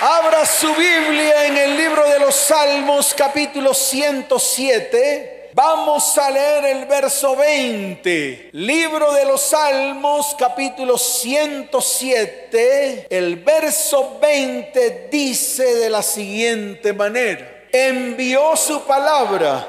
Abra 0.00 0.44
su 0.44 0.74
Biblia 0.74 1.46
en 1.46 1.56
el 1.56 1.78
libro 1.78 2.06
de 2.06 2.18
los 2.18 2.34
Salmos 2.34 3.14
capítulo 3.16 3.72
107. 3.72 5.52
Vamos 5.54 6.18
a 6.18 6.30
leer 6.30 6.66
el 6.66 6.84
verso 6.84 7.34
20. 7.34 8.50
Libro 8.52 9.14
de 9.14 9.24
los 9.24 9.40
Salmos 9.40 10.36
capítulo 10.38 10.98
107. 10.98 13.06
El 13.08 13.36
verso 13.36 14.18
20 14.20 15.08
dice 15.10 15.76
de 15.76 15.88
la 15.88 16.02
siguiente 16.02 16.92
manera. 16.92 17.64
Envió 17.72 18.54
su 18.54 18.82
palabra 18.82 19.66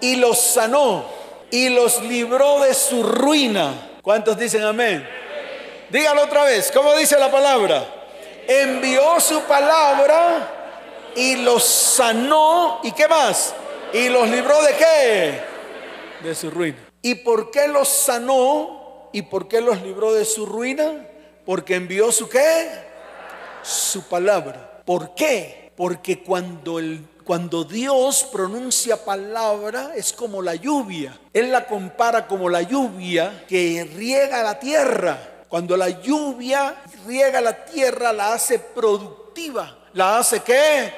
y 0.00 0.16
los 0.16 0.40
sanó 0.40 1.04
y 1.50 1.68
los 1.68 2.00
libró 2.04 2.60
de 2.60 2.72
su 2.72 3.02
ruina. 3.02 3.90
¿Cuántos 4.00 4.38
dicen 4.38 4.62
amén? 4.62 5.06
Dígalo 5.90 6.22
otra 6.22 6.44
vez. 6.44 6.72
¿Cómo 6.72 6.96
dice 6.96 7.18
la 7.18 7.30
palabra? 7.30 7.97
Envió 8.48 9.20
su 9.20 9.42
palabra 9.42 10.50
y 11.14 11.36
los 11.36 11.64
sanó. 11.64 12.80
¿Y 12.82 12.90
qué 12.92 13.06
más? 13.06 13.54
¿Y 13.92 14.08
los 14.08 14.28
libró 14.28 14.60
de 14.62 14.74
qué? 14.74 15.40
De 16.26 16.34
su 16.34 16.50
ruina. 16.50 16.78
¿Y 17.02 17.16
por 17.16 17.50
qué 17.50 17.68
los 17.68 17.88
sanó? 17.88 19.10
¿Y 19.12 19.22
por 19.22 19.46
qué 19.46 19.60
los 19.60 19.80
libró 19.82 20.14
de 20.14 20.24
su 20.24 20.46
ruina? 20.46 21.06
Porque 21.44 21.76
envió 21.76 22.10
su 22.10 22.28
qué? 22.28 22.68
Su 23.62 24.08
palabra. 24.08 24.82
¿Por 24.84 25.14
qué? 25.14 25.70
Porque 25.76 26.22
cuando 26.22 26.78
el 26.78 27.04
cuando 27.28 27.62
Dios 27.62 28.26
pronuncia 28.32 29.04
palabra 29.04 29.92
es 29.94 30.14
como 30.14 30.40
la 30.40 30.54
lluvia. 30.54 31.20
Él 31.34 31.52
la 31.52 31.66
compara 31.66 32.26
como 32.26 32.48
la 32.48 32.62
lluvia 32.62 33.44
que 33.46 33.86
riega 33.94 34.42
la 34.42 34.58
tierra. 34.58 35.37
Cuando 35.48 35.76
la 35.76 35.88
lluvia 35.88 36.82
riega 37.06 37.40
la 37.40 37.64
tierra, 37.64 38.12
la 38.12 38.34
hace 38.34 38.58
productiva. 38.58 39.78
¿La 39.94 40.18
hace 40.18 40.40
qué? 40.40 40.92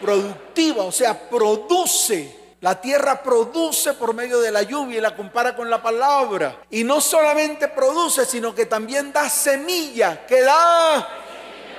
Productiva, 0.00 0.84
o 0.84 0.92
sea, 0.92 1.28
produce. 1.28 2.36
La 2.60 2.80
tierra 2.80 3.22
produce 3.22 3.92
por 3.92 4.12
medio 4.12 4.40
de 4.40 4.50
la 4.50 4.62
lluvia 4.62 4.98
y 4.98 5.00
la 5.00 5.14
compara 5.14 5.54
con 5.54 5.70
la 5.70 5.82
palabra. 5.82 6.62
Y 6.70 6.82
no 6.82 7.00
solamente 7.00 7.68
produce, 7.68 8.24
sino 8.24 8.54
que 8.54 8.66
también 8.66 9.12
da 9.12 9.28
semilla, 9.30 10.26
que 10.26 10.40
da 10.40 11.08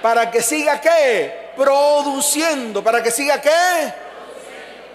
para 0.02 0.32
que 0.32 0.42
siga 0.42 0.80
qué? 0.80 1.52
Produciendo, 1.58 2.84
para 2.84 3.04
que 3.04 3.12
siga 3.12 3.42
qué? 3.42 3.94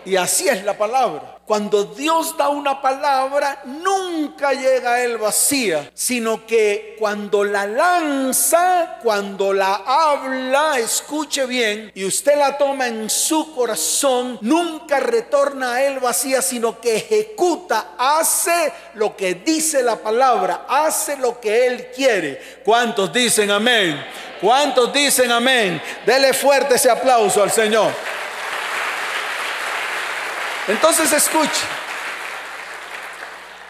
Y 0.06 0.16
así 0.16 0.48
es 0.48 0.64
la 0.64 0.78
palabra. 0.78 1.31
Cuando 1.46 1.84
Dios 1.84 2.36
da 2.36 2.48
una 2.48 2.80
palabra, 2.80 3.62
nunca 3.64 4.52
llega 4.52 4.94
a 4.94 5.02
él 5.02 5.18
vacía, 5.18 5.90
sino 5.92 6.46
que 6.46 6.94
cuando 7.00 7.42
la 7.42 7.66
lanza, 7.66 8.98
cuando 9.02 9.52
la 9.52 9.82
habla, 9.84 10.78
escuche 10.78 11.44
bien, 11.46 11.90
y 11.96 12.04
usted 12.04 12.38
la 12.38 12.56
toma 12.56 12.86
en 12.86 13.10
su 13.10 13.54
corazón, 13.54 14.38
nunca 14.40 15.00
retorna 15.00 15.74
a 15.74 15.84
él 15.84 15.98
vacía, 15.98 16.40
sino 16.42 16.80
que 16.80 16.96
ejecuta, 16.96 17.94
hace 17.98 18.72
lo 18.94 19.16
que 19.16 19.34
dice 19.34 19.82
la 19.82 19.96
palabra, 19.96 20.66
hace 20.68 21.16
lo 21.16 21.40
que 21.40 21.66
él 21.66 21.88
quiere. 21.94 22.40
¿Cuántos 22.64 23.12
dicen 23.12 23.50
amén? 23.50 24.00
¿Cuántos 24.40 24.92
dicen 24.92 25.30
amén? 25.30 25.82
Dele 26.06 26.32
fuerte 26.32 26.76
ese 26.76 26.88
aplauso 26.88 27.42
al 27.42 27.50
Señor. 27.50 27.92
Entonces 30.68 31.12
escuche, 31.12 31.50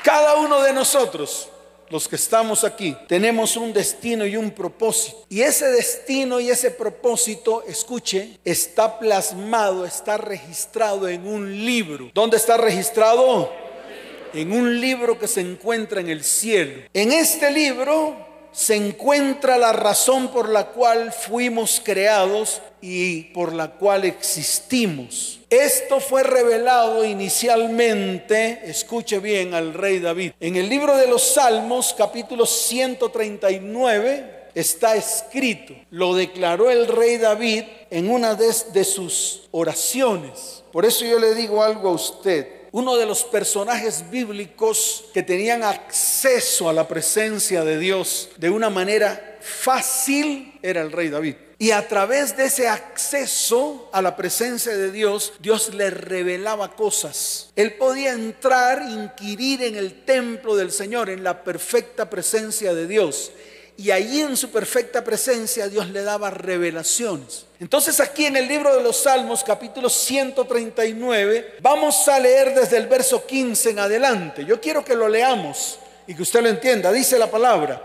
cada 0.02 0.36
uno 0.36 0.62
de 0.62 0.72
nosotros, 0.74 1.48
los 1.88 2.06
que 2.06 2.16
estamos 2.16 2.64
aquí, 2.64 2.96
tenemos 3.08 3.56
un 3.56 3.72
destino 3.72 4.26
y 4.26 4.36
un 4.36 4.50
propósito. 4.50 5.24
Y 5.28 5.42
ese 5.42 5.70
destino 5.70 6.40
y 6.40 6.50
ese 6.50 6.70
propósito, 6.70 7.64
escuche, 7.66 8.38
está 8.44 8.98
plasmado, 8.98 9.86
está 9.86 10.18
registrado 10.18 11.08
en 11.08 11.26
un 11.26 11.64
libro. 11.64 12.10
¿Dónde 12.12 12.36
está 12.36 12.56
registrado? 12.56 13.52
En 14.34 14.52
un 14.52 14.80
libro 14.80 15.18
que 15.18 15.28
se 15.28 15.40
encuentra 15.40 16.00
en 16.00 16.08
el 16.08 16.24
cielo. 16.24 16.82
En 16.92 17.12
este 17.12 17.50
libro 17.50 18.31
se 18.52 18.76
encuentra 18.76 19.58
la 19.58 19.72
razón 19.72 20.28
por 20.28 20.48
la 20.48 20.66
cual 20.66 21.12
fuimos 21.12 21.80
creados 21.82 22.60
y 22.80 23.24
por 23.32 23.52
la 23.52 23.70
cual 23.70 24.04
existimos. 24.04 25.40
Esto 25.48 26.00
fue 26.00 26.22
revelado 26.22 27.04
inicialmente, 27.04 28.60
escuche 28.64 29.18
bien, 29.18 29.54
al 29.54 29.74
rey 29.74 29.98
David. 29.98 30.32
En 30.40 30.56
el 30.56 30.68
libro 30.68 30.96
de 30.96 31.06
los 31.06 31.22
Salmos, 31.22 31.94
capítulo 31.96 32.46
139, 32.46 34.42
está 34.54 34.96
escrito, 34.96 35.74
lo 35.90 36.14
declaró 36.14 36.70
el 36.70 36.86
rey 36.86 37.18
David 37.18 37.64
en 37.90 38.10
una 38.10 38.34
de, 38.34 38.84
sus 38.84 39.48
oraciones. 39.50 40.62
Por 40.72 40.84
eso 40.84 41.04
yo 41.04 41.18
le 41.18 41.34
digo 41.34 41.62
algo 41.62 41.90
a 41.90 41.92
usted. 41.92 42.61
Uno 42.72 42.96
de 42.96 43.04
los 43.04 43.22
personajes 43.24 44.10
bíblicos 44.10 45.04
que 45.12 45.22
tenían 45.22 45.62
acceso 45.62 46.70
a 46.70 46.72
la 46.72 46.88
presencia 46.88 47.64
de 47.64 47.78
Dios 47.78 48.30
de 48.38 48.48
una 48.48 48.70
manera 48.70 49.38
fácil 49.42 50.58
era 50.62 50.80
el 50.80 50.90
rey 50.90 51.10
David. 51.10 51.34
Y 51.58 51.72
a 51.72 51.86
través 51.86 52.34
de 52.34 52.46
ese 52.46 52.68
acceso 52.68 53.90
a 53.92 54.00
la 54.00 54.16
presencia 54.16 54.74
de 54.74 54.90
Dios, 54.90 55.34
Dios 55.38 55.74
le 55.74 55.90
revelaba 55.90 56.74
cosas. 56.74 57.52
Él 57.56 57.74
podía 57.74 58.12
entrar, 58.12 58.82
inquirir 58.88 59.62
en 59.62 59.76
el 59.76 60.04
templo 60.06 60.56
del 60.56 60.72
Señor, 60.72 61.10
en 61.10 61.22
la 61.22 61.44
perfecta 61.44 62.08
presencia 62.08 62.72
de 62.72 62.86
Dios. 62.86 63.32
Y 63.76 63.90
allí 63.90 64.20
en 64.20 64.36
su 64.36 64.50
perfecta 64.50 65.02
presencia 65.02 65.68
Dios 65.68 65.88
le 65.90 66.02
daba 66.02 66.30
revelaciones. 66.30 67.46
Entonces 67.58 68.00
aquí 68.00 68.26
en 68.26 68.36
el 68.36 68.46
libro 68.46 68.74
de 68.76 68.82
los 68.82 68.98
Salmos, 68.98 69.42
capítulo 69.42 69.88
139, 69.88 71.56
vamos 71.60 72.06
a 72.08 72.18
leer 72.18 72.54
desde 72.54 72.76
el 72.76 72.86
verso 72.86 73.26
15 73.26 73.70
en 73.70 73.78
adelante. 73.78 74.44
Yo 74.44 74.60
quiero 74.60 74.84
que 74.84 74.94
lo 74.94 75.08
leamos 75.08 75.78
y 76.06 76.14
que 76.14 76.22
usted 76.22 76.42
lo 76.42 76.48
entienda. 76.48 76.92
Dice 76.92 77.18
la 77.18 77.30
palabra 77.30 77.82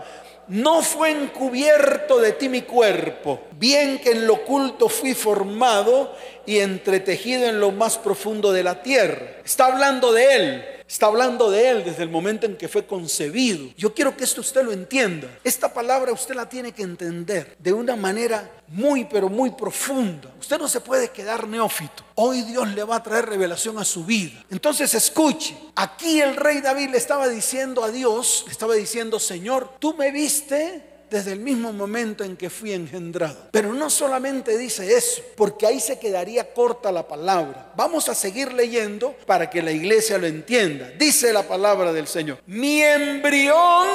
no 0.48 0.80
fue 0.80 1.10
encubierto 1.10 2.18
de 2.18 2.32
ti 2.32 2.48
mi 2.48 2.62
cuerpo, 2.62 3.42
bien 3.52 3.98
que 3.98 4.12
en 4.12 4.26
lo 4.26 4.34
oculto 4.34 4.88
fui 4.88 5.14
formado 5.14 6.16
y 6.46 6.58
entretejido 6.58 7.46
en 7.46 7.60
lo 7.60 7.70
más 7.70 7.98
profundo 7.98 8.50
de 8.50 8.64
la 8.64 8.82
tierra. 8.82 9.26
Está 9.44 9.66
hablando 9.66 10.12
de 10.12 10.34
él. 10.34 10.77
Está 10.88 11.04
hablando 11.06 11.50
de 11.50 11.68
Él 11.68 11.84
desde 11.84 12.02
el 12.02 12.08
momento 12.08 12.46
en 12.46 12.56
que 12.56 12.66
fue 12.66 12.86
concebido. 12.86 13.66
Yo 13.76 13.92
quiero 13.92 14.16
que 14.16 14.24
esto 14.24 14.40
usted 14.40 14.64
lo 14.64 14.72
entienda. 14.72 15.28
Esta 15.44 15.72
palabra 15.72 16.12
usted 16.12 16.34
la 16.34 16.48
tiene 16.48 16.72
que 16.72 16.82
entender 16.82 17.54
de 17.58 17.74
una 17.74 17.94
manera 17.94 18.50
muy, 18.68 19.04
pero 19.04 19.28
muy 19.28 19.50
profunda. 19.50 20.32
Usted 20.40 20.58
no 20.58 20.66
se 20.66 20.80
puede 20.80 21.10
quedar 21.10 21.46
neófito. 21.46 22.02
Hoy 22.14 22.40
Dios 22.40 22.66
le 22.68 22.84
va 22.84 22.96
a 22.96 23.02
traer 23.02 23.26
revelación 23.26 23.78
a 23.78 23.84
su 23.84 24.06
vida. 24.06 24.42
Entonces 24.50 24.94
escuche, 24.94 25.54
aquí 25.74 26.22
el 26.22 26.36
rey 26.36 26.62
David 26.62 26.88
le 26.88 26.96
estaba 26.96 27.28
diciendo 27.28 27.84
a 27.84 27.90
Dios, 27.90 28.44
le 28.46 28.52
estaba 28.52 28.74
diciendo, 28.74 29.20
Señor, 29.20 29.74
tú 29.78 29.92
me 29.92 30.10
viste 30.10 30.97
desde 31.10 31.32
el 31.32 31.40
mismo 31.40 31.72
momento 31.72 32.24
en 32.24 32.36
que 32.36 32.50
fui 32.50 32.72
engendrado. 32.72 33.48
Pero 33.50 33.72
no 33.72 33.90
solamente 33.90 34.56
dice 34.58 34.96
eso, 34.96 35.22
porque 35.36 35.66
ahí 35.66 35.80
se 35.80 35.98
quedaría 35.98 36.52
corta 36.52 36.92
la 36.92 37.06
palabra. 37.06 37.72
Vamos 37.76 38.08
a 38.08 38.14
seguir 38.14 38.52
leyendo 38.52 39.14
para 39.26 39.48
que 39.48 39.62
la 39.62 39.72
iglesia 39.72 40.18
lo 40.18 40.26
entienda. 40.26 40.90
Dice 40.98 41.32
la 41.32 41.42
palabra 41.42 41.92
del 41.92 42.06
Señor. 42.06 42.38
Mi 42.46 42.82
embrión 42.82 43.88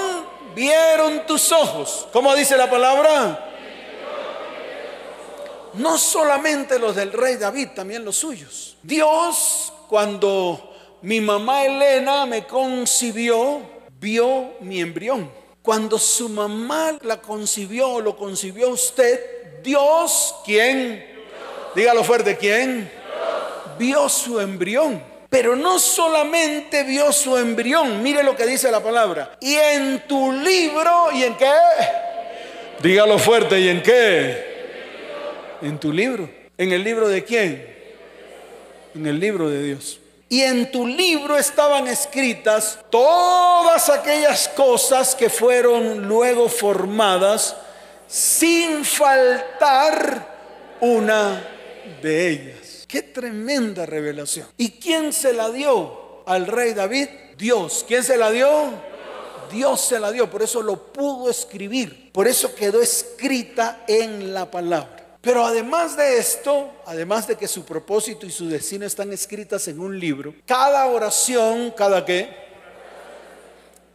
vieron 0.56 1.26
tus 1.26 1.52
ojos. 1.52 2.08
¿Cómo 2.12 2.36
dice 2.36 2.58
la 2.58 2.70
palabra? 2.70 3.50
No 5.74 5.98
solamente 5.98 6.78
los 6.78 6.96
del 6.96 7.12
rey 7.12 7.36
David, 7.36 7.70
también 7.76 8.06
los 8.06 8.18
suyos. 8.18 8.78
Dios, 8.84 9.74
cuando 9.90 10.72
mi 11.02 11.20
mamá 11.20 11.66
Elena 11.66 12.26
me 12.26 12.46
concibió, 12.46 13.62
vio 14.00 14.54
mi 14.62 14.80
embrión. 14.82 15.43
Cuando 15.64 15.98
su 15.98 16.28
mamá 16.28 16.98
la 17.04 17.22
concibió, 17.22 18.02
lo 18.02 18.18
concibió 18.18 18.68
usted, 18.68 19.18
Dios, 19.64 20.36
¿quién? 20.44 21.06
Dígalo 21.74 22.04
fuerte, 22.04 22.36
¿quién? 22.36 22.92
Vio 23.80 24.10
su 24.10 24.42
embrión. 24.42 25.02
Pero 25.30 25.56
no 25.56 25.80
solamente 25.80 26.84
vio 26.84 27.14
su 27.14 27.38
embrión, 27.38 28.04
mire 28.04 28.24
lo 28.24 28.36
que 28.36 28.46
dice 28.46 28.70
la 28.70 28.84
palabra. 28.84 29.38
Y 29.40 29.56
en 29.56 30.06
tu 30.06 30.34
libro, 30.34 31.14
¿y 31.14 31.24
en 31.24 31.38
qué? 31.38 31.54
Dígalo 32.82 33.18
fuerte, 33.18 33.58
¿y 33.58 33.70
en 33.70 33.82
qué? 33.82 34.46
En 35.62 35.80
tu 35.80 35.94
libro. 35.94 36.30
¿En 36.58 36.74
el 36.74 36.84
libro 36.84 37.08
de 37.08 37.24
quién? 37.24 37.66
En 38.94 39.08
el 39.08 39.18
libro 39.18 39.50
de 39.50 39.64
Dios. 39.64 40.03
Y 40.34 40.42
en 40.42 40.72
tu 40.72 40.88
libro 40.88 41.38
estaban 41.38 41.86
escritas 41.86 42.80
todas 42.90 43.88
aquellas 43.90 44.48
cosas 44.48 45.14
que 45.14 45.30
fueron 45.30 46.08
luego 46.08 46.50
formadas 46.50 47.56
sin 48.08 48.84
faltar 48.84 50.76
una 50.82 51.48
de 52.02 52.30
ellas. 52.30 52.84
Qué 52.88 53.04
tremenda 53.04 53.86
revelación. 53.86 54.48
¿Y 54.58 54.72
quién 54.72 55.14
se 55.14 55.34
la 55.34 55.52
dio 55.52 56.24
al 56.26 56.48
rey 56.48 56.74
David? 56.74 57.10
Dios. 57.38 57.86
¿Quién 57.88 58.04
se 58.04 58.18
la 58.18 58.32
dio? 58.32 58.72
Dios 59.52 59.82
se 59.82 60.00
la 60.00 60.12
dio, 60.12 60.32
por 60.32 60.42
eso 60.42 60.64
lo 60.64 60.92
pudo 60.92 61.30
escribir, 61.30 62.12
por 62.12 62.28
eso 62.28 62.56
quedó 62.56 62.82
escrita 62.82 63.84
en 63.88 64.34
la 64.34 64.50
palabra. 64.50 64.93
Pero 65.24 65.46
además 65.46 65.96
de 65.96 66.18
esto, 66.18 66.70
además 66.86 67.26
de 67.28 67.38
que 67.38 67.48
su 67.48 67.64
propósito 67.64 68.26
y 68.26 68.30
su 68.30 68.50
destino 68.50 68.86
están 68.86 69.14
escritas 69.14 69.70
en 69.70 69.80
un 69.80 69.98
libro, 69.98 70.36
cada 70.46 70.86
oración, 70.88 71.72
cada 71.72 72.04
qué, 72.04 72.28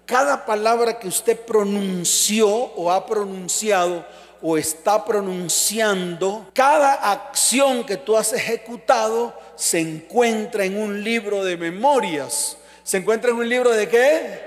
cada 0.07 0.47
palabra 0.47 0.99
que 0.99 1.07
usted 1.07 1.39
pronunció 1.39 2.49
o 2.49 2.91
ha 2.91 3.05
pronunciado 3.05 4.07
o 4.41 4.57
está 4.57 5.05
pronunciando, 5.05 6.49
cada 6.55 6.95
acción 7.13 7.85
que 7.85 7.99
tú 7.99 8.17
has 8.17 8.33
ejecutado 8.33 9.39
se 9.55 9.81
encuentra 9.81 10.65
en 10.65 10.79
un 10.79 11.05
libro 11.05 11.45
de 11.45 11.59
memorias. 11.59 12.57
¿Se 12.83 12.97
encuentra 12.97 13.33
en 13.33 13.37
un 13.37 13.49
libro 13.51 13.71
de 13.73 13.87
qué? 13.87 14.41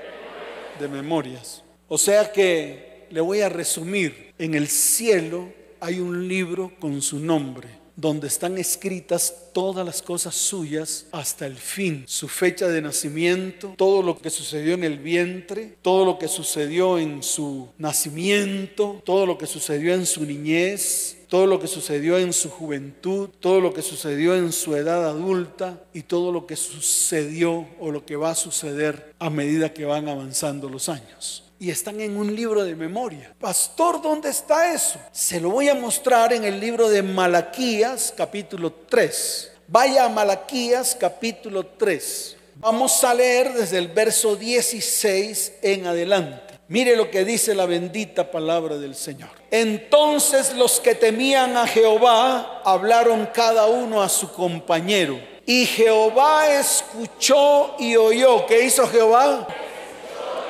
De 0.80 0.88
memorias. 0.88 1.62
O 1.86 1.96
sea 1.96 2.32
que 2.32 3.06
le 3.08 3.20
voy 3.20 3.40
a 3.40 3.48
resumir, 3.48 4.34
en 4.36 4.54
el 4.54 4.66
cielo 4.66 5.61
hay 5.82 5.98
un 5.98 6.28
libro 6.28 6.70
con 6.78 7.02
su 7.02 7.18
nombre 7.18 7.82
donde 7.96 8.28
están 8.28 8.56
escritas 8.56 9.50
todas 9.52 9.84
las 9.84 10.00
cosas 10.00 10.34
suyas 10.34 11.06
hasta 11.10 11.44
el 11.44 11.56
fin, 11.56 12.04
su 12.06 12.28
fecha 12.28 12.68
de 12.68 12.80
nacimiento, 12.80 13.74
todo 13.76 14.00
lo 14.00 14.16
que 14.16 14.30
sucedió 14.30 14.74
en 14.74 14.84
el 14.84 14.98
vientre, 14.98 15.76
todo 15.82 16.04
lo 16.04 16.18
que 16.18 16.28
sucedió 16.28 16.98
en 16.98 17.22
su 17.22 17.68
nacimiento, 17.78 19.02
todo 19.04 19.26
lo 19.26 19.36
que 19.36 19.46
sucedió 19.46 19.92
en 19.92 20.06
su 20.06 20.24
niñez, 20.24 21.18
todo 21.28 21.46
lo 21.46 21.58
que 21.58 21.66
sucedió 21.66 22.16
en 22.16 22.32
su 22.32 22.48
juventud, 22.48 23.28
todo 23.40 23.60
lo 23.60 23.74
que 23.74 23.82
sucedió 23.82 24.36
en 24.36 24.52
su 24.52 24.76
edad 24.76 25.04
adulta 25.04 25.82
y 25.92 26.02
todo 26.02 26.30
lo 26.30 26.46
que 26.46 26.54
sucedió 26.56 27.66
o 27.80 27.90
lo 27.90 28.06
que 28.06 28.14
va 28.16 28.30
a 28.30 28.36
suceder 28.36 29.12
a 29.18 29.30
medida 29.30 29.74
que 29.74 29.84
van 29.84 30.08
avanzando 30.08 30.68
los 30.68 30.88
años 30.88 31.42
y 31.62 31.70
están 31.70 32.00
en 32.00 32.16
un 32.16 32.34
libro 32.34 32.64
de 32.64 32.74
memoria. 32.74 33.32
Pastor, 33.38 34.02
¿dónde 34.02 34.30
está 34.30 34.74
eso? 34.74 34.98
Se 35.12 35.38
lo 35.38 35.48
voy 35.48 35.68
a 35.68 35.76
mostrar 35.76 36.32
en 36.32 36.42
el 36.42 36.58
libro 36.58 36.88
de 36.88 37.04
Malaquías 37.04 38.12
capítulo 38.16 38.72
3. 38.88 39.52
Vaya 39.68 40.06
a 40.06 40.08
Malaquías 40.08 40.96
capítulo 40.98 41.64
3. 41.64 42.36
Vamos 42.56 43.04
a 43.04 43.14
leer 43.14 43.52
desde 43.52 43.78
el 43.78 43.86
verso 43.86 44.34
16 44.34 45.52
en 45.62 45.86
adelante. 45.86 46.58
Mire 46.66 46.96
lo 46.96 47.08
que 47.12 47.24
dice 47.24 47.54
la 47.54 47.66
bendita 47.66 48.28
palabra 48.28 48.76
del 48.78 48.96
Señor. 48.96 49.30
Entonces 49.52 50.54
los 50.54 50.80
que 50.80 50.96
temían 50.96 51.56
a 51.56 51.68
Jehová 51.68 52.60
hablaron 52.64 53.28
cada 53.32 53.66
uno 53.66 54.02
a 54.02 54.08
su 54.08 54.32
compañero. 54.32 55.16
Y 55.46 55.66
Jehová 55.66 56.58
escuchó 56.58 57.76
y 57.78 57.94
oyó. 57.94 58.46
¿Qué 58.46 58.64
hizo 58.64 58.88
Jehová? 58.88 59.46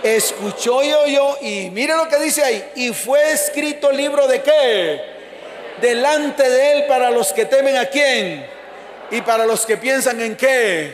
Escuchó 0.03 0.83
y 0.83 0.93
oyó 0.93 1.37
y 1.41 1.71
mire 1.71 1.97
lo 1.97 2.09
que 2.09 2.19
dice 2.19 2.43
ahí, 2.43 2.65
y 2.77 2.93
fue 2.93 3.33
escrito 3.33 3.91
libro 3.91 4.27
de 4.27 4.43
qué? 4.43 5.01
Delante 5.81 6.49
de 6.49 6.73
él 6.73 6.85
para 6.87 7.11
los 7.11 7.33
que 7.33 7.45
temen 7.45 7.77
a 7.77 7.87
quién 7.87 8.47
y 9.11 9.21
para 9.21 9.45
los 9.47 9.67
que 9.67 9.77
piensan 9.77 10.21
en 10.21 10.37
qué. 10.37 10.93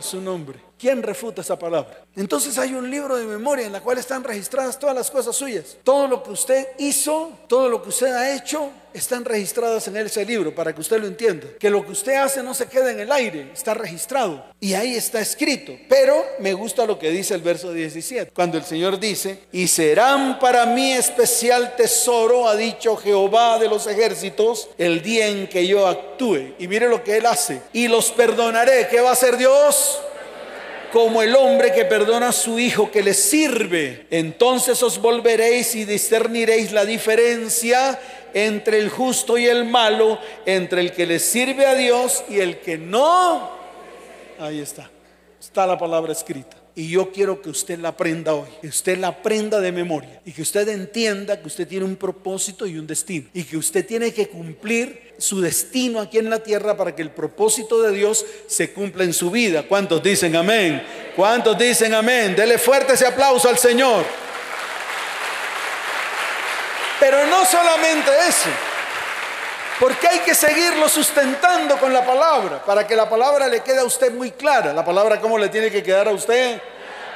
su 0.00 0.20
nombre. 0.20 0.65
¿Quién 0.78 1.02
refuta 1.02 1.40
esa 1.40 1.58
palabra? 1.58 2.04
Entonces 2.16 2.58
hay 2.58 2.74
un 2.74 2.90
libro 2.90 3.16
de 3.16 3.24
memoria 3.24 3.64
en 3.64 3.72
la 3.72 3.80
cual 3.80 3.96
están 3.96 4.22
registradas 4.22 4.78
todas 4.78 4.94
las 4.94 5.10
cosas 5.10 5.34
suyas. 5.34 5.78
Todo 5.82 6.06
lo 6.06 6.22
que 6.22 6.30
usted 6.30 6.68
hizo, 6.78 7.32
todo 7.48 7.70
lo 7.70 7.82
que 7.82 7.88
usted 7.88 8.12
ha 8.12 8.36
hecho, 8.36 8.70
están 8.92 9.24
registradas 9.24 9.88
en 9.88 9.96
ese 9.96 10.24
libro 10.26 10.54
para 10.54 10.74
que 10.74 10.80
usted 10.82 11.00
lo 11.00 11.06
entienda. 11.06 11.46
Que 11.58 11.70
lo 11.70 11.84
que 11.84 11.92
usted 11.92 12.16
hace 12.16 12.42
no 12.42 12.52
se 12.52 12.66
queda 12.66 12.90
en 12.90 13.00
el 13.00 13.10
aire, 13.10 13.50
está 13.54 13.72
registrado. 13.72 14.44
Y 14.60 14.74
ahí 14.74 14.94
está 14.94 15.20
escrito. 15.20 15.72
Pero 15.88 16.22
me 16.40 16.52
gusta 16.52 16.84
lo 16.84 16.98
que 16.98 17.10
dice 17.10 17.34
el 17.34 17.42
verso 17.42 17.72
17, 17.72 18.32
cuando 18.32 18.58
el 18.58 18.64
Señor 18.64 19.00
dice, 19.00 19.44
y 19.52 19.68
serán 19.68 20.38
para 20.38 20.66
mí 20.66 20.92
especial 20.92 21.74
tesoro, 21.76 22.48
ha 22.48 22.56
dicho 22.56 22.96
Jehová 22.96 23.58
de 23.58 23.68
los 23.68 23.86
ejércitos, 23.86 24.68
el 24.76 25.02
día 25.02 25.28
en 25.28 25.48
que 25.48 25.66
yo 25.66 25.86
actúe. 25.86 26.54
Y 26.58 26.68
mire 26.68 26.88
lo 26.88 27.02
que 27.02 27.16
Él 27.16 27.24
hace. 27.24 27.62
Y 27.72 27.88
los 27.88 28.10
perdonaré. 28.10 28.88
¿Qué 28.88 29.00
va 29.00 29.10
a 29.10 29.14
hacer 29.14 29.38
Dios? 29.38 30.00
Como 30.96 31.20
el 31.20 31.36
hombre 31.36 31.74
que 31.74 31.84
perdona 31.84 32.28
a 32.28 32.32
su 32.32 32.58
hijo 32.58 32.90
que 32.90 33.02
le 33.02 33.12
sirve. 33.12 34.06
Entonces 34.08 34.82
os 34.82 34.98
volveréis 34.98 35.74
y 35.74 35.84
discerniréis 35.84 36.72
la 36.72 36.86
diferencia 36.86 38.00
entre 38.32 38.78
el 38.78 38.88
justo 38.88 39.36
y 39.36 39.44
el 39.44 39.66
malo, 39.66 40.18
entre 40.46 40.80
el 40.80 40.92
que 40.92 41.04
le 41.04 41.18
sirve 41.18 41.66
a 41.66 41.74
Dios 41.74 42.24
y 42.30 42.40
el 42.40 42.60
que 42.60 42.78
no. 42.78 43.50
Ahí 44.38 44.60
está. 44.60 44.90
Está 45.38 45.66
la 45.66 45.76
palabra 45.76 46.12
escrita. 46.12 46.56
Y 46.78 46.90
yo 46.90 47.10
quiero 47.10 47.40
que 47.40 47.48
usted 47.48 47.78
la 47.78 47.88
aprenda 47.88 48.34
hoy, 48.34 48.50
que 48.60 48.68
usted 48.68 48.98
la 48.98 49.08
aprenda 49.08 49.60
de 49.60 49.72
memoria 49.72 50.20
y 50.26 50.32
que 50.32 50.42
usted 50.42 50.68
entienda 50.68 51.40
que 51.40 51.46
usted 51.46 51.66
tiene 51.66 51.86
un 51.86 51.96
propósito 51.96 52.66
y 52.66 52.76
un 52.76 52.86
destino 52.86 53.28
y 53.32 53.44
que 53.44 53.56
usted 53.56 53.86
tiene 53.86 54.12
que 54.12 54.28
cumplir 54.28 55.14
su 55.16 55.40
destino 55.40 56.02
aquí 56.02 56.18
en 56.18 56.28
la 56.28 56.40
tierra 56.40 56.76
para 56.76 56.94
que 56.94 57.00
el 57.00 57.10
propósito 57.10 57.80
de 57.80 57.92
Dios 57.92 58.26
se 58.46 58.74
cumpla 58.74 59.04
en 59.04 59.14
su 59.14 59.30
vida. 59.30 59.62
¿Cuántos 59.62 60.02
dicen 60.02 60.36
amén? 60.36 60.86
¿Cuántos 61.16 61.56
dicen 61.56 61.94
amén? 61.94 62.36
Dele 62.36 62.58
fuerte 62.58 62.92
ese 62.92 63.06
aplauso 63.06 63.48
al 63.48 63.56
Señor. 63.56 64.04
Pero 67.00 67.26
no 67.26 67.46
solamente 67.46 68.10
eso. 68.28 68.50
Porque 69.78 70.08
hay 70.08 70.20
que 70.20 70.34
seguirlo 70.34 70.88
sustentando 70.88 71.76
con 71.78 71.92
la 71.92 72.04
palabra, 72.04 72.64
para 72.64 72.86
que 72.86 72.96
la 72.96 73.08
palabra 73.08 73.46
le 73.46 73.60
quede 73.60 73.80
a 73.80 73.84
usted 73.84 74.10
muy 74.10 74.30
clara. 74.30 74.72
La 74.72 74.84
palabra, 74.84 75.20
¿cómo 75.20 75.36
le 75.38 75.50
tiene 75.50 75.70
que 75.70 75.82
quedar 75.82 76.08
a 76.08 76.12
usted? 76.12 76.60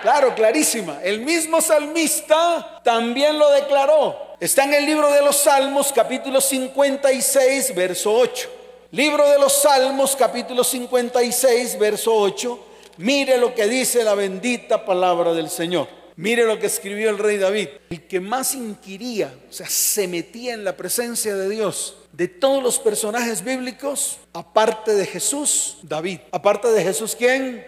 Claro, 0.03 0.35
clarísima. 0.35 1.01
El 1.03 1.21
mismo 1.21 1.61
salmista 1.61 2.81
también 2.83 3.39
lo 3.39 3.51
declaró. 3.51 4.37
Está 4.41 4.65
en 4.65 4.75
el 4.75 4.87
libro 4.87 5.11
de 5.11 5.23
los 5.23 5.37
Salmos, 5.37 5.93
capítulo 5.93 6.41
56, 6.41 7.75
verso 7.75 8.13
8. 8.13 8.49
Libro 8.93 9.29
de 9.29 9.39
los 9.39 9.53
Salmos, 9.53 10.17
capítulo 10.17 10.63
56, 10.63 11.79
verso 11.79 12.15
8. 12.15 12.67
Mire 12.99 13.39
lo 13.39 13.55
que 13.55 13.67
dice 13.67 14.05
la 14.05 14.15
bendita 14.15 14.85
palabra 14.85 15.33
del 15.33 15.49
Señor. 15.49 15.89
Mire 16.17 16.45
lo 16.45 16.59
que 16.59 16.67
escribió 16.67 17.09
el 17.09 17.19
rey 17.19 17.39
David. 17.39 17.69
El 17.89 18.07
que 18.07 18.21
más 18.21 18.55
inquiría, 18.55 19.33
o 19.49 19.53
sea, 19.53 19.69
se 19.69 20.07
metía 20.09 20.53
en 20.53 20.65
la 20.65 20.77
presencia 20.77 21.35
de 21.35 21.49
Dios, 21.49 21.97
de 22.13 22.29
todos 22.29 22.63
los 22.63 22.79
personajes 22.79 23.43
bíblicos, 23.43 24.19
aparte 24.33 24.95
de 24.95 25.07
Jesús, 25.07 25.79
David. 25.83 26.21
Aparte 26.33 26.69
de 26.69 26.83
Jesús, 26.83 27.15
¿quién? 27.17 27.65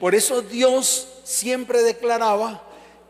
Por 0.00 0.14
eso 0.14 0.42
Dios 0.42 1.08
siempre 1.24 1.82
declaraba 1.82 2.62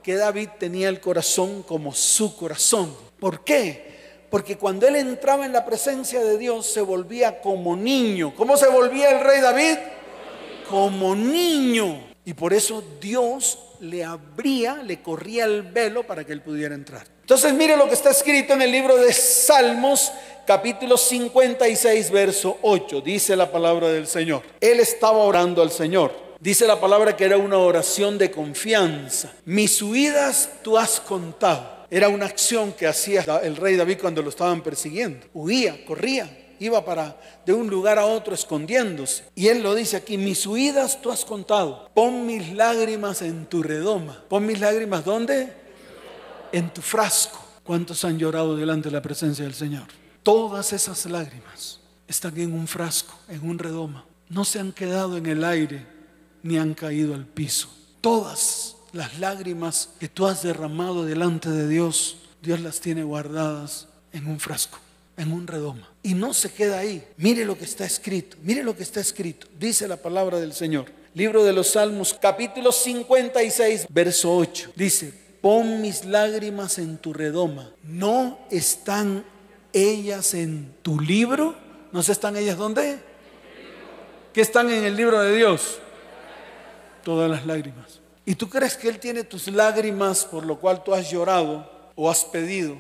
que 0.02 0.16
David 0.16 0.48
tenía 0.58 0.88
el 0.88 1.00
corazón 1.00 1.62
como 1.62 1.94
su 1.94 2.36
corazón. 2.36 2.94
¿Por 3.20 3.44
qué? 3.44 3.88
Porque 4.30 4.56
cuando 4.56 4.86
él 4.86 4.96
entraba 4.96 5.46
en 5.46 5.52
la 5.52 5.64
presencia 5.64 6.20
de 6.20 6.38
Dios 6.38 6.66
se 6.66 6.80
volvía 6.80 7.40
como 7.40 7.76
niño. 7.76 8.34
¿Cómo 8.36 8.56
se 8.56 8.68
volvía 8.68 9.10
el 9.10 9.24
rey 9.24 9.40
David? 9.40 9.76
Como 10.68 11.14
niño. 11.14 12.08
Y 12.24 12.34
por 12.34 12.52
eso 12.52 12.82
Dios 13.00 13.58
le 13.80 14.04
abría, 14.04 14.76
le 14.82 15.00
corría 15.00 15.44
el 15.44 15.62
velo 15.62 16.06
para 16.06 16.24
que 16.24 16.32
él 16.32 16.42
pudiera 16.42 16.74
entrar. 16.74 17.06
Entonces 17.20 17.52
mire 17.54 17.76
lo 17.76 17.88
que 17.88 17.94
está 17.94 18.10
escrito 18.10 18.54
en 18.54 18.62
el 18.62 18.72
libro 18.72 18.96
de 18.96 19.12
Salmos 19.12 20.12
capítulo 20.48 20.96
56, 20.96 22.10
verso 22.10 22.56
8. 22.62 23.02
Dice 23.02 23.36
la 23.36 23.52
palabra 23.52 23.88
del 23.88 24.06
Señor. 24.06 24.40
Él 24.58 24.80
estaba 24.80 25.18
orando 25.18 25.60
al 25.60 25.70
Señor. 25.70 26.10
Dice 26.40 26.66
la 26.66 26.80
palabra 26.80 27.14
que 27.14 27.26
era 27.26 27.36
una 27.36 27.58
oración 27.58 28.16
de 28.16 28.30
confianza. 28.30 29.30
Mis 29.44 29.82
huidas 29.82 30.48
tú 30.62 30.78
has 30.78 31.00
contado. 31.00 31.84
Era 31.90 32.08
una 32.08 32.24
acción 32.24 32.72
que 32.72 32.86
hacía 32.86 33.20
el 33.42 33.56
rey 33.56 33.76
David 33.76 33.98
cuando 34.00 34.22
lo 34.22 34.30
estaban 34.30 34.62
persiguiendo. 34.62 35.26
Huía, 35.34 35.84
corría, 35.84 36.54
iba 36.60 36.82
para 36.82 37.20
de 37.44 37.52
un 37.52 37.68
lugar 37.68 37.98
a 37.98 38.06
otro 38.06 38.32
escondiéndose. 38.32 39.24
Y 39.34 39.48
él 39.48 39.62
lo 39.62 39.74
dice 39.74 39.98
aquí, 39.98 40.16
mis 40.16 40.46
huidas 40.46 41.02
tú 41.02 41.10
has 41.10 41.26
contado. 41.26 41.90
Pon 41.92 42.24
mis 42.24 42.54
lágrimas 42.54 43.20
en 43.20 43.44
tu 43.44 43.62
redoma. 43.62 44.24
Pon 44.30 44.46
mis 44.46 44.60
lágrimas 44.60 45.04
¿dónde? 45.04 45.52
En 46.52 46.70
tu 46.70 46.80
frasco. 46.80 47.38
¿Cuántos 47.64 48.02
han 48.06 48.18
llorado 48.18 48.56
delante 48.56 48.88
de 48.88 48.94
la 48.94 49.02
presencia 49.02 49.44
del 49.44 49.52
Señor? 49.52 50.07
Todas 50.28 50.74
esas 50.74 51.06
lágrimas 51.06 51.80
están 52.06 52.38
en 52.38 52.52
un 52.52 52.68
frasco, 52.68 53.18
en 53.30 53.48
un 53.48 53.58
redoma. 53.58 54.04
No 54.28 54.44
se 54.44 54.58
han 54.58 54.72
quedado 54.72 55.16
en 55.16 55.24
el 55.24 55.42
aire 55.42 55.86
ni 56.42 56.58
han 56.58 56.74
caído 56.74 57.14
al 57.14 57.24
piso. 57.24 57.70
Todas 58.02 58.76
las 58.92 59.18
lágrimas 59.20 59.88
que 59.98 60.06
tú 60.06 60.26
has 60.26 60.42
derramado 60.42 61.06
delante 61.06 61.48
de 61.48 61.66
Dios, 61.66 62.18
Dios 62.42 62.60
las 62.60 62.80
tiene 62.80 63.04
guardadas 63.04 63.88
en 64.12 64.26
un 64.26 64.38
frasco, 64.38 64.78
en 65.16 65.32
un 65.32 65.46
redoma. 65.46 65.88
Y 66.02 66.12
no 66.12 66.34
se 66.34 66.52
queda 66.52 66.80
ahí. 66.80 67.02
Mire 67.16 67.46
lo 67.46 67.56
que 67.56 67.64
está 67.64 67.86
escrito, 67.86 68.36
mire 68.42 68.62
lo 68.62 68.76
que 68.76 68.82
está 68.82 69.00
escrito. 69.00 69.46
Dice 69.58 69.88
la 69.88 69.96
palabra 69.96 70.38
del 70.38 70.52
Señor. 70.52 70.92
Libro 71.14 71.42
de 71.42 71.54
los 71.54 71.68
Salmos, 71.68 72.12
capítulo 72.12 72.70
56, 72.70 73.86
verso 73.88 74.36
8. 74.36 74.72
Dice, 74.76 75.10
pon 75.40 75.80
mis 75.80 76.04
lágrimas 76.04 76.76
en 76.78 76.98
tu 76.98 77.14
redoma. 77.14 77.72
No 77.82 78.38
están 78.50 79.24
ellas 79.72 80.34
en 80.34 80.74
tu 80.82 81.00
libro? 81.00 81.54
¿No 81.92 82.02
se 82.02 82.12
están 82.12 82.36
ellas 82.36 82.56
dónde? 82.56 82.98
¿Qué 84.32 84.40
están 84.40 84.70
en 84.70 84.84
el 84.84 84.96
libro 84.96 85.20
de 85.20 85.34
Dios? 85.34 85.78
Todas 87.02 87.30
las 87.30 87.46
lágrimas. 87.46 88.00
¿Y 88.24 88.34
tú 88.34 88.48
crees 88.48 88.76
que 88.76 88.88
Él 88.88 88.98
tiene 88.98 89.24
tus 89.24 89.48
lágrimas 89.48 90.24
por 90.24 90.44
lo 90.44 90.58
cual 90.58 90.84
tú 90.84 90.94
has 90.94 91.10
llorado 91.10 91.70
o 91.94 92.10
has 92.10 92.24
pedido 92.24 92.76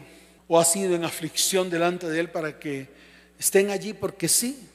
o 0.46 0.58
has 0.58 0.74
ido 0.76 0.94
en 0.94 1.04
aflicción 1.04 1.70
delante 1.70 2.08
de 2.08 2.20
Él 2.20 2.30
para 2.30 2.58
que 2.58 2.88
estén 3.38 3.70
allí 3.70 3.92
porque 3.92 4.28
sí. 4.28 4.68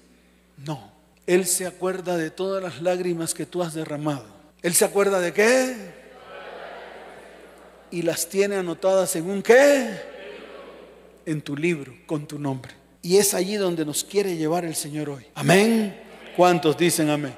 No, 0.57 0.91
Él 1.27 1.45
se 1.45 1.65
acuerda 1.65 2.17
de 2.17 2.29
todas 2.29 2.63
las 2.63 2.81
lágrimas 2.81 3.33
que 3.33 3.45
tú 3.45 3.61
has 3.63 3.73
derramado. 3.73 4.25
Él 4.61 4.73
se 4.73 4.85
acuerda 4.85 5.19
de 5.19 5.33
qué? 5.33 5.75
Y 7.91 8.01
las 8.01 8.27
tiene 8.27 8.55
anotadas 8.55 9.15
en 9.15 9.29
un 9.29 9.43
qué? 9.43 10.12
En 11.25 11.41
tu 11.41 11.55
libro, 11.55 11.93
con 12.05 12.27
tu 12.27 12.37
nombre. 12.39 12.73
Y 13.01 13.17
es 13.17 13.33
allí 13.33 13.55
donde 13.55 13.85
nos 13.85 14.03
quiere 14.03 14.35
llevar 14.37 14.65
el 14.65 14.75
Señor 14.75 15.09
hoy. 15.09 15.25
Amén. 15.35 15.99
¿Cuántos 16.35 16.77
dicen 16.77 17.09
amén? 17.09 17.35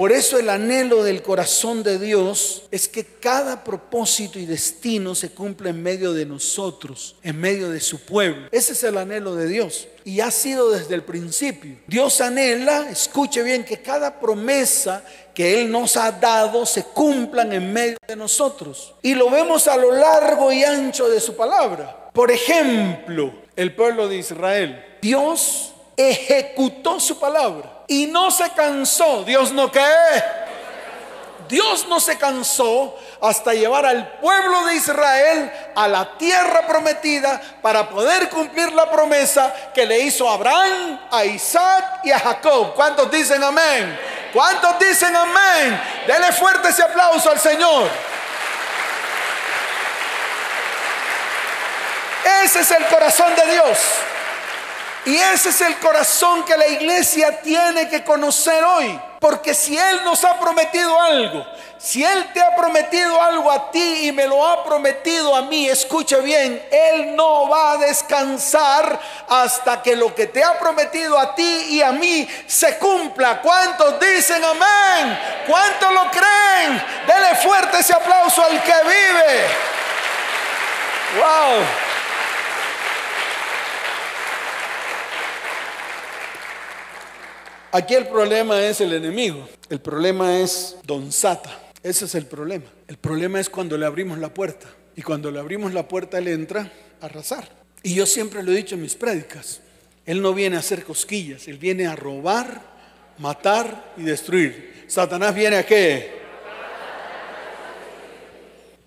Por 0.00 0.12
eso 0.12 0.38
el 0.38 0.48
anhelo 0.48 1.04
del 1.04 1.20
corazón 1.20 1.82
de 1.82 1.98
Dios 1.98 2.62
es 2.70 2.88
que 2.88 3.04
cada 3.04 3.62
propósito 3.62 4.38
y 4.38 4.46
destino 4.46 5.14
se 5.14 5.28
cumpla 5.28 5.68
en 5.68 5.82
medio 5.82 6.14
de 6.14 6.24
nosotros, 6.24 7.16
en 7.22 7.38
medio 7.38 7.68
de 7.68 7.80
su 7.80 8.00
pueblo. 8.00 8.48
Ese 8.50 8.72
es 8.72 8.82
el 8.82 8.96
anhelo 8.96 9.34
de 9.34 9.46
Dios. 9.46 9.88
Y 10.04 10.20
ha 10.20 10.30
sido 10.30 10.70
desde 10.70 10.94
el 10.94 11.02
principio. 11.02 11.76
Dios 11.86 12.22
anhela, 12.22 12.88
escuche 12.88 13.42
bien, 13.42 13.62
que 13.62 13.82
cada 13.82 14.18
promesa 14.18 15.04
que 15.34 15.60
Él 15.60 15.70
nos 15.70 15.98
ha 15.98 16.10
dado 16.12 16.64
se 16.64 16.84
cumplan 16.84 17.52
en 17.52 17.70
medio 17.70 17.98
de 18.08 18.16
nosotros. 18.16 18.94
Y 19.02 19.14
lo 19.14 19.28
vemos 19.28 19.68
a 19.68 19.76
lo 19.76 19.92
largo 19.92 20.50
y 20.50 20.64
ancho 20.64 21.10
de 21.10 21.20
su 21.20 21.36
palabra. 21.36 22.09
Por 22.12 22.30
ejemplo, 22.30 23.32
el 23.56 23.74
pueblo 23.74 24.08
de 24.08 24.16
Israel. 24.16 24.98
Dios 25.00 25.72
ejecutó 25.96 26.98
su 26.98 27.18
palabra 27.18 27.84
y 27.86 28.06
no 28.06 28.30
se 28.30 28.50
cansó. 28.50 29.24
Dios 29.24 29.52
no 29.52 29.70
qué. 29.70 29.80
Dios 31.50 31.86
no 31.88 31.98
se 31.98 32.16
cansó 32.16 32.96
hasta 33.20 33.52
llevar 33.52 33.84
al 33.84 34.18
pueblo 34.18 34.66
de 34.66 34.76
Israel 34.76 35.52
a 35.74 35.88
la 35.88 36.16
tierra 36.16 36.64
prometida 36.66 37.40
para 37.60 37.90
poder 37.90 38.28
cumplir 38.28 38.72
la 38.72 38.88
promesa 38.88 39.52
que 39.74 39.84
le 39.84 39.98
hizo 39.98 40.30
a 40.30 40.34
Abraham, 40.34 41.00
a 41.10 41.24
Isaac 41.24 42.02
y 42.04 42.12
a 42.12 42.20
Jacob. 42.20 42.72
¿Cuántos 42.74 43.10
dicen 43.10 43.42
amén? 43.42 43.98
¿Cuántos 44.32 44.78
dicen 44.78 45.14
amén? 45.14 45.80
Dele 46.06 46.30
fuerte 46.32 46.68
ese 46.68 46.84
aplauso 46.84 47.30
al 47.30 47.40
Señor. 47.40 47.88
Ese 52.44 52.60
es 52.60 52.70
el 52.70 52.86
corazón 52.86 53.34
de 53.36 53.52
Dios. 53.52 53.78
Y 55.06 55.16
ese 55.16 55.48
es 55.48 55.60
el 55.62 55.78
corazón 55.78 56.44
que 56.44 56.56
la 56.56 56.68
iglesia 56.68 57.40
tiene 57.40 57.88
que 57.88 58.04
conocer 58.04 58.62
hoy. 58.62 59.00
Porque 59.18 59.54
si 59.54 59.76
Él 59.76 60.00
nos 60.04 60.24
ha 60.24 60.38
prometido 60.38 61.00
algo, 61.00 61.46
si 61.78 62.04
Él 62.04 62.30
te 62.32 62.40
ha 62.42 62.54
prometido 62.54 63.20
algo 63.22 63.50
a 63.50 63.70
ti 63.70 64.08
y 64.08 64.12
me 64.12 64.26
lo 64.26 64.46
ha 64.46 64.64
prometido 64.64 65.34
a 65.34 65.42
mí, 65.42 65.68
escuche 65.68 66.20
bien, 66.20 66.62
Él 66.70 67.16
no 67.16 67.48
va 67.48 67.72
a 67.72 67.76
descansar 67.78 69.00
hasta 69.28 69.82
que 69.82 69.96
lo 69.96 70.14
que 70.14 70.26
te 70.26 70.44
ha 70.44 70.58
prometido 70.58 71.18
a 71.18 71.34
ti 71.34 71.66
y 71.70 71.82
a 71.82 71.92
mí 71.92 72.28
se 72.46 72.76
cumpla. 72.78 73.40
¿Cuántos 73.40 73.98
dicen 74.00 74.42
amén? 74.44 75.18
¿Cuántos 75.46 75.92
lo 75.92 76.10
creen? 76.10 76.82
Dele 77.06 77.34
fuerte 77.36 77.78
ese 77.78 77.94
aplauso 77.94 78.42
al 78.42 78.62
que 78.62 78.74
vive. 78.84 79.46
Wow. 81.18 81.89
Aquí 87.72 87.94
el 87.94 88.08
problema 88.08 88.66
es 88.66 88.80
el 88.80 88.92
enemigo, 88.92 89.48
el 89.68 89.80
problema 89.80 90.40
es 90.40 90.76
Don 90.82 91.12
Sata, 91.12 91.56
ese 91.84 92.06
es 92.06 92.16
el 92.16 92.26
problema. 92.26 92.64
El 92.88 92.96
problema 92.96 93.38
es 93.38 93.48
cuando 93.48 93.78
le 93.78 93.86
abrimos 93.86 94.18
la 94.18 94.34
puerta 94.34 94.66
y 94.96 95.02
cuando 95.02 95.30
le 95.30 95.38
abrimos 95.38 95.72
la 95.72 95.86
puerta 95.86 96.18
él 96.18 96.26
entra 96.26 96.72
a 97.00 97.06
arrasar. 97.06 97.48
Y 97.84 97.94
yo 97.94 98.06
siempre 98.06 98.42
lo 98.42 98.50
he 98.50 98.56
dicho 98.56 98.74
en 98.74 98.82
mis 98.82 98.96
prédicas, 98.96 99.60
él 100.04 100.20
no 100.20 100.34
viene 100.34 100.56
a 100.56 100.58
hacer 100.58 100.82
cosquillas, 100.82 101.46
él 101.46 101.58
viene 101.58 101.86
a 101.86 101.94
robar, 101.94 102.60
matar 103.18 103.92
y 103.96 104.02
destruir. 104.02 104.84
Satanás 104.88 105.32
viene 105.32 105.56
a 105.56 105.64
qué? 105.64 106.19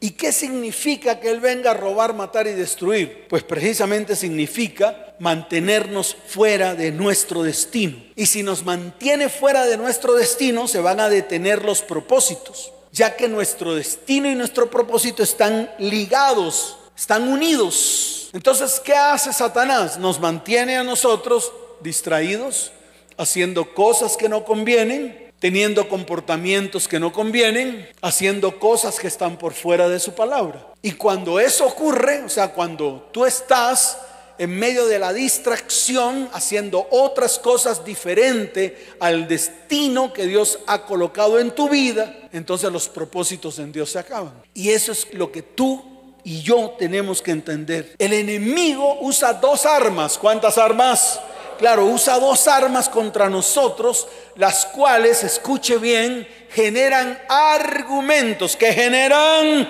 ¿Y 0.03 0.11
qué 0.11 0.33
significa 0.33 1.21
que 1.21 1.31
Él 1.31 1.39
venga 1.39 1.71
a 1.71 1.75
robar, 1.75 2.13
matar 2.13 2.45
y 2.45 2.51
destruir? 2.51 3.25
Pues 3.29 3.41
precisamente 3.41 4.17
significa 4.17 5.15
mantenernos 5.19 6.17
fuera 6.27 6.75
de 6.75 6.91
nuestro 6.91 7.41
destino. 7.41 7.95
Y 8.13 8.25
si 8.25 8.43
nos 8.43 8.65
mantiene 8.65 9.29
fuera 9.29 9.65
de 9.65 9.77
nuestro 9.77 10.15
destino, 10.15 10.67
se 10.67 10.81
van 10.81 10.99
a 10.99 11.07
detener 11.07 11.63
los 11.63 11.81
propósitos, 11.81 12.73
ya 12.91 13.15
que 13.15 13.29
nuestro 13.29 13.75
destino 13.75 14.29
y 14.29 14.35
nuestro 14.35 14.69
propósito 14.69 15.23
están 15.23 15.71
ligados, 15.79 16.75
están 16.97 17.25
unidos. 17.29 18.29
Entonces, 18.33 18.81
¿qué 18.83 18.95
hace 18.95 19.31
Satanás? 19.31 19.97
Nos 19.97 20.19
mantiene 20.19 20.75
a 20.75 20.83
nosotros 20.83 21.49
distraídos, 21.79 22.73
haciendo 23.15 23.73
cosas 23.73 24.17
que 24.17 24.27
no 24.27 24.43
convienen, 24.43 25.22
teniendo 25.43 25.89
comportamientos 25.89 26.87
que 26.87 27.01
no 27.01 27.11
convienen, 27.11 27.85
haciendo 28.01 28.61
cosas 28.61 28.97
que 28.97 29.07
están 29.07 29.35
por 29.35 29.51
fuera 29.53 29.89
de 29.89 29.99
su 29.99 30.13
palabra. 30.15 30.67
Y 30.81 30.93
cuando 30.93 31.37
eso 31.37 31.65
ocurre, 31.65 32.23
o 32.23 32.29
sea, 32.29 32.53
cuando 32.53 33.09
tú 33.11 33.25
estás 33.25 33.97
en 34.37 34.57
medio 34.57 34.85
de 34.87 34.99
la 34.99 35.11
distracción, 35.11 36.29
haciendo 36.31 36.87
otras 36.91 37.39
cosas 37.39 37.83
diferentes 37.83 38.71
al 39.01 39.27
destino 39.27 40.13
que 40.13 40.27
Dios 40.27 40.59
ha 40.65 40.85
colocado 40.85 41.37
en 41.37 41.51
tu 41.51 41.67
vida, 41.67 42.29
entonces 42.31 42.71
los 42.71 42.87
propósitos 42.87 43.59
en 43.59 43.73
Dios 43.73 43.91
se 43.91 43.99
acaban. 43.99 44.31
Y 44.53 44.69
eso 44.69 44.93
es 44.93 45.13
lo 45.13 45.29
que 45.29 45.41
tú 45.41 45.83
y 46.23 46.41
yo 46.41 46.75
tenemos 46.79 47.21
que 47.21 47.31
entender. 47.31 47.95
El 47.99 48.13
enemigo 48.13 48.99
usa 49.01 49.33
dos 49.33 49.65
armas. 49.65 50.17
¿Cuántas 50.17 50.57
armas? 50.57 51.19
Claro, 51.63 51.85
usa 51.85 52.19
dos 52.19 52.45
armas 52.49 52.89
contra 52.89 53.29
nosotros, 53.29 54.05
las 54.35 54.65
cuales, 54.65 55.23
escuche 55.23 55.77
bien, 55.77 56.27
generan 56.49 57.17
argumentos, 57.29 58.57
que 58.57 58.73
generan 58.73 59.69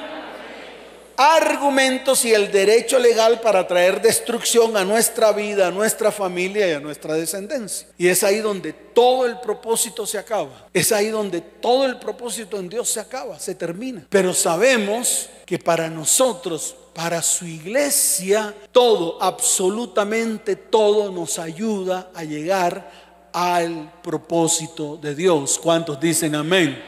argumentos 1.15 2.25
y 2.25 2.33
el 2.33 2.51
derecho 2.51 2.97
legal 2.97 3.41
para 3.41 3.67
traer 3.67 4.01
destrucción 4.01 4.75
a 4.75 4.83
nuestra 4.83 5.33
vida, 5.33 5.67
a 5.67 5.71
nuestra 5.71 6.12
familia 6.12 6.67
y 6.67 6.71
a 6.71 6.79
nuestra 6.79 7.13
descendencia. 7.13 7.88
Y 7.95 8.07
es 8.07 8.23
ahí 8.23 8.39
donde 8.39 8.73
todo 8.73 9.27
el 9.27 9.39
propósito 9.39 10.07
se 10.07 10.17
acaba. 10.17 10.69
Es 10.73 10.91
ahí 10.91 11.09
donde 11.09 11.41
todo 11.41 11.85
el 11.85 12.00
propósito 12.00 12.57
en 12.57 12.69
Dios 12.69 12.89
se 12.89 13.01
acaba, 13.01 13.38
se 13.38 13.53
termina. 13.53 14.07
Pero 14.09 14.33
sabemos 14.33 15.29
que 15.45 15.59
para 15.59 15.91
nosotros 15.91 16.75
para 16.93 17.21
su 17.21 17.45
iglesia, 17.45 18.53
todo, 18.71 19.21
absolutamente 19.21 20.55
todo 20.55 21.12
nos 21.12 21.39
ayuda 21.39 22.12
a 22.13 22.23
llegar 22.23 22.91
al 23.33 23.91
propósito 24.03 24.97
de 24.97 25.15
Dios. 25.15 25.59
¿Cuántos 25.62 26.00
dicen 26.00 26.35
amén? 26.35 26.81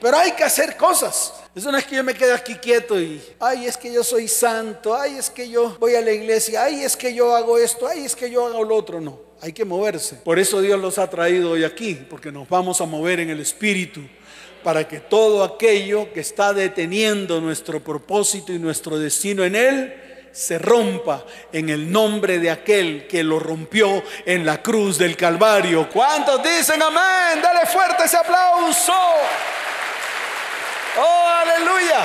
Pero 0.00 0.16
hay 0.16 0.32
que 0.32 0.44
hacer 0.44 0.76
cosas. 0.76 1.34
Eso 1.54 1.72
no 1.72 1.78
es 1.78 1.86
que 1.86 1.96
yo 1.96 2.04
me 2.04 2.14
quede 2.14 2.32
aquí 2.32 2.54
quieto 2.54 3.00
y, 3.00 3.20
ay, 3.40 3.66
es 3.66 3.76
que 3.76 3.92
yo 3.92 4.04
soy 4.04 4.28
santo, 4.28 4.94
ay, 4.94 5.16
es 5.16 5.28
que 5.30 5.48
yo 5.48 5.76
voy 5.80 5.94
a 5.94 6.00
la 6.00 6.12
iglesia, 6.12 6.64
ay, 6.64 6.82
es 6.82 6.96
que 6.96 7.12
yo 7.12 7.34
hago 7.34 7.58
esto, 7.58 7.86
ay, 7.88 8.04
es 8.04 8.14
que 8.14 8.30
yo 8.30 8.46
hago 8.46 8.62
lo 8.62 8.76
otro. 8.76 9.00
No, 9.00 9.18
hay 9.40 9.52
que 9.52 9.64
moverse. 9.64 10.16
Por 10.16 10.38
eso 10.38 10.60
Dios 10.60 10.78
los 10.78 10.98
ha 10.98 11.10
traído 11.10 11.52
hoy 11.52 11.64
aquí, 11.64 11.94
porque 11.94 12.30
nos 12.30 12.48
vamos 12.48 12.80
a 12.80 12.86
mover 12.86 13.20
en 13.20 13.30
el 13.30 13.40
Espíritu 13.40 14.00
para 14.68 14.86
que 14.86 15.00
todo 15.00 15.42
aquello 15.42 16.12
que 16.12 16.20
está 16.20 16.52
deteniendo 16.52 17.40
nuestro 17.40 17.82
propósito 17.82 18.52
y 18.52 18.58
nuestro 18.58 18.98
destino 18.98 19.42
en 19.42 19.56
Él 19.56 20.28
se 20.30 20.58
rompa 20.58 21.24
en 21.50 21.70
el 21.70 21.90
nombre 21.90 22.38
de 22.38 22.50
aquel 22.50 23.06
que 23.06 23.24
lo 23.24 23.38
rompió 23.38 24.02
en 24.26 24.44
la 24.44 24.62
cruz 24.62 24.98
del 24.98 25.16
Calvario. 25.16 25.88
¿Cuántos 25.88 26.42
dicen 26.42 26.82
amén? 26.82 27.40
Dale 27.40 27.64
fuerte 27.64 28.04
ese 28.04 28.18
aplauso. 28.18 28.92
Oh, 30.98 31.26
aleluya. 31.26 32.04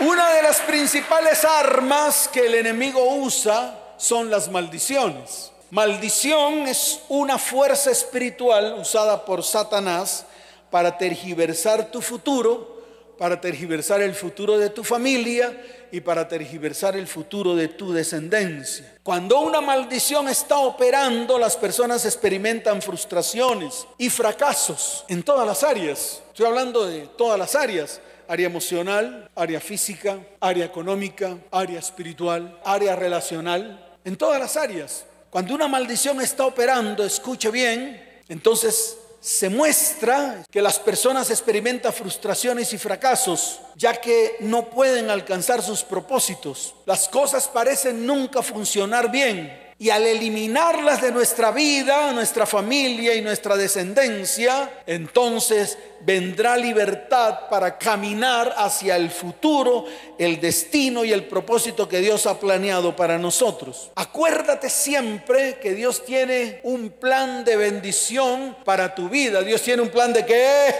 Una 0.00 0.30
de 0.30 0.42
las 0.42 0.60
principales 0.60 1.44
armas 1.44 2.30
que 2.32 2.46
el 2.46 2.54
enemigo 2.54 3.16
usa 3.16 3.78
son 3.98 4.30
las 4.30 4.50
maldiciones. 4.50 5.52
Maldición 5.70 6.66
es 6.66 7.00
una 7.10 7.36
fuerza 7.36 7.90
espiritual 7.90 8.76
usada 8.80 9.26
por 9.26 9.44
Satanás 9.44 10.24
para 10.70 10.96
tergiversar 10.96 11.90
tu 11.90 12.00
futuro, 12.00 12.82
para 13.18 13.38
tergiversar 13.38 14.00
el 14.00 14.14
futuro 14.14 14.56
de 14.56 14.70
tu 14.70 14.82
familia 14.82 15.60
y 15.92 16.00
para 16.00 16.26
tergiversar 16.26 16.96
el 16.96 17.06
futuro 17.06 17.54
de 17.54 17.68
tu 17.68 17.92
descendencia. 17.92 18.96
Cuando 19.02 19.40
una 19.40 19.60
maldición 19.60 20.28
está 20.28 20.56
operando, 20.58 21.38
las 21.38 21.54
personas 21.54 22.06
experimentan 22.06 22.80
frustraciones 22.80 23.86
y 23.98 24.08
fracasos 24.08 25.04
en 25.08 25.22
todas 25.22 25.46
las 25.46 25.62
áreas. 25.62 26.22
Estoy 26.28 26.46
hablando 26.46 26.86
de 26.86 27.08
todas 27.08 27.38
las 27.38 27.54
áreas 27.54 28.00
área 28.28 28.46
emocional, 28.46 29.30
área 29.34 29.58
física, 29.58 30.18
área 30.38 30.66
económica, 30.66 31.38
área 31.50 31.78
espiritual, 31.78 32.60
área 32.62 32.94
relacional, 32.94 33.96
en 34.04 34.16
todas 34.16 34.38
las 34.38 34.56
áreas. 34.56 35.06
Cuando 35.30 35.54
una 35.54 35.68
maldición 35.68 36.20
está 36.20 36.46
operando, 36.46 37.04
escuche 37.04 37.50
bien, 37.50 38.20
entonces 38.28 38.96
se 39.20 39.48
muestra 39.48 40.44
que 40.50 40.62
las 40.62 40.78
personas 40.78 41.30
experimentan 41.30 41.92
frustraciones 41.92 42.72
y 42.72 42.78
fracasos, 42.78 43.60
ya 43.76 44.00
que 44.00 44.36
no 44.40 44.70
pueden 44.70 45.10
alcanzar 45.10 45.62
sus 45.62 45.82
propósitos. 45.82 46.74
Las 46.86 47.08
cosas 47.08 47.48
parecen 47.48 48.06
nunca 48.06 48.42
funcionar 48.42 49.10
bien 49.10 49.67
y 49.80 49.90
al 49.90 50.04
eliminarlas 50.04 51.00
de 51.00 51.12
nuestra 51.12 51.52
vida, 51.52 52.12
nuestra 52.12 52.46
familia 52.46 53.14
y 53.14 53.20
nuestra 53.20 53.56
descendencia, 53.56 54.82
entonces 54.86 55.78
vendrá 56.00 56.56
libertad 56.56 57.48
para 57.48 57.78
caminar 57.78 58.52
hacia 58.56 58.96
el 58.96 59.08
futuro, 59.08 59.84
el 60.18 60.40
destino 60.40 61.04
y 61.04 61.12
el 61.12 61.26
propósito 61.26 61.88
que 61.88 62.00
Dios 62.00 62.26
ha 62.26 62.40
planeado 62.40 62.96
para 62.96 63.18
nosotros. 63.18 63.92
Acuérdate 63.94 64.68
siempre 64.68 65.60
que 65.60 65.74
Dios 65.74 66.04
tiene 66.04 66.58
un 66.64 66.90
plan 66.90 67.44
de 67.44 67.54
bendición 67.54 68.56
para 68.64 68.96
tu 68.96 69.08
vida. 69.08 69.42
Dios 69.42 69.62
tiene 69.62 69.82
un 69.82 69.90
plan 69.90 70.12
de 70.12 70.26
qué? 70.26 70.74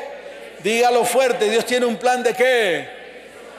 Dígalo 0.65 1.05
fuerte, 1.05 1.49
Dios 1.49 1.65
tiene 1.65 1.87
un 1.87 1.99
plan 1.99 2.25
de 2.25 2.35
qué? 2.35 2.89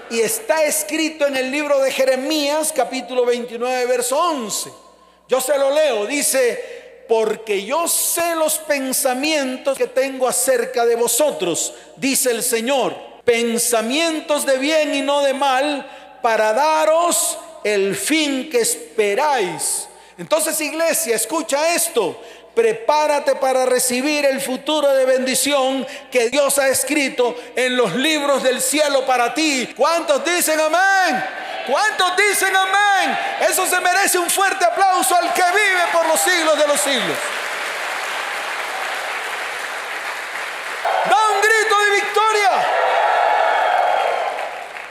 Y 0.09 0.19
está 0.19 0.65
escrito 0.65 1.25
en 1.27 1.37
el 1.37 1.49
libro 1.49 1.79
de 1.79 1.91
Jeremías 1.91 2.73
capítulo 2.75 3.25
29, 3.25 3.85
verso 3.85 4.19
11. 4.19 4.88
Yo 5.29 5.39
se 5.39 5.55
lo 5.59 5.69
leo, 5.69 6.07
dice, 6.07 7.03
porque 7.07 7.63
yo 7.63 7.87
sé 7.87 8.35
los 8.35 8.57
pensamientos 8.57 9.77
que 9.77 9.85
tengo 9.85 10.27
acerca 10.27 10.87
de 10.87 10.95
vosotros, 10.95 11.75
dice 11.97 12.31
el 12.31 12.41
Señor, 12.41 12.95
pensamientos 13.23 14.43
de 14.43 14.57
bien 14.57 14.95
y 14.95 15.01
no 15.01 15.21
de 15.21 15.35
mal, 15.35 15.87
para 16.23 16.51
daros 16.53 17.37
el 17.63 17.95
fin 17.95 18.49
que 18.49 18.61
esperáis. 18.61 19.87
Entonces, 20.17 20.59
iglesia, 20.61 21.15
escucha 21.15 21.75
esto. 21.75 22.19
Prepárate 22.59 23.35
para 23.35 23.65
recibir 23.65 24.25
el 24.25 24.41
futuro 24.41 24.93
de 24.93 25.05
bendición 25.05 25.87
que 26.11 26.29
Dios 26.29 26.59
ha 26.59 26.67
escrito 26.67 27.33
en 27.55 27.77
los 27.77 27.95
libros 27.95 28.43
del 28.43 28.61
cielo 28.61 29.05
para 29.05 29.33
ti. 29.33 29.73
¿Cuántos 29.77 30.25
dicen 30.25 30.59
amén? 30.59 31.23
¿Cuántos 31.71 32.17
dicen 32.17 32.53
amén? 32.53 33.17
Eso 33.49 33.65
se 33.65 33.79
merece 33.79 34.19
un 34.19 34.29
fuerte 34.29 34.65
aplauso 34.65 35.15
al 35.15 35.31
que 35.33 35.41
vive 35.41 35.83
por 35.93 36.05
los 36.05 36.19
siglos 36.19 36.57
de 36.57 36.67
los 36.67 36.81
siglos. 36.81 37.17
Da 41.09 41.17
un 41.33 41.41
grito 41.41 41.79
de 41.79 41.89
victoria. 41.91 42.51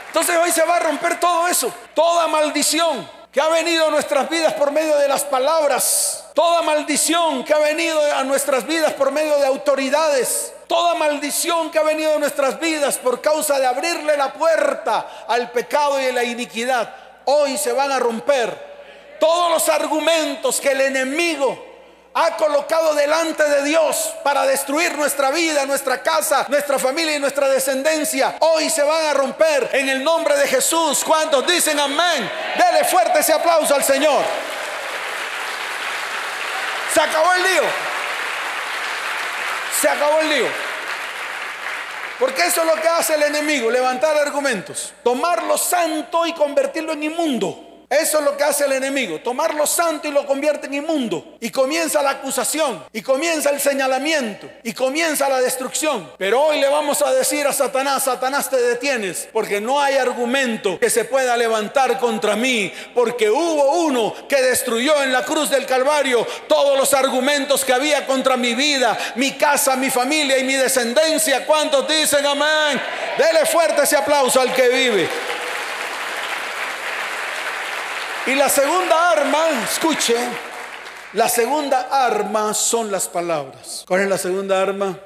Entonces 0.07 0.37
hoy 0.37 0.51
se 0.51 0.63
va 0.63 0.77
a 0.77 0.79
romper 0.79 1.19
todo 1.19 1.47
eso, 1.47 1.71
toda 1.93 2.27
maldición 2.29 3.07
que 3.31 3.39
ha 3.39 3.47
venido 3.49 3.89
a 3.89 3.91
nuestras 3.91 4.27
vidas 4.27 4.53
por 4.55 4.71
medio 4.71 4.97
de 4.97 5.07
las 5.07 5.23
palabras, 5.23 6.18
toda 6.39 6.61
maldición 6.61 7.43
que 7.43 7.53
ha 7.53 7.59
venido 7.59 8.01
a 8.15 8.23
nuestras 8.23 8.65
vidas 8.65 8.93
por 8.93 9.11
medio 9.11 9.37
de 9.39 9.45
autoridades, 9.45 10.53
toda 10.67 10.95
maldición 10.95 11.69
que 11.69 11.77
ha 11.77 11.83
venido 11.83 12.15
a 12.15 12.17
nuestras 12.17 12.57
vidas 12.61 12.97
por 12.97 13.19
causa 13.19 13.59
de 13.59 13.67
abrirle 13.67 14.15
la 14.15 14.31
puerta 14.31 15.25
al 15.27 15.51
pecado 15.51 15.99
y 15.99 16.05
a 16.05 16.13
la 16.13 16.23
iniquidad, 16.23 16.95
hoy 17.25 17.57
se 17.57 17.73
van 17.73 17.91
a 17.91 17.99
romper. 17.99 18.57
Todos 19.19 19.51
los 19.51 19.67
argumentos 19.67 20.61
que 20.61 20.71
el 20.71 20.79
enemigo 20.79 21.61
ha 22.13 22.37
colocado 22.37 22.93
delante 22.93 23.43
de 23.43 23.63
Dios 23.63 24.13
para 24.23 24.45
destruir 24.45 24.97
nuestra 24.97 25.31
vida, 25.31 25.65
nuestra 25.65 26.01
casa, 26.01 26.45
nuestra 26.47 26.79
familia 26.79 27.17
y 27.17 27.19
nuestra 27.19 27.49
descendencia, 27.49 28.37
hoy 28.39 28.69
se 28.69 28.83
van 28.83 29.07
a 29.07 29.13
romper 29.13 29.71
en 29.73 29.89
el 29.89 30.01
nombre 30.01 30.37
de 30.37 30.47
Jesús. 30.47 31.03
¿Cuántos 31.03 31.45
dicen 31.45 31.77
amén? 31.81 32.31
Dele 32.55 32.85
fuerte 32.85 33.19
ese 33.19 33.33
aplauso 33.33 33.75
al 33.75 33.83
Señor. 33.83 34.23
Se 36.93 37.01
acabó 37.01 37.33
el 37.33 37.43
lío. 37.43 37.63
Se 39.79 39.89
acabó 39.89 40.19
el 40.21 40.29
lío. 40.29 40.47
Porque 42.19 42.45
eso 42.45 42.61
es 42.61 42.67
lo 42.67 42.81
que 42.81 42.87
hace 42.87 43.15
el 43.15 43.23
enemigo, 43.23 43.71
levantar 43.71 44.17
argumentos, 44.17 44.93
tomar 45.03 45.43
lo 45.43 45.57
santo 45.57 46.25
y 46.25 46.33
convertirlo 46.33 46.91
en 46.91 47.03
inmundo. 47.03 47.68
Eso 47.89 48.19
es 48.19 48.23
lo 48.23 48.37
que 48.37 48.43
hace 48.43 48.65
el 48.65 48.73
enemigo, 48.73 49.19
tomar 49.19 49.55
lo 49.55 49.65
santo 49.65 50.07
y 50.07 50.11
lo 50.11 50.27
convierte 50.27 50.67
en 50.67 50.75
inmundo. 50.75 51.37
Y 51.39 51.49
comienza 51.49 52.03
la 52.03 52.11
acusación, 52.11 52.85
y 52.93 53.01
comienza 53.01 53.49
el 53.49 53.59
señalamiento, 53.59 54.47
y 54.61 54.73
comienza 54.73 55.27
la 55.27 55.41
destrucción. 55.41 56.11
Pero 56.19 56.39
hoy 56.39 56.59
le 56.59 56.67
vamos 56.67 57.01
a 57.01 57.11
decir 57.11 57.47
a 57.47 57.53
Satanás, 57.53 58.03
Satanás 58.03 58.47
te 58.47 58.57
detienes, 58.57 59.27
porque 59.33 59.59
no 59.59 59.81
hay 59.81 59.95
argumento 59.95 60.79
que 60.79 60.91
se 60.91 61.05
pueda 61.05 61.35
levantar 61.35 61.97
contra 61.97 62.35
mí, 62.35 62.71
porque 62.93 63.27
hubo 63.27 63.71
uno 63.79 64.13
que 64.27 64.39
destruyó 64.39 65.01
en 65.01 65.11
la 65.11 65.25
cruz 65.25 65.49
del 65.49 65.65
Calvario 65.65 66.27
todos 66.47 66.77
los 66.77 66.93
argumentos 66.93 67.65
que 67.65 67.73
había 67.73 68.05
contra 68.05 68.37
mi 68.37 68.53
vida, 68.53 68.95
mi 69.15 69.31
casa, 69.31 69.75
mi 69.75 69.89
familia 69.89 70.37
y 70.37 70.43
mi 70.43 70.53
descendencia. 70.53 71.43
¿Cuántos 71.43 71.87
dicen 71.87 72.23
amén? 72.23 72.79
Dele 73.17 73.47
fuerte 73.47 73.81
ese 73.81 73.97
aplauso 73.97 74.39
al 74.39 74.53
que 74.53 74.69
vive. 74.69 75.09
Y 78.29 78.35
la 78.35 78.47
segunda 78.47 79.11
arma, 79.11 79.39
escuche, 79.63 80.15
la 81.13 81.27
segunda 81.27 81.87
arma 81.89 82.53
son 82.53 82.91
las 82.91 83.07
palabras. 83.07 83.83
¿Cuál 83.87 84.01
es 84.01 84.07
la 84.07 84.19
segunda 84.19 84.61
arma? 84.61 84.99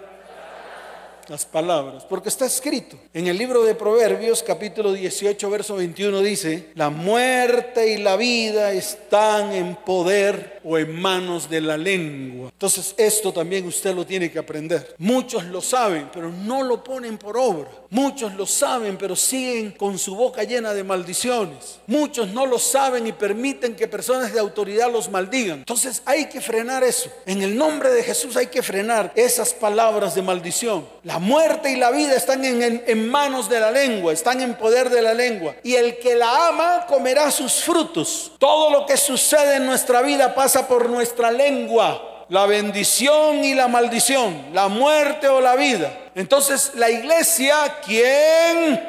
Las 1.29 1.45
palabras, 1.45 2.05
porque 2.09 2.27
está 2.29 2.45
escrito 2.45 2.97
en 3.13 3.27
el 3.27 3.37
libro 3.37 3.63
de 3.63 3.75
Proverbios 3.75 4.43
capítulo 4.43 4.91
18 4.91 5.49
verso 5.49 5.75
21 5.75 6.21
dice, 6.21 6.71
la 6.75 6.89
muerte 6.89 7.93
y 7.93 7.97
la 7.97 8.17
vida 8.17 8.73
están 8.73 9.53
en 9.53 9.75
poder 9.77 10.61
o 10.63 10.77
en 10.77 10.99
manos 10.99 11.49
de 11.49 11.61
la 11.61 11.77
lengua. 11.77 12.49
Entonces 12.51 12.95
esto 12.97 13.31
también 13.31 13.65
usted 13.67 13.93
lo 13.93 14.05
tiene 14.05 14.31
que 14.31 14.39
aprender. 14.39 14.95
Muchos 14.97 15.45
lo 15.45 15.61
saben, 15.61 16.09
pero 16.11 16.29
no 16.29 16.63
lo 16.63 16.83
ponen 16.83 17.17
por 17.17 17.37
obra. 17.37 17.69
Muchos 17.89 18.33
lo 18.33 18.45
saben, 18.45 18.97
pero 18.97 19.15
siguen 19.15 19.71
con 19.71 19.99
su 19.99 20.15
boca 20.15 20.43
llena 20.43 20.73
de 20.73 20.83
maldiciones. 20.83 21.79
Muchos 21.87 22.29
no 22.29 22.45
lo 22.45 22.57
saben 22.57 23.05
y 23.07 23.11
permiten 23.11 23.75
que 23.75 23.87
personas 23.87 24.33
de 24.33 24.39
autoridad 24.39 24.91
los 24.91 25.09
maldigan. 25.09 25.59
Entonces 25.59 26.01
hay 26.05 26.25
que 26.25 26.41
frenar 26.41 26.83
eso. 26.83 27.09
En 27.25 27.41
el 27.41 27.57
nombre 27.57 27.91
de 27.91 28.03
Jesús 28.03 28.35
hay 28.35 28.47
que 28.47 28.63
frenar 28.63 29.11
esas 29.15 29.53
palabras 29.53 30.15
de 30.15 30.21
maldición. 30.21 30.87
Muerte 31.19 31.71
y 31.71 31.75
la 31.75 31.91
vida 31.91 32.15
están 32.15 32.43
en, 32.45 32.83
en, 32.85 33.09
manos 33.09 33.49
de 33.49 33.59
la 33.59 33.71
lengua, 33.71 34.13
están 34.13 34.41
en 34.41 34.55
poder 34.55 34.89
de 34.89 35.01
la 35.01 35.13
lengua. 35.13 35.55
Y 35.63 35.75
el 35.75 35.97
que 35.99 36.15
la 36.15 36.47
ama 36.47 36.85
comerá 36.87 37.31
sus 37.31 37.63
frutos. 37.63 38.31
Todo 38.39 38.69
lo 38.69 38.85
que 38.85 38.97
sucede 38.97 39.55
en 39.55 39.65
nuestra 39.65 40.01
vida 40.01 40.35
pasa 40.35 40.67
por 40.67 40.89
nuestra 40.89 41.31
lengua 41.31 42.09
la 42.29 42.45
bendición 42.45 43.43
y 43.43 43.53
la 43.53 43.67
maldición, 43.67 44.47
la 44.53 44.67
muerte 44.67 45.27
o 45.27 45.41
la 45.41 45.55
vida. 45.55 45.91
Entonces 46.15 46.71
la 46.75 46.89
iglesia, 46.89 47.55
¿quién 47.85 48.81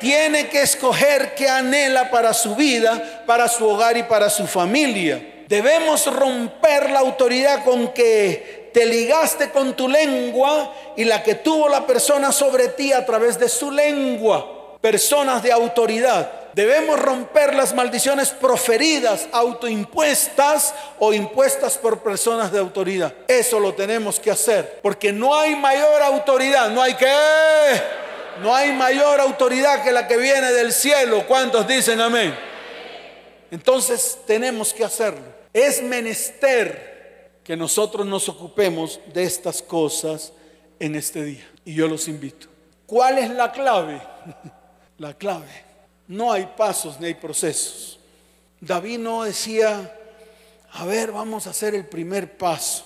tiene 0.00 0.48
que 0.48 0.62
escoger 0.62 1.34
qué 1.34 1.48
anhela 1.48 2.10
para 2.10 2.34
su 2.34 2.54
vida, 2.54 3.22
para 3.26 3.48
su 3.48 3.66
hogar 3.66 3.96
y 3.96 4.02
para 4.02 4.28
su 4.28 4.46
familia? 4.46 5.31
Debemos 5.52 6.06
romper 6.06 6.88
la 6.88 7.00
autoridad 7.00 7.62
con 7.62 7.88
que 7.88 8.70
te 8.72 8.86
ligaste 8.86 9.50
con 9.50 9.76
tu 9.76 9.86
lengua 9.86 10.74
y 10.96 11.04
la 11.04 11.22
que 11.22 11.34
tuvo 11.34 11.68
la 11.68 11.86
persona 11.86 12.32
sobre 12.32 12.68
ti 12.68 12.90
a 12.94 13.04
través 13.04 13.38
de 13.38 13.50
su 13.50 13.70
lengua. 13.70 14.78
Personas 14.80 15.42
de 15.42 15.52
autoridad. 15.52 16.32
Debemos 16.54 16.98
romper 16.98 17.54
las 17.54 17.74
maldiciones 17.74 18.30
proferidas, 18.30 19.28
autoimpuestas 19.30 20.72
o 20.98 21.12
impuestas 21.12 21.76
por 21.76 21.98
personas 21.98 22.50
de 22.50 22.58
autoridad. 22.58 23.12
Eso 23.28 23.60
lo 23.60 23.74
tenemos 23.74 24.18
que 24.18 24.30
hacer, 24.30 24.78
porque 24.80 25.12
no 25.12 25.34
hay 25.38 25.54
mayor 25.54 26.00
autoridad, 26.00 26.70
no 26.70 26.80
hay 26.80 26.94
que... 26.94 27.14
No 28.40 28.56
hay 28.56 28.72
mayor 28.72 29.20
autoridad 29.20 29.84
que 29.84 29.92
la 29.92 30.08
que 30.08 30.16
viene 30.16 30.50
del 30.50 30.72
cielo. 30.72 31.24
¿Cuántos 31.28 31.68
dicen 31.68 32.00
amén? 32.00 32.34
Entonces 33.50 34.18
tenemos 34.26 34.72
que 34.72 34.82
hacerlo. 34.82 35.31
Es 35.52 35.82
menester 35.82 37.40
que 37.44 37.56
nosotros 37.56 38.06
nos 38.06 38.28
ocupemos 38.28 39.00
de 39.12 39.24
estas 39.24 39.62
cosas 39.62 40.32
en 40.78 40.94
este 40.94 41.24
día. 41.24 41.48
Y 41.64 41.74
yo 41.74 41.88
los 41.88 42.08
invito. 42.08 42.48
¿Cuál 42.86 43.18
es 43.18 43.30
la 43.30 43.52
clave? 43.52 44.00
La 44.98 45.14
clave 45.14 45.72
no 46.12 46.30
hay 46.30 46.46
pasos 46.56 47.00
ni 47.00 47.06
hay 47.06 47.14
procesos. 47.14 47.98
David 48.60 48.98
no 48.98 49.24
decía, 49.24 49.98
a 50.72 50.84
ver, 50.84 51.10
vamos 51.10 51.46
a 51.46 51.50
hacer 51.50 51.74
el 51.74 51.86
primer 51.86 52.36
paso. 52.36 52.84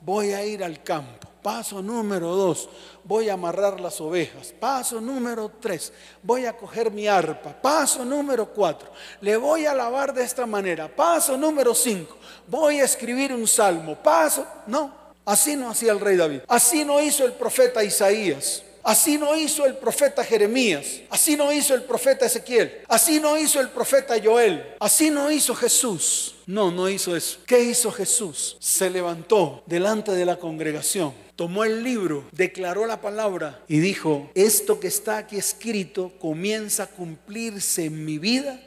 Voy 0.00 0.32
a 0.32 0.44
ir 0.44 0.62
al 0.62 0.82
campo. 0.82 1.28
Paso 1.44 1.82
número 1.82 2.34
dos, 2.34 2.70
voy 3.04 3.28
a 3.28 3.34
amarrar 3.34 3.78
las 3.78 4.00
ovejas. 4.00 4.54
Paso 4.58 4.98
número 4.98 5.52
tres, 5.60 5.92
voy 6.22 6.46
a 6.46 6.56
coger 6.56 6.90
mi 6.90 7.06
arpa. 7.06 7.52
Paso 7.52 8.02
número 8.02 8.48
cuatro, 8.48 8.90
le 9.20 9.36
voy 9.36 9.66
a 9.66 9.74
lavar 9.74 10.14
de 10.14 10.24
esta 10.24 10.46
manera. 10.46 10.88
Paso 10.88 11.36
número 11.36 11.74
cinco, 11.74 12.16
voy 12.46 12.80
a 12.80 12.84
escribir 12.84 13.30
un 13.30 13.46
salmo. 13.46 13.94
Paso, 13.94 14.46
no, 14.66 14.90
así 15.26 15.54
no 15.54 15.68
hacía 15.68 15.92
el 15.92 16.00
rey 16.00 16.16
David. 16.16 16.40
Así 16.48 16.82
no 16.82 16.98
hizo 16.98 17.26
el 17.26 17.34
profeta 17.34 17.84
Isaías. 17.84 18.63
Así 18.84 19.16
no 19.16 19.34
hizo 19.34 19.64
el 19.64 19.76
profeta 19.76 20.22
Jeremías. 20.22 21.00
Así 21.08 21.36
no 21.36 21.50
hizo 21.50 21.74
el 21.74 21.82
profeta 21.82 22.26
Ezequiel. 22.26 22.82
Así 22.86 23.18
no 23.18 23.36
hizo 23.38 23.60
el 23.60 23.70
profeta 23.70 24.14
Joel. 24.22 24.74
Así 24.78 25.10
no 25.10 25.30
hizo 25.30 25.54
Jesús. 25.54 26.34
No, 26.46 26.70
no 26.70 26.88
hizo 26.88 27.16
eso. 27.16 27.38
¿Qué 27.46 27.62
hizo 27.62 27.90
Jesús? 27.90 28.58
Se 28.60 28.90
levantó 28.90 29.62
delante 29.66 30.12
de 30.12 30.26
la 30.26 30.36
congregación 30.36 31.24
tomó 31.36 31.64
el 31.64 31.82
libro, 31.82 32.24
declaró 32.32 32.86
la 32.86 33.00
palabra 33.00 33.60
y 33.66 33.78
dijo, 33.78 34.30
esto 34.34 34.78
que 34.78 34.86
está 34.88 35.18
aquí 35.18 35.36
escrito 35.36 36.12
comienza 36.20 36.84
a 36.84 36.86
cumplirse 36.86 37.86
en 37.86 38.04
mi 38.04 38.18
vida 38.18 38.60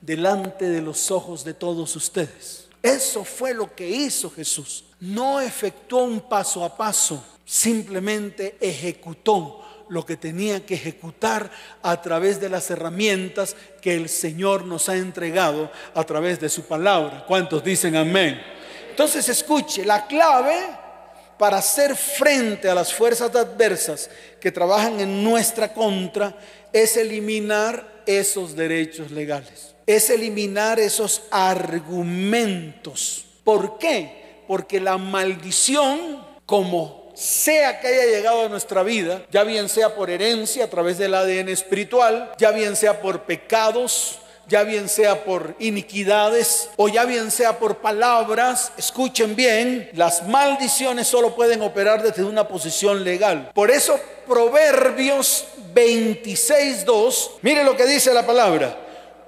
delante 0.00 0.68
de 0.68 0.82
los 0.82 1.10
ojos 1.10 1.44
de 1.44 1.54
todos 1.54 1.96
ustedes. 1.96 2.68
Eso 2.82 3.24
fue 3.24 3.54
lo 3.54 3.74
que 3.74 3.88
hizo 3.88 4.30
Jesús. 4.30 4.84
No 5.00 5.40
efectuó 5.40 6.04
un 6.04 6.20
paso 6.20 6.64
a 6.64 6.76
paso, 6.76 7.24
simplemente 7.44 8.56
ejecutó 8.60 9.61
lo 9.92 10.06
que 10.06 10.16
tenía 10.16 10.64
que 10.64 10.74
ejecutar 10.74 11.50
a 11.82 12.00
través 12.00 12.40
de 12.40 12.48
las 12.48 12.70
herramientas 12.70 13.54
que 13.82 13.94
el 13.94 14.08
Señor 14.08 14.64
nos 14.64 14.88
ha 14.88 14.96
entregado 14.96 15.70
a 15.94 16.02
través 16.04 16.40
de 16.40 16.48
su 16.48 16.62
palabra. 16.62 17.26
¿Cuántos 17.28 17.62
dicen 17.62 17.94
amén? 17.96 18.40
Entonces 18.88 19.28
escuche, 19.28 19.84
la 19.84 20.06
clave 20.06 20.56
para 21.36 21.58
hacer 21.58 21.94
frente 21.94 22.70
a 22.70 22.74
las 22.74 22.94
fuerzas 22.94 23.36
adversas 23.36 24.08
que 24.40 24.50
trabajan 24.50 24.98
en 24.98 25.22
nuestra 25.22 25.74
contra 25.74 26.34
es 26.72 26.96
eliminar 26.96 28.02
esos 28.06 28.56
derechos 28.56 29.10
legales, 29.10 29.74
es 29.86 30.08
eliminar 30.08 30.80
esos 30.80 31.24
argumentos. 31.30 33.26
¿Por 33.44 33.76
qué? 33.76 34.40
Porque 34.48 34.80
la 34.80 34.96
maldición, 34.96 36.24
como 36.46 37.01
sea 37.14 37.80
que 37.80 37.88
haya 37.88 38.06
llegado 38.06 38.46
a 38.46 38.48
nuestra 38.48 38.82
vida, 38.82 39.22
ya 39.30 39.44
bien 39.44 39.68
sea 39.68 39.94
por 39.94 40.10
herencia 40.10 40.64
a 40.64 40.68
través 40.68 40.98
del 40.98 41.14
ADN 41.14 41.48
espiritual, 41.48 42.32
ya 42.38 42.50
bien 42.50 42.76
sea 42.76 43.00
por 43.00 43.22
pecados, 43.22 44.18
ya 44.48 44.64
bien 44.64 44.88
sea 44.88 45.24
por 45.24 45.54
iniquidades 45.58 46.70
o 46.76 46.88
ya 46.88 47.04
bien 47.04 47.30
sea 47.30 47.58
por 47.58 47.78
palabras, 47.78 48.72
escuchen 48.76 49.36
bien, 49.36 49.90
las 49.94 50.26
maldiciones 50.26 51.06
solo 51.08 51.34
pueden 51.34 51.62
operar 51.62 52.02
desde 52.02 52.24
una 52.24 52.48
posición 52.48 53.04
legal. 53.04 53.50
Por 53.54 53.70
eso 53.70 53.98
Proverbios 54.26 55.46
26.2, 55.74 57.30
mire 57.42 57.64
lo 57.64 57.76
que 57.76 57.86
dice 57.86 58.14
la 58.14 58.26
palabra. 58.26 58.78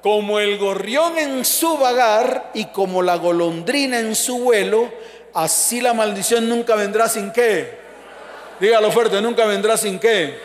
Como 0.03 0.39
el 0.39 0.59
gorrión 0.59 1.17
en 1.17 1.47
su 1.47 1.79
vagar 1.79 2.51
y 2.53 2.67
como 2.67 3.03
la 3.03 3.17
golondrina 3.17 3.99
en 3.99 4.15
su 4.15 4.39
vuelo, 4.39 4.93
así 5.35 5.81
la 5.81 5.93
maldición 5.93 6.49
nunca 6.49 6.75
vendrá 6.75 7.09
sin 7.09 7.33
qué. 7.33 7.79
Dígalo 8.61 8.91
fuerte, 8.91 9.21
nunca 9.21 9.45
vendrá 9.45 9.77
sin 9.77 9.99
qué. 9.99 10.39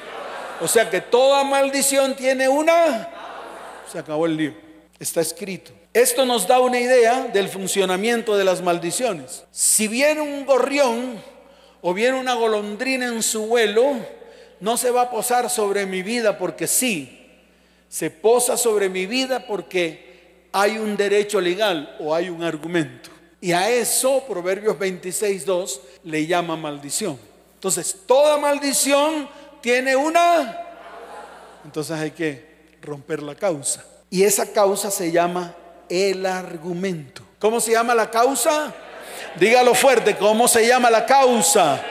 O 0.62 0.68
sea 0.68 0.90
que 0.90 1.00
toda 1.00 1.44
maldición 1.44 2.16
tiene 2.16 2.50
una 2.50 3.10
se 3.90 4.00
acabó 4.00 4.26
el 4.26 4.38
lío. 4.38 4.54
Está 5.00 5.22
escrito. 5.22 5.72
Esto 5.94 6.26
nos 6.26 6.48
da 6.48 6.60
una 6.60 6.80
idea 6.80 7.28
del 7.34 7.50
funcionamiento 7.50 8.38
de 8.38 8.46
las 8.46 8.62
maldiciones. 8.62 9.46
Si 9.52 9.88
viene 9.88 10.22
un 10.22 10.46
gorrión 10.46 11.22
o 11.82 11.94
viene 11.94 12.20
una 12.20 12.36
golondrina 12.36 13.08
en 13.08 13.24
su 13.24 13.48
vuelo, 13.48 13.96
no 14.60 14.78
se 14.78 14.92
va 14.92 15.04
a 15.04 15.10
posar 15.10 15.50
sobre 15.50 15.86
mi 15.86 16.04
vida 16.04 16.38
porque 16.38 16.68
sí. 16.68 17.16
Se 17.88 18.12
posa 18.12 18.56
sobre 18.56 18.88
mi 18.90 19.08
vida 19.08 19.48
porque 19.48 20.46
hay 20.52 20.78
un 20.78 20.96
derecho 20.96 21.42
legal 21.42 21.96
o 22.00 22.14
hay 22.14 22.30
un 22.30 22.44
argumento. 22.44 23.10
Y 23.42 23.52
a 23.52 23.70
eso 23.70 24.24
Proverbios 24.28 24.78
26.2 24.78 25.80
le 26.04 26.28
llama 26.28 26.56
maldición. 26.56 27.18
Entonces, 27.56 27.96
toda 28.06 28.38
maldición 28.38 29.30
tiene 29.62 29.96
una... 29.96 30.66
Entonces 31.64 31.98
hay 31.98 32.12
que 32.12 32.46
romper 32.82 33.22
la 33.22 33.36
causa. 33.36 33.84
Y 34.10 34.24
esa 34.24 34.52
causa 34.52 34.90
se 34.90 35.12
llama 35.12 35.56
el 35.90 36.26
argumento. 36.26 37.22
¿Cómo 37.40 37.60
se 37.60 37.72
llama 37.72 37.94
la 37.94 38.10
causa? 38.10 38.74
Dígalo 39.38 39.74
fuerte, 39.76 40.16
¿cómo 40.18 40.48
se 40.48 40.68
llama 40.68 40.90
la 40.90 41.06
causa? 41.06 41.82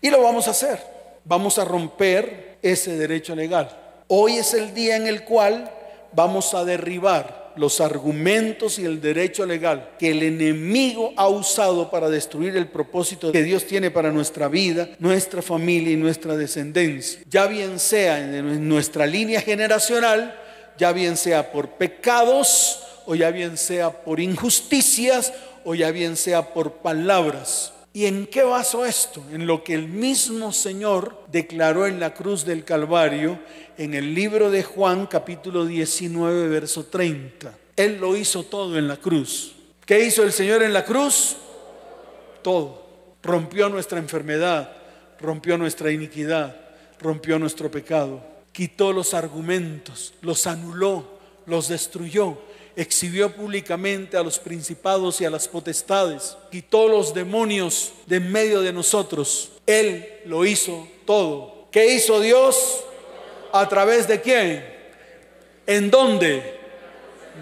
Y 0.00 0.10
lo 0.10 0.22
vamos 0.22 0.48
a 0.48 0.52
hacer. 0.52 0.80
Vamos 1.24 1.58
a 1.58 1.64
romper 1.64 2.58
ese 2.62 2.96
derecho 2.96 3.34
legal. 3.34 3.68
Hoy 4.08 4.38
es 4.38 4.54
el 4.54 4.72
día 4.74 4.96
en 4.96 5.06
el 5.06 5.24
cual 5.24 5.70
vamos 6.12 6.54
a 6.54 6.64
derribar 6.64 7.47
los 7.58 7.80
argumentos 7.80 8.78
y 8.78 8.84
el 8.84 9.00
derecho 9.00 9.44
legal 9.44 9.90
que 9.98 10.10
el 10.10 10.22
enemigo 10.22 11.12
ha 11.16 11.28
usado 11.28 11.90
para 11.90 12.08
destruir 12.08 12.56
el 12.56 12.68
propósito 12.68 13.32
que 13.32 13.42
Dios 13.42 13.66
tiene 13.66 13.90
para 13.90 14.12
nuestra 14.12 14.48
vida, 14.48 14.88
nuestra 14.98 15.42
familia 15.42 15.92
y 15.92 15.96
nuestra 15.96 16.36
descendencia. 16.36 17.20
Ya 17.28 17.46
bien 17.46 17.78
sea 17.78 18.20
en 18.20 18.68
nuestra 18.68 19.06
línea 19.06 19.40
generacional, 19.40 20.34
ya 20.78 20.92
bien 20.92 21.16
sea 21.16 21.50
por 21.50 21.70
pecados 21.70 22.84
o 23.06 23.14
ya 23.14 23.30
bien 23.30 23.56
sea 23.56 23.90
por 23.90 24.20
injusticias 24.20 25.32
o 25.64 25.74
ya 25.74 25.90
bien 25.90 26.16
sea 26.16 26.54
por 26.54 26.74
palabras. 26.74 27.72
¿Y 27.92 28.06
en 28.06 28.26
qué 28.26 28.42
basó 28.42 28.84
esto? 28.84 29.22
En 29.32 29.46
lo 29.46 29.64
que 29.64 29.74
el 29.74 29.88
mismo 29.88 30.52
Señor 30.52 31.24
declaró 31.32 31.86
en 31.86 31.98
la 31.98 32.14
cruz 32.14 32.44
del 32.44 32.64
Calvario 32.64 33.38
en 33.76 33.94
el 33.94 34.14
libro 34.14 34.50
de 34.50 34.62
Juan 34.62 35.06
capítulo 35.06 35.64
19 35.64 36.48
verso 36.48 36.84
30. 36.84 37.56
Él 37.76 37.98
lo 37.98 38.16
hizo 38.16 38.42
todo 38.42 38.76
en 38.78 38.88
la 38.88 38.96
cruz. 38.96 39.54
¿Qué 39.86 40.04
hizo 40.04 40.22
el 40.22 40.32
Señor 40.32 40.62
en 40.62 40.72
la 40.72 40.84
cruz? 40.84 41.36
Todo. 42.42 42.86
Rompió 43.22 43.68
nuestra 43.68 43.98
enfermedad, 43.98 44.70
rompió 45.18 45.56
nuestra 45.56 45.90
iniquidad, 45.90 46.56
rompió 47.00 47.38
nuestro 47.38 47.70
pecado, 47.70 48.22
quitó 48.52 48.92
los 48.92 49.14
argumentos, 49.14 50.14
los 50.20 50.46
anuló, 50.46 51.18
los 51.46 51.68
destruyó 51.68 52.38
exhibió 52.78 53.34
públicamente 53.34 54.16
a 54.16 54.22
los 54.22 54.38
principados 54.38 55.20
y 55.20 55.24
a 55.24 55.30
las 55.30 55.48
potestades, 55.48 56.36
quitó 56.48 56.86
los 56.86 57.12
demonios 57.12 57.92
de 58.06 58.16
en 58.16 58.30
medio 58.30 58.60
de 58.60 58.72
nosotros. 58.72 59.50
Él 59.66 60.20
lo 60.26 60.46
hizo 60.46 60.86
todo. 61.04 61.66
¿Qué 61.72 61.92
hizo 61.94 62.20
Dios? 62.20 62.84
¿A 63.52 63.68
través 63.68 64.06
de 64.06 64.20
quién? 64.20 64.64
¿En 65.66 65.90
dónde? 65.90 66.56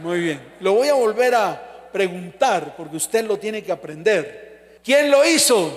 Muy 0.02 0.20
bien. 0.20 0.40
Lo 0.60 0.72
voy 0.72 0.88
a 0.88 0.94
volver 0.94 1.34
a 1.34 1.90
preguntar 1.92 2.74
porque 2.74 2.96
usted 2.96 3.24
lo 3.26 3.38
tiene 3.38 3.62
que 3.62 3.72
aprender. 3.72 4.78
¿Quién 4.82 5.10
lo 5.10 5.22
hizo? 5.22 5.70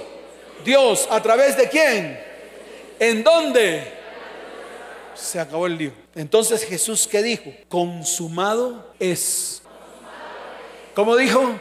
Dios. 0.64 1.06
¿A 1.12 1.22
través 1.22 1.58
de 1.58 1.68
quién? 1.68 2.18
¿En 2.98 3.24
dónde? 3.26 3.99
Se 5.16 5.40
acabó 5.40 5.68
el 5.68 5.78
lío. 5.78 5.92
Entonces 6.16 6.64
Jesús, 6.64 7.08
¿qué 7.08 7.22
dijo? 7.22 7.52
Consumado 7.68 8.94
es. 9.00 9.62
¿Cómo 10.96 11.16
dijo? 11.16 11.60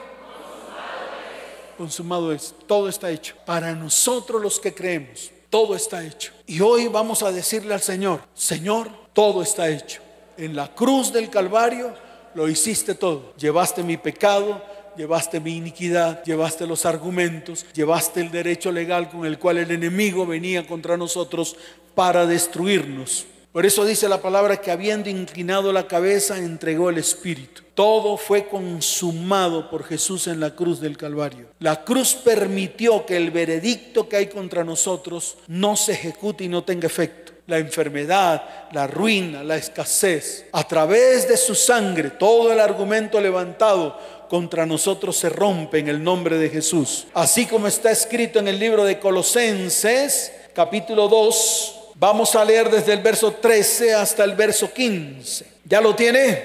Consumado 1.77 2.33
es. 2.33 2.55
Todo 2.67 2.89
está 2.89 3.11
hecho. 3.11 3.35
Para 3.45 3.75
nosotros 3.75 4.43
los 4.43 4.59
que 4.59 4.75
creemos, 4.75 5.31
todo 5.51 5.75
está 5.75 6.05
hecho. 6.05 6.33
Y 6.47 6.61
hoy 6.61 6.89
vamos 6.89 7.23
a 7.23 7.33
decirle 7.33 7.75
al 7.75 7.83
Señor, 7.83 8.21
Señor, 8.35 8.91
todo 9.13 9.43
está 9.43 9.69
hecho. 9.69 10.01
En 10.37 10.55
la 10.55 10.75
cruz 10.75 11.13
del 11.13 11.31
Calvario 11.31 11.95
lo 12.35 12.49
hiciste 12.49 12.95
todo. 12.95 13.35
Llevaste 13.37 13.83
mi 13.83 13.97
pecado, 13.97 14.63
llevaste 14.97 15.41
mi 15.41 15.57
iniquidad, 15.57 16.23
llevaste 16.25 16.67
los 16.67 16.85
argumentos, 16.85 17.65
llevaste 17.73 18.21
el 18.21 18.31
derecho 18.31 18.73
legal 18.73 19.09
con 19.09 19.25
el 19.25 19.39
cual 19.39 19.59
el 19.59 19.71
enemigo 19.71 20.27
venía 20.27 20.67
contra 20.67 20.97
nosotros 20.97 21.57
para 21.95 22.27
destruirnos. 22.27 23.27
Por 23.59 23.67
eso 23.67 23.85
dice 23.85 24.09
la 24.09 24.23
palabra 24.23 24.61
que 24.61 24.71
habiendo 24.71 25.11
inclinado 25.11 25.73
la 25.73 25.89
cabeza, 25.89 26.39
entregó 26.39 26.91
el 26.91 26.99
Espíritu. 26.99 27.63
Todo 27.75 28.17
fue 28.17 28.47
consumado 28.47 29.69
por 29.69 29.83
Jesús 29.83 30.29
en 30.29 30.39
la 30.39 30.55
cruz 30.55 30.81
del 30.81 30.97
Calvario. 30.97 31.49
La 31.59 31.83
cruz 31.83 32.15
permitió 32.15 33.05
que 33.05 33.17
el 33.17 33.33
veredicto 33.33 34.09
que 34.09 34.15
hay 34.15 34.27
contra 34.29 34.63
nosotros 34.63 35.39
no 35.49 35.75
se 35.75 35.95
ejecute 35.95 36.45
y 36.45 36.49
no 36.49 36.63
tenga 36.63 36.87
efecto. 36.87 37.33
La 37.49 37.59
enfermedad, 37.59 38.69
la 38.71 38.87
ruina, 38.87 39.43
la 39.43 39.57
escasez. 39.57 40.47
A 40.53 40.63
través 40.63 41.27
de 41.27 41.37
su 41.37 41.57
sangre, 41.57 42.11
todo 42.11 42.53
el 42.53 42.61
argumento 42.61 43.21
levantado 43.21 43.99
contra 44.29 44.67
nosotros 44.67 45.17
se 45.17 45.31
rompe 45.31 45.81
en 45.81 45.89
el 45.89 46.01
nombre 46.01 46.39
de 46.39 46.49
Jesús. 46.49 47.09
Así 47.13 47.45
como 47.47 47.67
está 47.67 47.91
escrito 47.91 48.39
en 48.39 48.47
el 48.47 48.61
libro 48.61 48.85
de 48.85 49.01
Colosenses, 49.01 50.31
capítulo 50.55 51.09
2, 51.09 51.78
Vamos 52.01 52.37
a 52.37 52.45
leer 52.45 52.71
desde 52.71 52.93
el 52.93 53.01
verso 53.01 53.33
13 53.33 53.93
hasta 53.93 54.23
el 54.23 54.37
verso 54.37 54.73
15. 54.73 55.45
¿Ya 55.65 55.81
lo 55.81 55.97
tiene? 55.97 56.45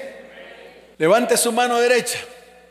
Levante 0.98 1.38
su 1.38 1.52
mano 1.52 1.80
derecha. 1.80 2.18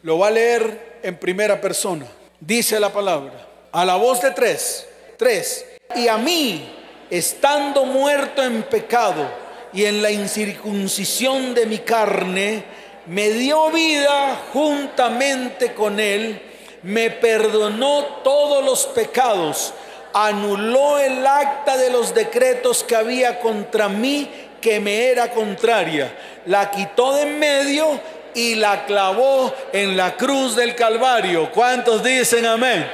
Lo 0.03 0.18
va 0.18 0.27
a 0.27 0.31
leer 0.33 0.99
en 1.01 1.16
primera 1.16 1.61
persona. 1.61 2.07
Dice 2.40 2.81
la 2.81 2.92
palabra. 2.92 3.47
A 3.71 3.85
la 3.85 3.95
voz 3.95 4.21
de 4.21 4.33
tres. 4.33 4.88
Tres. 5.16 5.64
Y 5.95 6.09
a 6.09 6.16
mí, 6.16 6.75
estando 7.09 7.85
muerto 7.85 8.42
en 8.42 8.64
pecado 8.64 9.29
y 9.73 9.85
en 9.85 10.03
la 10.03 10.11
incircuncisión 10.11 11.55
de 11.55 11.66
mi 11.66 11.79
carne, 11.79 12.64
me 13.07 13.31
dio 13.31 13.71
vida 13.71 14.42
juntamente 14.53 15.73
con 15.73 16.01
él, 16.01 16.42
me 16.83 17.11
perdonó 17.11 18.05
todos 18.25 18.64
los 18.64 18.87
pecados 18.87 19.73
anuló 20.14 20.98
el 20.98 21.27
acta 21.27 21.77
de 21.77 21.90
los 21.90 22.14
decretos 22.14 22.85
que 22.85 22.96
había 22.96 23.40
contra 23.40 23.88
mí 23.88 24.31
que 24.61 24.81
me 24.81 25.07
era 25.07 25.31
contraria, 25.31 26.16
la 26.46 26.70
quitó 26.70 27.14
de 27.14 27.22
en 27.22 27.38
medio 27.38 28.01
y 28.35 28.55
la 28.55 28.87
clavó 28.87 29.53
en 29.72 29.96
la 29.96 30.16
cruz 30.16 30.57
del 30.57 30.75
Calvario. 30.75 31.51
¿Cuántos 31.51 32.03
dicen 32.03 32.46
amén? 32.46 32.88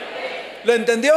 ¿Lo 0.65 0.73
entendió? 0.73 1.15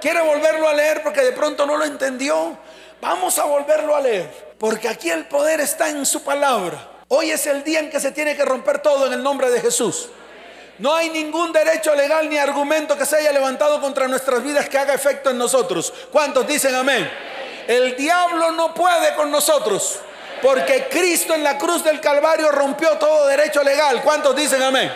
¿Quiere 0.00 0.20
volverlo 0.20 0.68
a 0.68 0.74
leer 0.74 1.02
porque 1.02 1.22
de 1.22 1.32
pronto 1.32 1.66
no 1.66 1.76
lo 1.76 1.84
entendió? 1.84 2.58
Vamos 3.00 3.38
a 3.38 3.44
volverlo 3.44 3.96
a 3.96 4.00
leer, 4.00 4.54
porque 4.58 4.88
aquí 4.88 5.10
el 5.10 5.26
poder 5.26 5.60
está 5.60 5.88
en 5.88 6.06
su 6.06 6.22
palabra. 6.22 6.78
Hoy 7.08 7.30
es 7.30 7.46
el 7.46 7.62
día 7.62 7.80
en 7.80 7.90
que 7.90 8.00
se 8.00 8.12
tiene 8.12 8.36
que 8.36 8.44
romper 8.44 8.80
todo 8.80 9.06
en 9.06 9.12
el 9.12 9.22
nombre 9.22 9.50
de 9.50 9.60
Jesús. 9.60 10.08
No 10.78 10.94
hay 10.94 11.08
ningún 11.08 11.52
derecho 11.52 11.94
legal 11.94 12.28
ni 12.28 12.36
argumento 12.36 12.98
que 12.98 13.06
se 13.06 13.16
haya 13.16 13.32
levantado 13.32 13.80
contra 13.80 14.08
nuestras 14.08 14.42
vidas 14.42 14.68
que 14.68 14.78
haga 14.78 14.94
efecto 14.94 15.30
en 15.30 15.38
nosotros. 15.38 15.92
¿Cuántos 16.12 16.46
dicen 16.46 16.74
amén? 16.74 17.10
El 17.66 17.96
diablo 17.96 18.52
no 18.52 18.74
puede 18.74 19.14
con 19.14 19.30
nosotros. 19.30 20.00
Porque 20.42 20.86
Cristo 20.90 21.34
en 21.34 21.42
la 21.42 21.56
cruz 21.56 21.82
del 21.82 22.00
Calvario 22.00 22.52
rompió 22.52 22.90
todo 22.98 23.26
derecho 23.26 23.62
legal. 23.62 24.02
¿Cuántos 24.02 24.36
dicen 24.36 24.62
amén? 24.62 24.92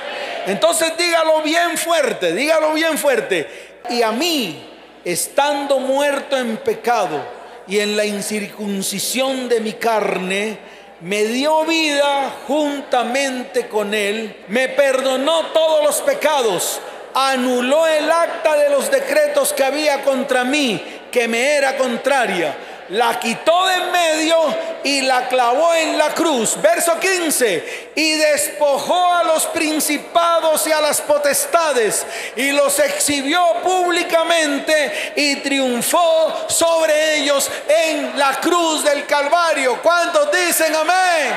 Entonces 0.46 0.92
dígalo 0.98 1.40
bien 1.42 1.78
fuerte, 1.78 2.34
dígalo 2.34 2.74
bien 2.74 2.98
fuerte. 2.98 3.78
Y 3.88 4.02
a 4.02 4.12
mí, 4.12 4.68
estando 5.04 5.78
muerto 5.78 6.36
en 6.36 6.58
pecado 6.58 7.20
y 7.66 7.78
en 7.78 7.96
la 7.96 8.04
incircuncisión 8.04 9.48
de 9.48 9.60
mi 9.60 9.72
carne, 9.74 10.58
me 11.00 11.24
dio 11.24 11.64
vida 11.64 12.30
juntamente 12.46 13.68
con 13.68 13.94
él, 13.94 14.44
me 14.48 14.68
perdonó 14.68 15.46
todos 15.46 15.84
los 15.84 16.00
pecados, 16.02 16.80
anuló 17.14 17.86
el 17.86 18.10
acta 18.10 18.56
de 18.56 18.70
los 18.70 18.90
decretos 18.90 19.52
que 19.52 19.64
había 19.64 20.02
contra 20.02 20.44
mí, 20.44 20.82
que 21.10 21.26
me 21.26 21.54
era 21.54 21.76
contraria 21.76 22.54
la 22.90 23.20
quitó 23.20 23.66
de 23.66 23.74
en 23.74 23.92
medio 23.92 24.36
y 24.82 25.02
la 25.02 25.28
clavó 25.28 25.74
en 25.74 25.96
la 25.96 26.12
cruz. 26.12 26.60
Verso 26.60 26.98
15. 26.98 27.92
Y 27.94 28.12
despojó 28.14 29.14
a 29.14 29.24
los 29.24 29.46
principados 29.46 30.66
y 30.66 30.72
a 30.72 30.80
las 30.80 31.00
potestades 31.00 32.04
y 32.36 32.50
los 32.52 32.78
exhibió 32.80 33.54
públicamente 33.62 35.12
y 35.16 35.36
triunfó 35.36 36.46
sobre 36.48 37.18
ellos 37.18 37.50
en 37.68 38.18
la 38.18 38.40
cruz 38.40 38.82
del 38.82 39.06
Calvario. 39.06 39.80
¿Cuántos 39.82 40.30
dicen 40.32 40.74
amén? 40.74 41.32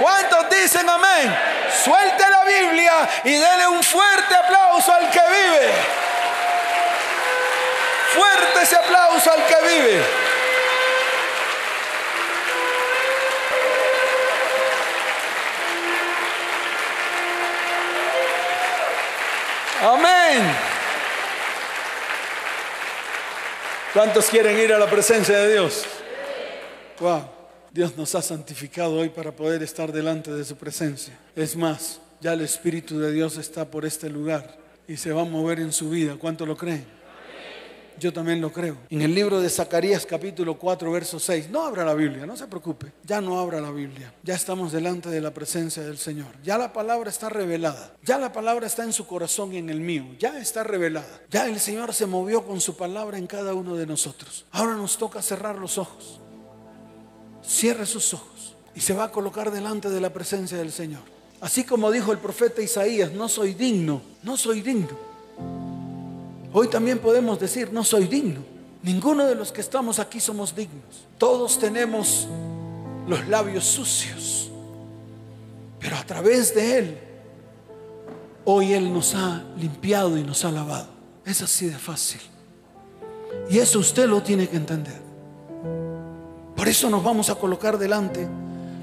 ¿Cuántos 0.00 0.50
dicen 0.50 0.88
amén? 0.88 1.36
Suelte 1.84 2.24
la 2.28 2.44
Biblia 2.44 3.08
y 3.24 3.32
dele 3.32 3.68
un 3.68 3.82
fuerte 3.82 4.34
aplauso 4.34 4.92
al 4.92 5.08
que 5.10 5.20
vive. 5.20 5.70
Fuerte 8.14 8.62
ese 8.62 8.76
aplauso 8.76 9.30
al 9.30 9.46
que 9.46 9.68
vive. 9.68 10.35
Amén. 20.36 20.54
¿Cuántos 23.92 24.26
quieren 24.26 24.58
ir 24.58 24.72
a 24.72 24.78
la 24.78 24.90
presencia 24.90 25.38
de 25.38 25.52
Dios? 25.52 25.84
Wow. 27.00 27.22
Dios 27.72 27.96
nos 27.96 28.14
ha 28.14 28.22
santificado 28.22 28.96
hoy 28.96 29.08
para 29.08 29.32
poder 29.32 29.62
estar 29.62 29.92
delante 29.92 30.30
de 30.30 30.44
su 30.44 30.56
presencia. 30.56 31.18
Es 31.34 31.56
más, 31.56 32.00
ya 32.20 32.34
el 32.34 32.42
Espíritu 32.42 32.98
de 32.98 33.12
Dios 33.12 33.38
está 33.38 33.64
por 33.64 33.86
este 33.86 34.10
lugar 34.10 34.58
y 34.86 34.96
se 34.96 35.12
va 35.12 35.22
a 35.22 35.24
mover 35.24 35.60
en 35.60 35.72
su 35.72 35.90
vida. 35.90 36.16
¿Cuánto 36.18 36.44
lo 36.44 36.56
creen? 36.56 36.86
Yo 37.98 38.12
también 38.12 38.40
lo 38.40 38.52
creo. 38.52 38.76
En 38.90 39.00
el 39.00 39.14
libro 39.14 39.40
de 39.40 39.48
Zacarías 39.48 40.04
capítulo 40.04 40.58
4, 40.58 40.90
verso 40.92 41.18
6. 41.18 41.48
No 41.48 41.64
abra 41.64 41.84
la 41.84 41.94
Biblia, 41.94 42.26
no 42.26 42.36
se 42.36 42.46
preocupe. 42.46 42.92
Ya 43.04 43.20
no 43.20 43.38
abra 43.38 43.60
la 43.60 43.70
Biblia. 43.70 44.12
Ya 44.22 44.34
estamos 44.34 44.72
delante 44.72 45.08
de 45.08 45.20
la 45.20 45.32
presencia 45.32 45.82
del 45.82 45.96
Señor. 45.96 46.28
Ya 46.42 46.58
la 46.58 46.72
palabra 46.72 47.08
está 47.08 47.30
revelada. 47.30 47.94
Ya 48.02 48.18
la 48.18 48.32
palabra 48.32 48.66
está 48.66 48.84
en 48.84 48.92
su 48.92 49.06
corazón 49.06 49.54
y 49.54 49.58
en 49.58 49.70
el 49.70 49.80
mío. 49.80 50.04
Ya 50.18 50.38
está 50.38 50.62
revelada. 50.62 51.22
Ya 51.30 51.46
el 51.46 51.58
Señor 51.58 51.94
se 51.94 52.04
movió 52.06 52.44
con 52.44 52.60
su 52.60 52.76
palabra 52.76 53.16
en 53.16 53.26
cada 53.26 53.54
uno 53.54 53.76
de 53.76 53.86
nosotros. 53.86 54.44
Ahora 54.50 54.74
nos 54.74 54.98
toca 54.98 55.22
cerrar 55.22 55.56
los 55.56 55.78
ojos. 55.78 56.20
Cierre 57.42 57.86
sus 57.86 58.12
ojos 58.12 58.56
y 58.74 58.80
se 58.80 58.92
va 58.92 59.04
a 59.04 59.12
colocar 59.12 59.50
delante 59.50 59.88
de 59.88 60.00
la 60.00 60.12
presencia 60.12 60.58
del 60.58 60.72
Señor. 60.72 61.02
Así 61.40 61.64
como 61.64 61.90
dijo 61.90 62.12
el 62.12 62.18
profeta 62.18 62.60
Isaías, 62.60 63.12
no 63.12 63.28
soy 63.28 63.54
digno, 63.54 64.02
no 64.22 64.36
soy 64.36 64.60
digno 64.60 65.06
Hoy 66.58 66.68
también 66.68 67.00
podemos 67.00 67.38
decir, 67.38 67.70
no 67.70 67.84
soy 67.84 68.06
digno. 68.06 68.40
Ninguno 68.82 69.26
de 69.26 69.34
los 69.34 69.52
que 69.52 69.60
estamos 69.60 69.98
aquí 69.98 70.20
somos 70.20 70.56
dignos. 70.56 71.06
Todos 71.18 71.58
tenemos 71.58 72.26
los 73.06 73.28
labios 73.28 73.62
sucios. 73.62 74.50
Pero 75.78 75.96
a 75.96 76.04
través 76.04 76.54
de 76.54 76.78
Él, 76.78 76.98
hoy 78.46 78.72
Él 78.72 78.90
nos 78.90 79.14
ha 79.14 79.44
limpiado 79.58 80.16
y 80.16 80.24
nos 80.24 80.46
ha 80.46 80.50
lavado. 80.50 80.88
Es 81.26 81.42
así 81.42 81.66
de 81.66 81.76
fácil. 81.76 82.22
Y 83.50 83.58
eso 83.58 83.78
usted 83.78 84.06
lo 84.06 84.22
tiene 84.22 84.48
que 84.48 84.56
entender. 84.56 84.98
Por 86.56 86.66
eso 86.68 86.88
nos 86.88 87.04
vamos 87.04 87.28
a 87.28 87.34
colocar 87.34 87.76
delante 87.76 88.26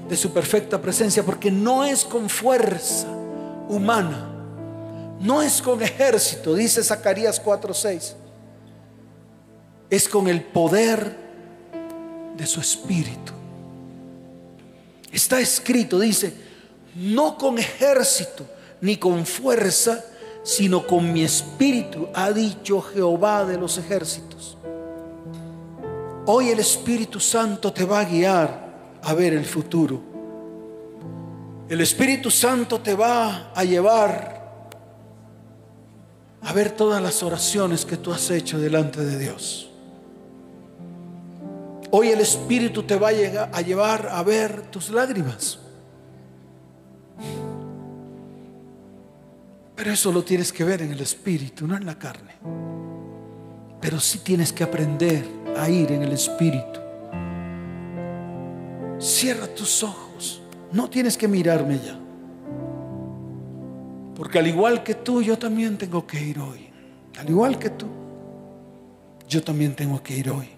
de 0.08 0.16
su 0.16 0.32
perfecta 0.32 0.80
presencia, 0.80 1.24
porque 1.24 1.50
no 1.50 1.82
es 1.84 2.04
con 2.04 2.28
fuerza 2.28 3.08
humana 3.68 4.30
no 5.20 5.42
es 5.42 5.62
con 5.62 5.82
ejército, 5.82 6.54
dice 6.54 6.82
Zacarías 6.82 7.42
4:6. 7.42 8.14
Es 9.90 10.08
con 10.08 10.28
el 10.28 10.42
poder 10.42 11.16
de 12.36 12.46
su 12.46 12.60
espíritu. 12.60 13.32
Está 15.12 15.40
escrito, 15.40 16.00
dice, 16.00 16.34
no 16.96 17.38
con 17.38 17.58
ejército 17.58 18.44
ni 18.80 18.96
con 18.96 19.24
fuerza, 19.24 20.04
sino 20.42 20.86
con 20.86 21.12
mi 21.12 21.22
espíritu, 21.24 22.08
ha 22.12 22.30
dicho 22.30 22.82
Jehová 22.82 23.44
de 23.44 23.56
los 23.56 23.78
ejércitos. 23.78 24.58
Hoy 26.26 26.50
el 26.50 26.58
Espíritu 26.58 27.20
Santo 27.20 27.72
te 27.72 27.84
va 27.84 28.00
a 28.00 28.04
guiar 28.04 28.98
a 29.02 29.14
ver 29.14 29.32
el 29.32 29.44
futuro. 29.44 30.00
El 31.68 31.80
Espíritu 31.80 32.30
Santo 32.30 32.80
te 32.80 32.94
va 32.94 33.52
a 33.54 33.64
llevar 33.64 34.33
a 36.44 36.52
ver 36.52 36.72
todas 36.72 37.02
las 37.02 37.22
oraciones 37.22 37.84
que 37.84 37.96
tú 37.96 38.12
has 38.12 38.30
hecho 38.30 38.58
delante 38.58 39.04
de 39.04 39.18
Dios. 39.18 39.70
Hoy 41.90 42.08
el 42.08 42.20
Espíritu 42.20 42.82
te 42.82 42.96
va 42.96 43.08
a, 43.08 43.60
llevar 43.62 44.08
a 44.10 44.22
ver 44.22 44.62
tus 44.62 44.90
lágrimas. 44.90 45.58
Pero 49.76 49.92
eso 49.92 50.12
lo 50.12 50.22
tienes 50.22 50.52
que 50.52 50.64
ver 50.64 50.82
en 50.82 50.92
el 50.92 51.00
Espíritu, 51.00 51.66
no 51.66 51.76
en 51.76 51.86
la 51.86 51.98
carne. 51.98 52.34
Pero 53.80 54.00
sí 54.00 54.18
tienes 54.18 54.52
que 54.52 54.64
aprender 54.64 55.24
a 55.56 55.68
ir 55.70 55.92
en 55.92 56.02
el 56.02 56.12
Espíritu. 56.12 56.80
Cierra 58.98 59.46
tus 59.46 59.82
ojos. 59.82 60.42
No 60.72 60.90
tienes 60.90 61.16
que 61.16 61.28
mirarme 61.28 61.78
ya. 61.78 62.03
Porque 64.14 64.38
al 64.38 64.46
igual 64.46 64.82
que 64.82 64.94
tú, 64.94 65.22
yo 65.22 65.38
también 65.38 65.76
tengo 65.76 66.06
que 66.06 66.20
ir 66.20 66.38
hoy. 66.38 66.70
Al 67.18 67.28
igual 67.28 67.58
que 67.58 67.70
tú, 67.70 67.86
yo 69.28 69.42
también 69.42 69.74
tengo 69.74 70.02
que 70.02 70.16
ir 70.16 70.30
hoy. 70.30 70.48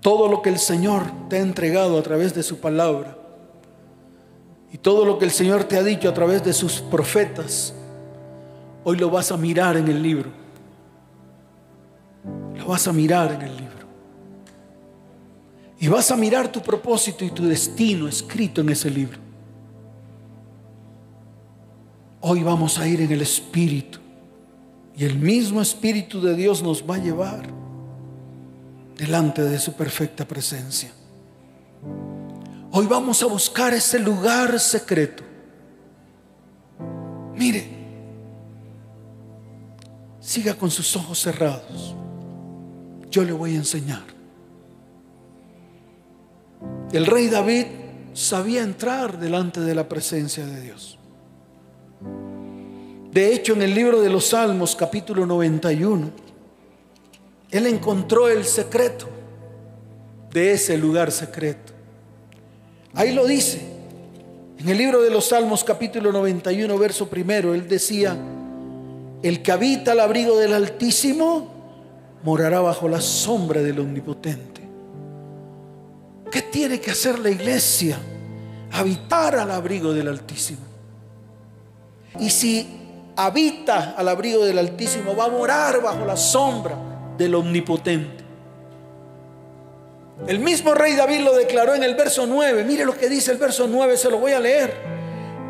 Todo 0.00 0.28
lo 0.28 0.40
que 0.40 0.48
el 0.48 0.58
Señor 0.58 1.04
te 1.28 1.36
ha 1.36 1.40
entregado 1.40 1.98
a 1.98 2.02
través 2.02 2.34
de 2.34 2.42
su 2.42 2.58
palabra 2.58 3.16
y 4.72 4.78
todo 4.78 5.04
lo 5.04 5.18
que 5.18 5.24
el 5.24 5.30
Señor 5.30 5.64
te 5.64 5.76
ha 5.76 5.82
dicho 5.82 6.08
a 6.08 6.14
través 6.14 6.42
de 6.44 6.52
sus 6.52 6.80
profetas, 6.80 7.74
hoy 8.84 8.96
lo 8.96 9.10
vas 9.10 9.30
a 9.30 9.36
mirar 9.36 9.76
en 9.76 9.88
el 9.88 10.02
libro. 10.02 10.30
Lo 12.56 12.66
vas 12.66 12.86
a 12.86 12.92
mirar 12.92 13.32
en 13.32 13.42
el 13.42 13.56
libro. 13.56 13.69
Y 15.80 15.88
vas 15.88 16.10
a 16.10 16.16
mirar 16.16 16.52
tu 16.52 16.60
propósito 16.60 17.24
y 17.24 17.30
tu 17.30 17.46
destino 17.46 18.06
escrito 18.06 18.60
en 18.60 18.68
ese 18.68 18.90
libro. 18.90 19.18
Hoy 22.20 22.42
vamos 22.42 22.78
a 22.78 22.86
ir 22.86 23.00
en 23.00 23.10
el 23.10 23.22
Espíritu. 23.22 23.98
Y 24.94 25.06
el 25.06 25.18
mismo 25.18 25.62
Espíritu 25.62 26.20
de 26.20 26.36
Dios 26.36 26.62
nos 26.62 26.82
va 26.82 26.96
a 26.96 26.98
llevar 26.98 27.48
delante 28.94 29.40
de 29.42 29.58
su 29.58 29.72
perfecta 29.72 30.28
presencia. 30.28 30.92
Hoy 32.72 32.86
vamos 32.86 33.22
a 33.22 33.26
buscar 33.26 33.72
ese 33.72 33.98
lugar 33.98 34.60
secreto. 34.60 35.22
Mire, 37.34 37.66
siga 40.20 40.52
con 40.52 40.70
sus 40.70 40.94
ojos 40.94 41.18
cerrados. 41.18 41.96
Yo 43.10 43.24
le 43.24 43.32
voy 43.32 43.54
a 43.54 43.56
enseñar. 43.56 44.19
El 46.92 47.06
rey 47.06 47.28
David 47.28 47.66
sabía 48.12 48.62
entrar 48.62 49.18
delante 49.18 49.60
de 49.60 49.74
la 49.74 49.88
presencia 49.88 50.44
de 50.44 50.60
Dios. 50.60 50.98
De 53.12 53.32
hecho, 53.32 53.54
en 53.54 53.62
el 53.62 53.74
libro 53.74 54.00
de 54.00 54.08
los 54.08 54.26
Salmos, 54.26 54.76
capítulo 54.76 55.26
91, 55.26 56.10
él 57.50 57.66
encontró 57.66 58.28
el 58.28 58.44
secreto 58.44 59.08
de 60.32 60.52
ese 60.52 60.78
lugar 60.78 61.10
secreto. 61.10 61.72
Ahí 62.94 63.12
lo 63.12 63.26
dice. 63.26 63.60
En 64.58 64.68
el 64.68 64.76
libro 64.76 65.00
de 65.00 65.10
los 65.10 65.26
Salmos, 65.26 65.64
capítulo 65.64 66.12
91, 66.12 66.76
verso 66.78 67.08
primero, 67.08 67.54
él 67.54 67.66
decía, 67.66 68.16
el 69.22 69.42
que 69.42 69.52
habita 69.52 69.92
al 69.92 70.00
abrigo 70.00 70.38
del 70.38 70.52
Altísimo 70.52 71.50
morará 72.22 72.60
bajo 72.60 72.88
la 72.88 73.00
sombra 73.00 73.62
del 73.62 73.78
Omnipotente. 73.80 74.59
¿Qué 76.30 76.42
tiene 76.42 76.80
que 76.80 76.90
hacer 76.90 77.18
la 77.18 77.30
iglesia? 77.30 77.98
Habitar 78.72 79.36
al 79.36 79.50
abrigo 79.50 79.92
del 79.92 80.08
Altísimo. 80.08 80.60
Y 82.18 82.30
si 82.30 82.66
habita 83.16 83.94
al 83.96 84.08
abrigo 84.08 84.44
del 84.44 84.58
Altísimo, 84.58 85.16
va 85.16 85.24
a 85.24 85.28
morar 85.28 85.82
bajo 85.82 86.04
la 86.04 86.16
sombra 86.16 86.76
del 87.16 87.34
Omnipotente. 87.34 88.24
El 90.26 90.38
mismo 90.38 90.74
rey 90.74 90.94
David 90.94 91.20
lo 91.20 91.34
declaró 91.34 91.74
en 91.74 91.82
el 91.82 91.94
verso 91.94 92.26
9. 92.26 92.64
Mire 92.64 92.84
lo 92.84 92.96
que 92.96 93.08
dice 93.08 93.32
el 93.32 93.38
verso 93.38 93.66
9, 93.66 93.96
se 93.96 94.10
lo 94.10 94.18
voy 94.18 94.32
a 94.32 94.40
leer. 94.40 94.74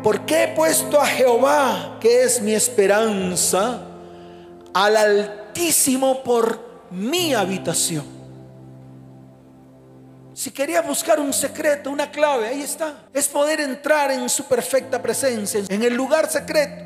Porque 0.01 0.43
he 0.43 0.47
puesto 0.49 0.99
a 0.99 1.05
Jehová, 1.05 1.97
que 1.99 2.23
es 2.23 2.41
mi 2.41 2.53
esperanza, 2.53 3.81
al 4.73 4.97
Altísimo 4.97 6.23
por 6.23 6.87
mi 6.89 7.33
habitación. 7.33 8.20
Si 10.41 10.49
quería 10.49 10.81
buscar 10.81 11.19
un 11.19 11.31
secreto, 11.31 11.91
una 11.91 12.09
clave, 12.09 12.47
ahí 12.47 12.63
está. 12.63 13.03
Es 13.13 13.27
poder 13.27 13.61
entrar 13.61 14.09
en 14.09 14.27
su 14.27 14.45
perfecta 14.45 14.99
presencia, 14.99 15.61
en 15.69 15.83
el 15.83 15.93
lugar 15.93 16.31
secreto. 16.31 16.83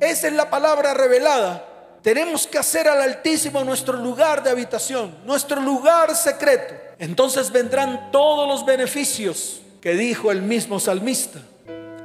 Esa 0.00 0.28
es 0.28 0.32
la 0.32 0.48
palabra 0.48 0.94
revelada. 0.94 1.62
Tenemos 2.00 2.46
que 2.46 2.56
hacer 2.56 2.88
al 2.88 3.02
Altísimo 3.02 3.62
nuestro 3.64 3.98
lugar 3.98 4.42
de 4.42 4.48
habitación, 4.48 5.14
nuestro 5.26 5.60
lugar 5.60 6.16
secreto. 6.16 6.72
Entonces 6.98 7.52
vendrán 7.52 8.10
todos 8.10 8.48
los 8.48 8.64
beneficios 8.64 9.60
que 9.82 9.92
dijo 9.92 10.32
el 10.32 10.40
mismo 10.40 10.80
salmista. 10.80 11.40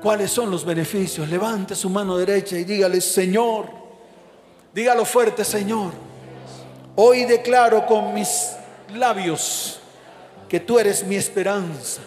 ¿Cuáles 0.02 0.30
son 0.30 0.52
los 0.52 0.66
beneficios? 0.66 1.30
Levante 1.30 1.74
su 1.74 1.90
mano 1.90 2.18
derecha 2.18 2.58
y 2.58 2.66
dígale, 2.66 3.00
Señor, 3.00 3.70
dígalo 4.74 5.06
fuerte, 5.06 5.46
Señor. 5.46 5.94
Hoy 6.98 7.24
declaro 7.24 7.86
con 7.86 8.14
mis 8.14 8.58
labios 8.94 9.81
que 10.52 10.60
tú 10.60 10.78
eres 10.78 11.06
mi 11.06 11.16
esperanza. 11.16 12.02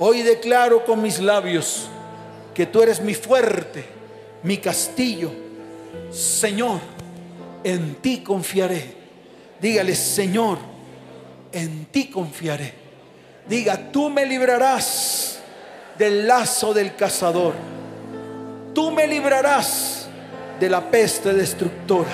Hoy 0.00 0.22
declaro 0.22 0.84
con 0.84 1.00
mis 1.00 1.20
labios 1.20 1.86
que 2.52 2.66
tú 2.66 2.82
eres 2.82 3.00
mi 3.00 3.14
fuerte, 3.14 3.84
mi 4.42 4.56
castillo. 4.56 5.30
Señor, 6.10 6.80
en 7.62 7.94
ti 8.02 8.18
confiaré. 8.18 8.96
Dígale, 9.60 9.94
Señor, 9.94 10.58
en 11.52 11.84
ti 11.84 12.10
confiaré. 12.10 12.74
Diga, 13.48 13.92
tú 13.92 14.10
me 14.10 14.26
librarás 14.26 15.38
del 15.96 16.26
lazo 16.26 16.74
del 16.74 16.96
cazador. 16.96 17.54
Tú 18.74 18.90
me 18.90 19.06
librarás 19.06 20.08
de 20.58 20.68
la 20.68 20.90
peste 20.90 21.32
destructora. 21.32 22.10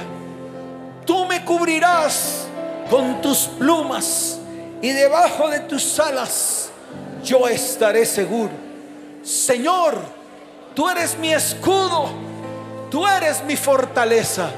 Tú 1.06 1.24
me 1.24 1.42
cubrirás 1.42 2.46
con 2.90 3.22
tus 3.22 3.48
plumas 3.58 4.37
y 4.80 4.90
debajo 4.90 5.48
de 5.48 5.60
tus 5.60 5.98
alas 5.98 6.70
yo 7.24 7.48
estaré 7.48 8.06
seguro. 8.06 8.52
Señor, 9.22 9.98
tú 10.74 10.88
eres 10.88 11.18
mi 11.18 11.32
escudo, 11.32 12.08
tú 12.90 13.06
eres 13.06 13.42
mi 13.44 13.56
fortaleza. 13.56 14.50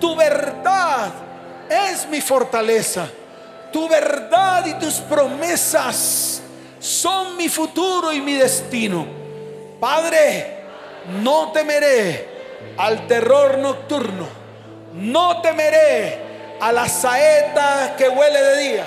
Tu 0.00 0.14
verdad 0.14 1.10
es 1.68 2.06
mi 2.08 2.20
fortaleza. 2.20 3.08
Tu 3.72 3.88
verdad 3.88 4.64
y 4.66 4.74
tus 4.74 4.94
promesas 4.94 6.42
son 6.78 7.36
mi 7.36 7.48
futuro 7.48 8.12
y 8.12 8.20
mi 8.20 8.34
destino. 8.34 9.06
Padre, 9.80 10.64
no 11.22 11.52
temeré 11.52 12.28
al 12.76 13.06
terror 13.06 13.58
nocturno. 13.58 14.26
No 14.94 15.40
temeré 15.42 16.18
a 16.60 16.72
la 16.72 16.88
saeta 16.88 17.94
que 17.96 18.08
huele 18.08 18.42
de 18.42 18.58
día. 18.58 18.86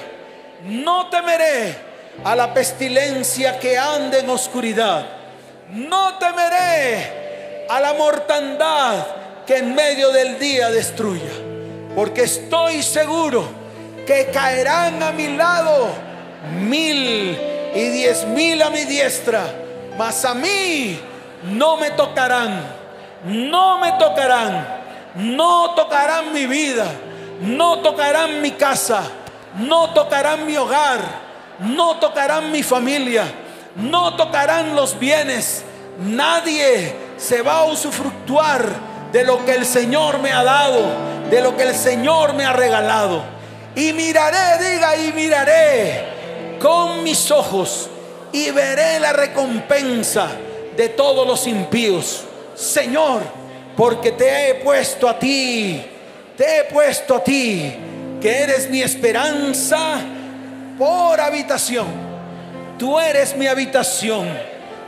No 0.64 1.10
temeré 1.10 1.76
a 2.24 2.36
la 2.36 2.54
pestilencia 2.54 3.60
que 3.60 3.78
ande 3.78 4.20
en 4.20 4.30
oscuridad. 4.30 5.06
No 5.70 6.18
temeré 6.18 7.68
a 7.70 7.80
la 7.80 7.94
mortandad 7.94 9.06
que 9.46 9.58
en 9.58 9.74
medio 9.76 10.12
del 10.12 10.38
día 10.40 10.70
destruya. 10.70 11.32
Porque 11.96 12.24
estoy 12.24 12.84
seguro 12.84 13.48
que 14.06 14.30
caerán 14.32 15.02
a 15.04 15.12
mi 15.12 15.36
lado 15.36 15.90
mil 16.62 17.38
y 17.76 17.90
diez 17.90 18.26
mil 18.26 18.62
a 18.62 18.70
mi 18.70 18.86
diestra, 18.86 19.44
mas 19.98 20.26
a 20.26 20.34
mí 20.34 21.00
no 21.44 21.78
me 21.78 21.92
tocarán, 21.92 22.62
no 23.26 23.78
me 23.80 23.92
tocarán, 23.94 24.68
no 25.16 25.76
tocarán 25.76 26.34
mi 26.34 26.46
vida, 26.48 26.86
no 27.42 27.80
tocarán 27.80 28.42
mi 28.42 28.52
casa, 28.52 29.04
no 29.58 29.92
tocarán 29.94 30.46
mi 30.46 30.56
hogar, 30.58 31.00
no 31.60 31.98
tocarán 31.98 32.52
mi 32.52 32.64
familia, 32.64 33.26
no 33.76 34.16
tocarán 34.16 34.76
los 34.76 34.98
bienes, 34.98 35.64
nadie 36.00 36.96
se 37.18 37.42
va 37.42 37.60
a 37.60 37.66
usufructuar 37.66 38.66
de 39.12 39.24
lo 39.24 39.44
que 39.46 39.54
el 39.54 39.66
Señor 39.66 40.20
me 40.20 40.32
ha 40.32 40.44
dado, 40.44 40.82
de 41.30 41.42
lo 41.42 41.56
que 41.56 41.64
el 41.64 41.76
Señor 41.76 42.34
me 42.34 42.46
ha 42.46 42.54
regalado. 42.54 43.24
Y 43.76 43.94
miraré, 43.94 44.72
diga, 44.72 44.98
y 44.98 45.14
miraré 45.14 46.58
con 46.60 47.04
mis 47.04 47.32
ojos 47.32 47.90
y 48.32 48.52
veré 48.52 49.00
la 49.00 49.14
recompensa 49.14 50.28
de 50.76 50.90
todos 50.90 51.26
los 51.26 51.48
impíos. 51.48 52.24
Señor, 52.56 53.22
porque 53.76 54.12
te 54.12 54.50
he 54.50 54.56
puesto 54.56 55.08
a 55.08 55.18
ti, 55.18 55.82
te 56.36 56.60
he 56.60 56.64
puesto 56.66 57.16
a 57.16 57.24
ti, 57.24 57.74
que 58.22 58.44
eres 58.44 58.70
mi 58.70 58.82
esperanza 58.82 60.00
por 60.78 61.20
habitación. 61.20 61.88
Tú 62.78 63.00
eres 63.00 63.36
mi 63.36 63.48
habitación, 63.48 64.28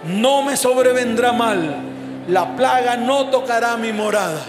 no 0.05 0.43
me 0.43 0.55
sobrevendrá 0.55 1.33
mal, 1.33 1.75
la 2.27 2.55
plaga 2.55 2.95
no 2.95 3.29
tocará 3.29 3.75
mi 3.77 3.91
morada. 3.91 4.41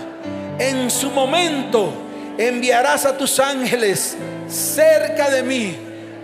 En 0.58 0.90
su 0.90 1.10
momento 1.10 1.92
enviarás 2.38 3.04
a 3.04 3.16
tus 3.16 3.40
ángeles 3.40 4.16
cerca 4.48 5.28
de 5.30 5.42
mí 5.42 5.76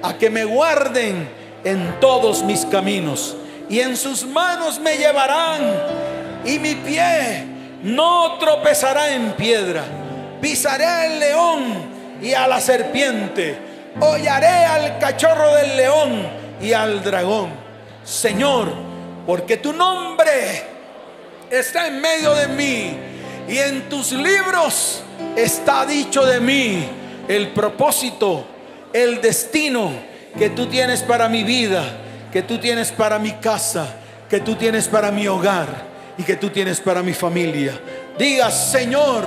a 0.03 0.15
que 0.15 0.31
me 0.31 0.45
guarden 0.45 1.29
en 1.65 1.99
todos 2.01 2.45
mis 2.45 2.65
caminos. 2.67 3.37
Y 3.69 3.81
en 3.81 3.97
sus 3.97 4.25
manos 4.25 4.79
me 4.79 4.97
llevarán 4.97 5.61
y 6.45 6.59
mi 6.59 6.77
pie 6.77 7.45
no 7.83 8.39
tropezará 8.39 9.13
en 9.13 9.33
piedra. 9.33 9.85
Pisaré 10.41 10.87
al 10.87 11.19
león 11.19 11.98
y 12.23 12.33
a 12.33 12.47
la 12.47 12.61
serpiente. 12.61 13.57
Hollaré 14.01 14.47
al 14.47 14.99
cachorro 14.99 15.55
del 15.55 15.77
león 15.77 16.29
y 16.61 16.73
al 16.73 17.03
dragón. 17.03 17.51
Señor, 18.05 18.73
porque 19.27 19.59
tu 19.59 19.73
nombre 19.73 20.63
está 21.51 21.87
en 21.87 22.01
medio 22.01 22.35
de 22.35 22.49
mí 22.49 22.97
y 23.49 23.59
en 23.59 23.89
tus 23.89 24.13
libros 24.13 25.03
está 25.37 25.85
dicho 25.87 26.25
de 26.25 26.41
mí 26.41 26.89
el 27.29 27.49
propósito, 27.49 28.47
el 28.93 29.21
destino 29.21 29.91
que 30.39 30.51
tú 30.51 30.67
tienes 30.67 31.03
para 31.03 31.29
mi 31.29 31.45
vida, 31.45 31.85
que 32.33 32.43
tú 32.43 32.59
tienes 32.59 32.93
para 32.93 33.19
mi 33.19 33.33
casa, 33.33 33.87
que 34.29 34.41
tú 34.41 34.55
tienes 34.55 34.89
para 34.89 35.11
mi 35.11 35.27
hogar 35.29 35.67
y 36.17 36.23
que 36.23 36.37
tú 36.37 36.51
tienes 36.51 36.81
para 36.81 37.03
mi 37.03 37.13
familia. 37.13 37.79
Diga, 38.19 38.51
Señor, 38.51 39.25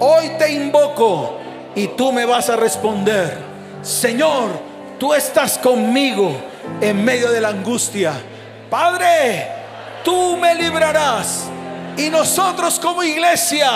hoy 0.00 0.30
te 0.38 0.52
invoco 0.52 1.38
y 1.78 1.86
tú 1.96 2.10
me 2.12 2.24
vas 2.24 2.50
a 2.50 2.56
responder. 2.56 3.38
Señor, 3.82 4.50
tú 4.98 5.14
estás 5.14 5.58
conmigo 5.58 6.36
en 6.80 7.04
medio 7.04 7.30
de 7.30 7.40
la 7.40 7.50
angustia. 7.50 8.14
Padre, 8.68 9.46
tú 10.02 10.36
me 10.36 10.56
librarás 10.56 11.44
y 11.96 12.10
nosotros 12.10 12.80
como 12.80 13.04
iglesia 13.04 13.70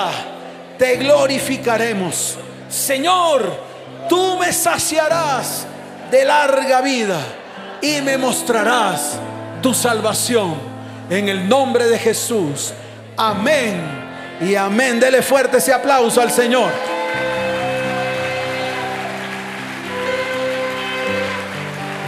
te 0.78 0.96
glorificaremos. 0.96 2.38
Señor, 2.68 3.56
tú 4.08 4.36
me 4.36 4.52
saciarás 4.52 5.64
de 6.10 6.24
larga 6.24 6.80
vida 6.80 7.20
y 7.80 8.00
me 8.00 8.18
mostrarás 8.18 9.12
tu 9.62 9.72
salvación. 9.72 10.72
En 11.08 11.28
el 11.28 11.48
nombre 11.48 11.86
de 11.86 12.00
Jesús. 12.00 12.72
Amén 13.16 13.80
y 14.40 14.56
amén. 14.56 14.98
Dele 14.98 15.22
fuerte 15.22 15.58
ese 15.58 15.72
aplauso 15.72 16.20
al 16.20 16.32
Señor. 16.32 16.91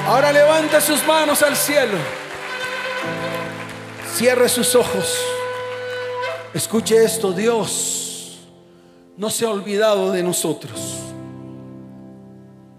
Ahora 0.06 0.32
levante 0.32 0.78
sus 0.82 1.06
manos 1.06 1.42
al 1.42 1.56
cielo. 1.56 1.96
Cierre 4.14 4.48
sus 4.50 4.74
ojos. 4.74 5.18
Escuche 6.52 7.02
esto, 7.02 7.32
Dios 7.32 8.38
no 9.16 9.30
se 9.30 9.46
ha 9.46 9.50
olvidado 9.50 10.12
de 10.12 10.22
nosotros. 10.22 10.98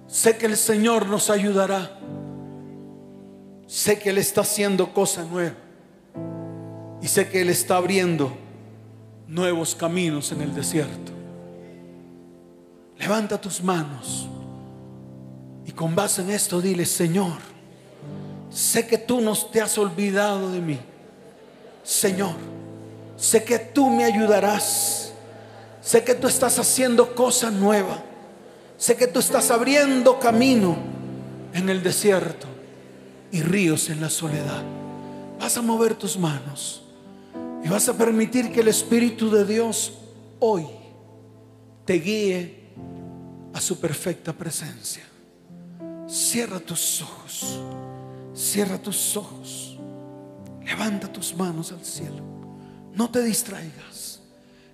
Sé 0.07 0.37
que 0.37 0.45
el 0.45 0.55
Señor 0.55 1.07
nos 1.07 1.29
ayudará. 1.29 1.97
Sé 3.65 3.97
que 3.97 4.11
Él 4.11 4.19
está 4.19 4.41
haciendo 4.41 4.93
cosa 4.93 5.23
nueva. 5.23 5.55
Y 7.01 7.07
sé 7.07 7.27
que 7.27 7.41
Él 7.41 7.49
está 7.49 7.77
abriendo 7.77 8.31
nuevos 9.27 9.73
caminos 9.73 10.31
en 10.31 10.41
el 10.41 10.53
desierto. 10.53 11.11
Levanta 12.97 13.41
tus 13.41 13.61
manos 13.63 14.29
y 15.65 15.71
con 15.71 15.95
base 15.95 16.21
en 16.21 16.29
esto 16.29 16.61
dile, 16.61 16.85
Señor, 16.85 17.37
sé 18.51 18.85
que 18.85 18.97
tú 18.97 19.21
no 19.21 19.35
te 19.35 19.61
has 19.61 19.77
olvidado 19.77 20.51
de 20.51 20.61
mí. 20.61 20.79
Señor, 21.83 22.35
sé 23.17 23.43
que 23.43 23.57
tú 23.59 23.89
me 23.89 24.03
ayudarás. 24.03 25.13
Sé 25.81 26.03
que 26.03 26.15
tú 26.15 26.27
estás 26.27 26.57
haciendo 26.59 27.15
cosa 27.15 27.51
nueva. 27.51 28.03
Sé 28.77 28.95
que 28.95 29.07
tú 29.07 29.19
estás 29.19 29.51
abriendo 29.51 30.19
camino 30.19 30.75
en 31.53 31.69
el 31.69 31.81
desierto 31.81 32.47
y 33.31 33.41
ríos 33.41 33.89
en 33.89 34.01
la 34.01 34.09
soledad. 34.09 34.63
Vas 35.39 35.57
a 35.57 35.61
mover 35.61 35.95
tus 35.95 36.17
manos 36.17 36.83
y 37.63 37.69
vas 37.69 37.87
a 37.89 37.97
permitir 37.97 38.51
que 38.51 38.61
el 38.61 38.67
Espíritu 38.67 39.31
de 39.31 39.45
Dios 39.45 39.93
hoy 40.39 40.67
te 41.85 41.93
guíe 41.93 42.65
a 43.53 43.61
su 43.61 43.79
perfecta 43.79 44.33
presencia. 44.33 45.03
Cierra 46.07 46.59
tus 46.59 47.01
ojos, 47.01 47.59
cierra 48.33 48.77
tus 48.77 49.17
ojos, 49.17 49.79
levanta 50.63 51.11
tus 51.11 51.35
manos 51.35 51.71
al 51.71 51.83
cielo. 51.83 52.23
No 52.93 53.09
te 53.09 53.23
distraigas, 53.23 54.21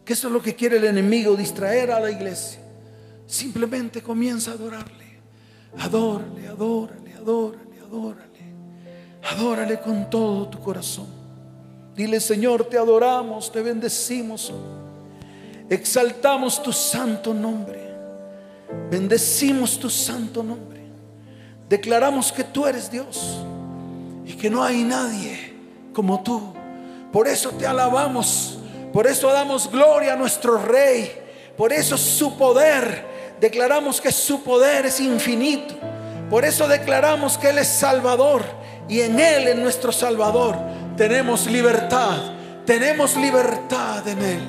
que 0.04 0.14
eso 0.14 0.28
es 0.28 0.34
lo 0.34 0.42
que 0.42 0.56
quiere 0.56 0.78
el 0.78 0.86
enemigo, 0.86 1.36
distraer 1.36 1.92
a 1.92 2.00
la 2.00 2.12
iglesia. 2.12 2.60
Simplemente 3.26 4.02
comienza 4.02 4.52
a 4.52 4.56
adorarle. 4.56 5.22
Adórale, 5.78 6.48
adórale, 6.50 7.14
adórale, 7.14 7.80
adórale. 7.80 8.32
Adórale 9.24 9.80
con 9.80 10.10
todo 10.10 10.50
tu 10.50 10.60
corazón. 10.60 11.08
Dile, 11.96 12.20
Señor, 12.20 12.66
te 12.66 12.78
adoramos, 12.78 13.52
te 13.52 13.62
bendecimos. 13.62 14.52
Exaltamos 15.70 16.62
tu 16.62 16.74
santo 16.74 17.34
nombre. 17.34 17.80
Bendecimos 18.90 19.80
tu 19.80 19.90
santo 19.90 20.44
nombre. 20.44 20.81
Declaramos 21.72 22.34
que 22.34 22.43
tú 22.43 22.67
eres 22.67 22.91
Dios 22.91 23.38
y 24.26 24.34
que 24.34 24.49
no 24.49 24.61
hay 24.61 24.84
nadie 24.84 25.53
como 25.93 26.22
tú. 26.22 26.53
Por 27.13 27.30
eso 27.30 27.51
te 27.51 27.65
alabamos. 27.65 28.59
Por 28.91 29.07
eso 29.07 29.32
damos 29.32 29.72
gloria 29.72 30.11
a 30.11 30.15
nuestro 30.17 30.57
Rey. 30.57 31.09
Por 31.55 31.72
eso 31.72 31.97
su 31.97 32.38
poder 32.38 33.05
declaramos 33.39 34.01
que 34.01 34.11
su 34.11 34.43
poder 34.43 34.88
es 34.88 34.99
infinito. 34.99 35.74
Por 36.30 36.43
eso 36.43 36.67
declaramos 36.67 37.38
que 37.38 37.51
Él 37.51 37.59
es 37.59 37.69
Salvador 37.69 38.43
y 38.89 38.99
en 38.99 39.17
Él, 39.17 39.47
en 39.47 39.61
nuestro 39.61 39.93
Salvador, 39.93 40.57
tenemos 40.97 41.47
libertad. 41.47 42.17
Tenemos 42.65 43.15
libertad 43.15 44.05
en 44.09 44.22
Él. 44.22 44.41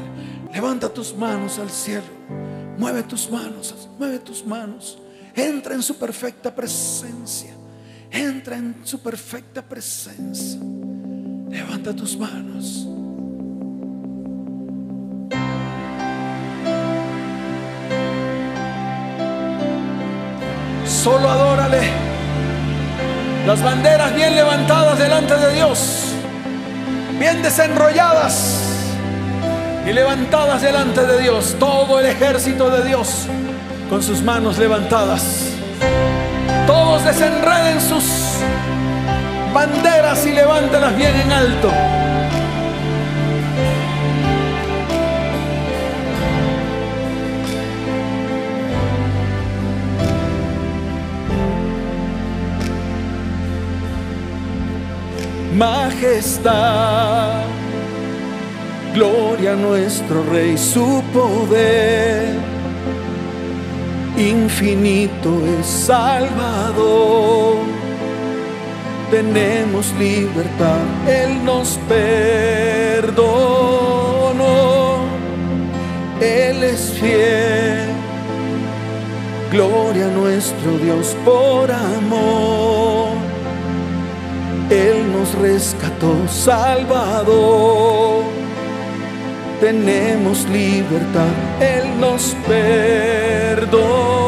Levanta 0.53 0.89
tus 0.89 1.15
manos 1.15 1.61
al 1.61 1.71
cielo. 1.71 2.03
Mueve 2.77 3.05
tus 3.05 3.31
manos, 3.31 3.89
mueve 3.97 4.19
tus 4.19 4.45
manos. 4.45 4.99
Entra 5.35 5.75
en 5.75 5.83
su 5.83 5.97
perfecta 5.97 6.55
presencia. 6.55 7.53
Entra 8.11 8.57
en 8.57 8.77
su 8.85 9.01
perfecta 9.01 9.63
presencia. 9.63 10.61
Levanta 11.49 11.95
tus 11.95 12.17
manos. 12.17 12.87
Solo 20.87 21.29
adórale. 21.29 21.81
Las 23.47 23.63
banderas 23.63 24.15
bien 24.15 24.37
levantadas 24.37 24.99
delante 24.99 25.37
de 25.37 25.55
Dios. 25.55 26.13
Bien 27.19 27.43
desenrolladas 27.43 28.61
y 29.87 29.93
levantadas 29.93 30.61
delante 30.61 31.07
de 31.07 31.23
Dios. 31.23 31.57
Todo 31.59 31.99
el 31.99 32.07
ejército 32.07 32.69
de 32.71 32.87
Dios 32.87 33.27
con 33.93 34.03
sus 34.03 34.23
manos 34.23 34.57
levantadas. 34.57 35.51
Todos 36.67 37.05
desenreden 37.05 37.79
sus 37.79 38.39
banderas 39.53 40.27
y 40.27 40.33
levántalas 40.33 40.97
bien 40.97 41.15
en 41.15 41.31
alto. 41.31 41.71
majestad. 55.55 57.43
Gloria 58.95 59.53
a 59.53 59.57
nuestro 59.57 60.25
Rey, 60.31 60.57
su 60.57 61.03
poder 61.13 62.62
infinito 64.29 65.31
es 65.59 65.67
Salvador. 65.67 67.57
Tenemos 69.11 69.93
libertad, 69.99 70.79
Él 71.07 71.45
nos 71.45 71.79
perdonó, 71.89 73.13
Él 76.21 76.63
es 76.63 76.93
fiel. 76.99 77.91
Gloria 79.51 80.07
a 80.07 80.11
nuestro 80.11 80.79
Dios 80.79 81.15
por 81.27 81.71
amor. 81.71 83.11
Él 84.71 85.13
nos 85.13 85.35
rescató, 85.35 86.27
Salvador. 86.27 88.32
Tenemos 89.63 90.45
libertad, 90.49 91.31
Él 91.61 92.01
nos 92.01 92.35
perdonó. 92.49 94.22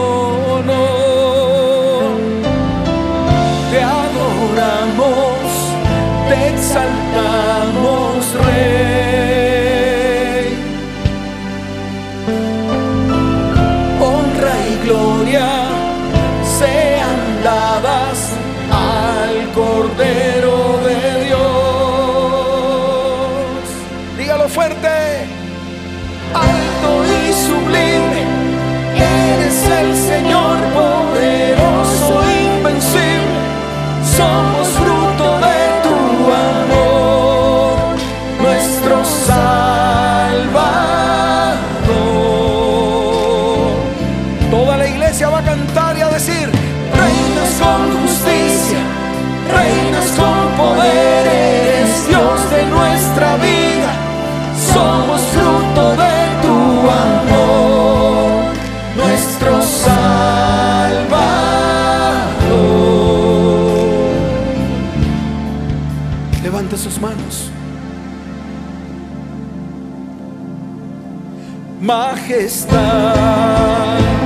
Majestad. 72.24 74.23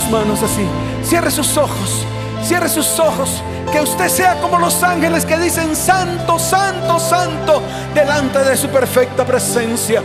Sus 0.00 0.10
manos 0.10 0.42
así. 0.42 0.66
Cierre 1.02 1.30
sus 1.30 1.56
ojos, 1.56 2.04
cierre 2.42 2.68
sus 2.68 2.98
ojos. 2.98 3.42
Que 3.72 3.80
usted 3.80 4.08
sea 4.08 4.40
como 4.40 4.58
los 4.58 4.82
ángeles 4.82 5.24
que 5.24 5.38
dicen 5.38 5.76
santo, 5.76 6.38
santo, 6.38 6.98
santo 6.98 7.62
delante 7.94 8.40
de 8.40 8.56
su 8.56 8.68
perfecta 8.68 9.24
presencia. 9.24 10.02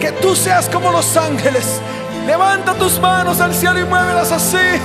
Que 0.00 0.10
tú 0.12 0.34
seas 0.34 0.68
como 0.68 0.90
los 0.90 1.16
ángeles. 1.16 1.80
Levanta 2.26 2.74
tus 2.74 2.98
manos 2.98 3.40
al 3.40 3.54
cielo 3.54 3.78
y 3.78 3.84
muévelas 3.84 4.32
así. 4.32 4.80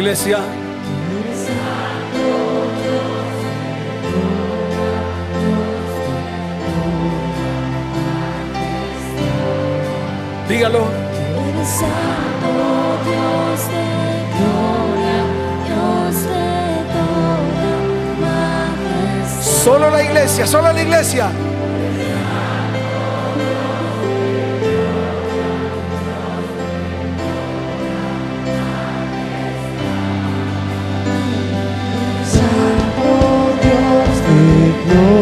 Iglesia. 0.00 0.38
Dígalo. 10.48 10.86
Solo 19.42 19.90
la 19.90 20.02
iglesia, 20.02 20.46
solo 20.46 20.72
la 20.72 20.80
iglesia. 20.80 21.30
De 34.90 35.19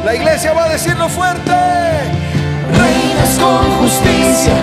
La 0.03 0.15
iglesia 0.15 0.55
va 0.55 0.65
a 0.65 0.69
decirlo 0.71 1.07
fuerte. 1.07 1.53
Reinas 2.79 3.39
con 3.39 3.71
justicia, 3.83 4.55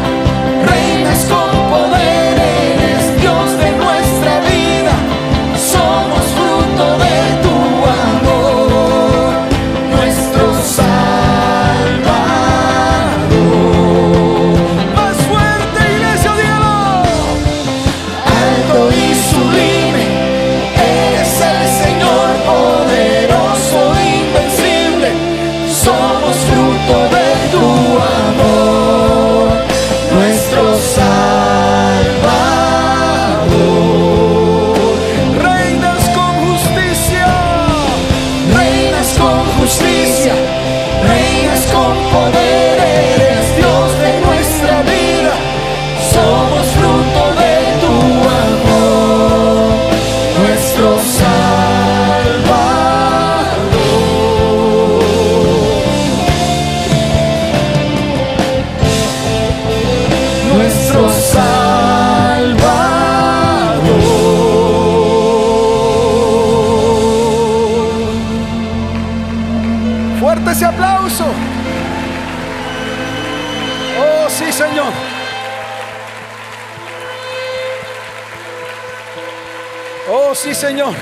Señor. 80.57 80.95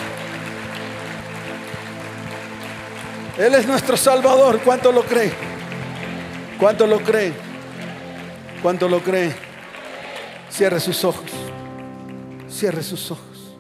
Él 3.38 3.56
es 3.56 3.66
nuestro 3.66 3.96
Salvador. 3.96 4.60
¿Cuánto 4.60 4.92
lo 4.92 5.04
cree? 5.04 5.32
¿Cuánto 6.60 6.86
lo 6.86 7.00
cree? 7.00 7.34
¿Cuánto 8.62 8.90
lo 8.90 9.02
cree? 9.02 9.34
Cierre 10.50 10.82
sus 10.82 11.06
ojos. 11.06 11.32
Cierre 12.50 12.84
sus 12.84 13.10
ojos. 13.12 13.58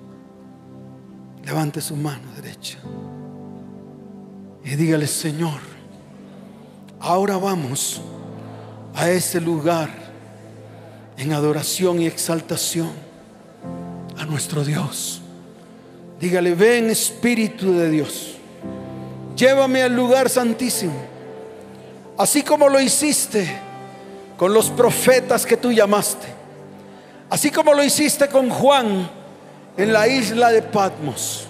Levante 1.46 1.80
su 1.80 1.96
mano 1.96 2.30
derecha. 2.36 2.78
Y 4.66 4.76
dígale, 4.76 5.08
Señor, 5.08 5.62
ahora 7.00 7.38
vamos 7.38 8.02
a 8.96 9.10
ese 9.10 9.39
lugar 9.39 9.89
en 11.18 11.32
adoración 11.32 12.02
y 12.02 12.06
exaltación 12.06 12.91
a 14.18 14.26
nuestro 14.26 14.66
Dios. 14.66 15.22
Dígale, 16.26 16.56
ven 16.56 16.90
Espíritu 16.90 17.72
de 17.72 17.88
Dios, 17.88 18.38
llévame 19.36 19.84
al 19.84 19.96
lugar 19.96 20.28
santísimo, 20.28 21.00
así 22.18 22.42
como 22.42 22.68
lo 22.68 22.80
hiciste 22.80 23.48
con 24.36 24.52
los 24.52 24.72
profetas 24.72 25.46
que 25.46 25.56
tú 25.56 25.72
llamaste, 25.72 26.26
así 27.30 27.52
como 27.52 27.76
lo 27.76 27.84
hiciste 27.84 28.28
con 28.28 28.50
Juan 28.50 29.08
en 29.78 29.94
la 29.94 30.08
isla 30.08 30.50
de 30.50 30.64
Patmos. 30.64 31.46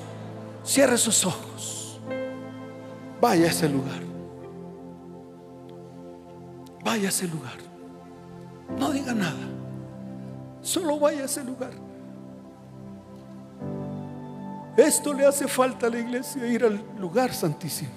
Cierre 0.65 0.97
sus 0.97 1.25
ojos, 1.25 2.01
vaya 3.21 3.45
a 3.45 3.51
ese 3.51 3.69
lugar, 3.69 4.01
vaya 6.83 7.05
a 7.05 7.09
ese 7.11 7.29
lugar, 7.29 7.55
no 8.77 8.91
diga 8.91 9.13
nada, 9.13 9.47
solo 10.61 10.99
vaya 10.99 11.21
a 11.21 11.25
ese 11.27 11.45
lugar. 11.45 11.84
Esto 14.77 15.13
le 15.13 15.25
hace 15.25 15.47
falta 15.47 15.87
a 15.87 15.89
la 15.89 15.99
iglesia, 15.99 16.45
ir 16.45 16.63
al 16.65 16.83
lugar 16.99 17.33
santísimo. 17.33 17.91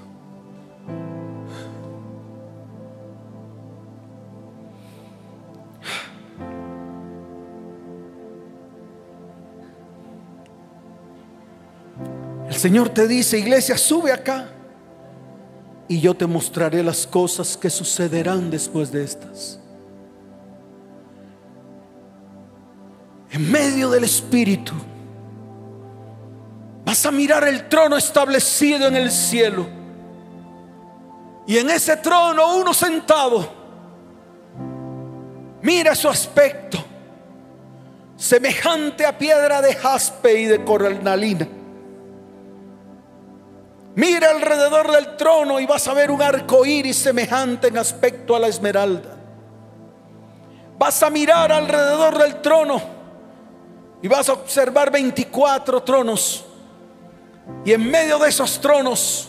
El 12.48 12.54
Señor 12.54 12.88
te 12.88 13.06
dice, 13.06 13.38
iglesia, 13.38 13.76
sube 13.76 14.12
acá 14.12 14.48
y 15.88 16.00
yo 16.00 16.14
te 16.14 16.26
mostraré 16.26 16.82
las 16.82 17.06
cosas 17.06 17.56
que 17.56 17.70
sucederán 17.70 18.50
después 18.50 18.92
de 18.92 19.02
estas. 19.02 19.58
En 23.30 23.50
medio 23.50 23.90
del 23.90 24.04
Espíritu 24.04 24.74
Vas 26.88 27.04
a 27.04 27.10
mirar 27.10 27.46
el 27.46 27.68
trono 27.68 27.98
establecido 27.98 28.88
en 28.88 28.96
el 28.96 29.10
cielo. 29.10 29.66
Y 31.46 31.58
en 31.58 31.68
ese 31.68 31.98
trono 31.98 32.56
uno 32.56 32.72
sentado. 32.72 33.46
Mira 35.60 35.94
su 35.94 36.08
aspecto. 36.08 36.82
Semejante 38.16 39.04
a 39.04 39.18
piedra 39.18 39.60
de 39.60 39.74
jaspe 39.74 40.40
y 40.40 40.46
de 40.46 40.64
cornalina. 40.64 41.46
Mira 43.94 44.30
alrededor 44.30 44.90
del 44.90 45.14
trono 45.18 45.60
y 45.60 45.66
vas 45.66 45.86
a 45.88 45.92
ver 45.92 46.10
un 46.10 46.22
arco 46.22 46.64
iris 46.64 46.96
semejante 46.96 47.68
en 47.68 47.76
aspecto 47.76 48.34
a 48.34 48.38
la 48.38 48.48
esmeralda. 48.48 49.14
Vas 50.78 51.02
a 51.02 51.10
mirar 51.10 51.52
alrededor 51.52 52.16
del 52.16 52.40
trono 52.40 52.80
y 54.00 54.08
vas 54.08 54.30
a 54.30 54.32
observar 54.32 54.90
24 54.90 55.82
tronos. 55.82 56.46
Y 57.68 57.74
en 57.74 57.90
medio 57.90 58.18
de 58.18 58.30
esos 58.30 58.62
tronos, 58.62 59.28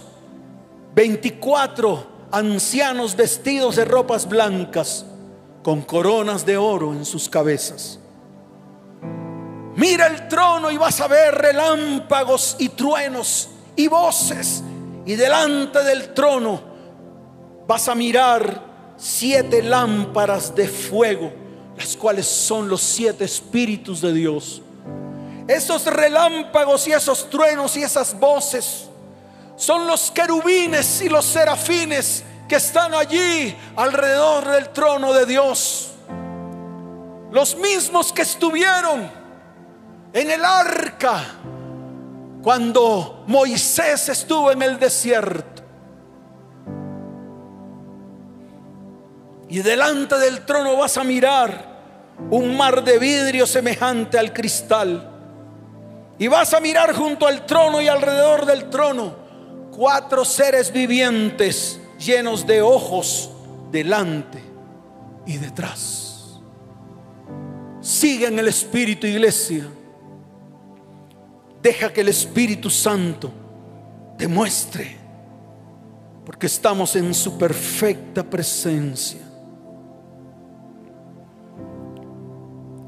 24 0.95 2.07
ancianos 2.31 3.13
vestidos 3.13 3.75
de 3.75 3.83
ropas 3.83 4.29
blancas 4.29 5.05
con 5.61 5.81
coronas 5.81 6.45
de 6.45 6.55
oro 6.55 6.93
en 6.93 7.03
sus 7.03 7.27
cabezas. 7.27 7.99
Mira 9.75 10.07
el 10.07 10.29
trono 10.29 10.71
y 10.71 10.77
vas 10.77 11.01
a 11.01 11.09
ver 11.09 11.35
relámpagos 11.35 12.55
y 12.59 12.69
truenos 12.69 13.49
y 13.75 13.89
voces. 13.89 14.63
Y 15.05 15.15
delante 15.15 15.83
del 15.83 16.13
trono 16.13 16.61
vas 17.67 17.89
a 17.89 17.95
mirar 17.95 18.93
siete 18.95 19.61
lámparas 19.61 20.55
de 20.55 20.69
fuego, 20.69 21.33
las 21.77 21.97
cuales 21.97 22.25
son 22.25 22.69
los 22.69 22.79
siete 22.79 23.25
espíritus 23.25 23.99
de 23.99 24.13
Dios. 24.13 24.61
Esos 25.49 25.83
relámpagos 25.87 26.87
y 26.87 26.91
esos 26.91 27.27
truenos 27.27 27.75
y 27.75 27.81
esas 27.81 28.13
voces 28.19 28.87
son 29.55 29.87
los 29.87 30.11
querubines 30.11 31.01
y 31.01 31.09
los 31.09 31.25
serafines 31.25 32.23
que 32.47 32.57
están 32.57 32.93
allí 32.93 33.57
alrededor 33.75 34.47
del 34.47 34.69
trono 34.69 35.11
de 35.11 35.25
Dios. 35.25 35.89
Los 37.31 37.55
mismos 37.55 38.13
que 38.13 38.21
estuvieron 38.21 39.09
en 40.13 40.29
el 40.29 40.45
arca 40.45 41.19
cuando 42.43 43.23
Moisés 43.25 44.07
estuvo 44.07 44.51
en 44.51 44.61
el 44.61 44.77
desierto. 44.77 45.63
Y 49.47 49.61
delante 49.61 50.15
del 50.19 50.45
trono 50.45 50.77
vas 50.77 50.95
a 50.99 51.03
mirar 51.03 51.79
un 52.29 52.55
mar 52.55 52.83
de 52.83 52.99
vidrio 52.99 53.47
semejante 53.47 54.19
al 54.19 54.31
cristal. 54.31 55.15
Y 56.19 56.27
vas 56.27 56.53
a 56.53 56.59
mirar 56.59 56.93
junto 56.93 57.25
al 57.25 57.45
trono 57.45 57.81
y 57.81 57.87
alrededor 57.87 58.45
del 58.45 58.69
trono 58.69 59.15
cuatro 59.71 60.25
seres 60.25 60.71
vivientes 60.71 61.79
llenos 61.97 62.45
de 62.45 62.61
ojos 62.61 63.31
delante 63.71 64.43
y 65.25 65.37
detrás. 65.37 66.41
Sigue 67.79 68.27
en 68.27 68.37
el 68.37 68.49
Espíritu, 68.49 69.07
iglesia. 69.07 69.65
Deja 71.61 71.93
que 71.93 72.01
el 72.01 72.09
Espíritu 72.09 72.69
Santo 72.69 73.31
te 74.17 74.27
muestre, 74.27 74.97
porque 76.25 76.47
estamos 76.47 76.97
en 76.97 77.13
su 77.13 77.37
perfecta 77.37 78.23
presencia. 78.23 79.21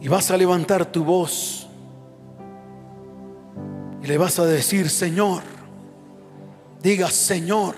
Y 0.01 0.09
vas 0.09 0.29
a 0.31 0.35
levantar 0.35 0.85
tu 0.85 1.05
voz 1.05 1.69
y 4.03 4.07
le 4.07 4.17
vas 4.17 4.39
a 4.39 4.45
decir, 4.45 4.89
Señor, 4.89 5.41
diga, 6.81 7.09
Señor, 7.09 7.75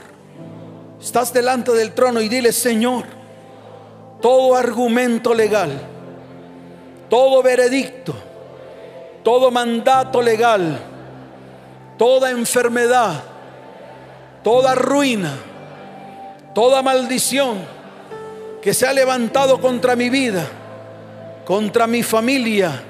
estás 1.01 1.33
delante 1.33 1.71
del 1.73 1.93
trono 1.93 2.21
y 2.21 2.29
dile, 2.29 2.51
Señor, 2.51 3.03
todo 4.21 4.55
argumento 4.55 5.33
legal, 5.33 5.71
todo 7.09 7.43
veredicto, 7.43 8.15
todo 9.21 9.51
mandato 9.51 10.21
legal, 10.21 10.79
toda 11.97 12.31
enfermedad, 12.31 13.21
toda 14.43 14.75
ruina, 14.75 15.33
toda 16.55 16.81
maldición 16.81 17.57
que 18.61 18.73
se 18.73 18.87
ha 18.87 18.93
levantado 18.93 19.59
contra 19.59 19.97
mi 19.97 20.09
vida, 20.09 20.47
contra 21.45 21.85
mi 21.85 22.01
familia 22.01 22.81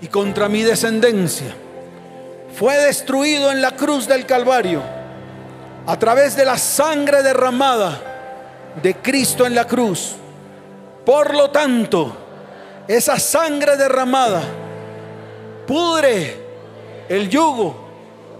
y 0.00 0.08
contra 0.08 0.48
mi 0.48 0.62
descendencia, 0.62 1.54
fue 2.56 2.74
destruido 2.78 3.52
en 3.52 3.60
la 3.60 3.72
cruz 3.72 4.08
del 4.08 4.24
Calvario 4.24 4.82
a 5.86 5.98
través 5.98 6.34
de 6.36 6.44
la 6.46 6.56
sangre 6.56 7.22
derramada 7.22 8.00
de 8.82 8.94
Cristo 8.96 9.46
en 9.46 9.54
la 9.54 9.66
cruz. 9.66 10.14
Por 11.04 11.34
lo 11.34 11.50
tanto, 11.50 12.16
esa 12.88 13.18
sangre 13.18 13.76
derramada 13.76 14.42
pudre 15.66 16.34
el 17.10 17.28
yugo, 17.28 17.76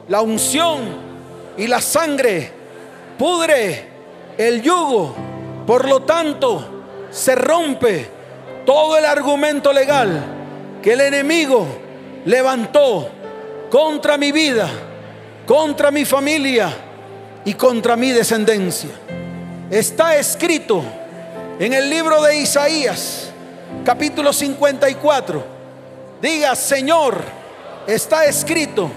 la 0.08 0.22
unción 0.22 0.80
y 1.58 1.66
la 1.66 1.82
sangre, 1.82 2.50
pudre 3.18 3.86
el 4.38 4.62
yugo. 4.62 5.14
Por 5.66 5.86
lo 5.86 6.02
tanto, 6.04 6.84
se 7.10 7.34
rompe 7.34 8.08
todo 8.64 8.96
el 8.96 9.04
argumento 9.04 9.74
legal 9.74 10.24
que 10.82 10.94
el 10.94 11.02
enemigo 11.02 11.66
levantó 12.24 13.10
contra 13.70 14.16
mi 14.16 14.32
vida, 14.32 14.68
contra 15.46 15.90
mi 15.90 16.04
familia 16.04 16.70
y 17.44 17.54
contra 17.54 17.96
mi 17.96 18.10
descendencia. 18.10 18.90
Está 19.70 20.16
escrito 20.16 20.82
en 21.58 21.72
el 21.72 21.90
libro 21.90 22.22
de 22.22 22.38
Isaías, 22.38 23.30
capítulo 23.84 24.32
54 24.32 25.56
Diga, 26.20 26.54
Señor, 26.56 27.20
está 27.86 28.24
escrito 28.24 28.90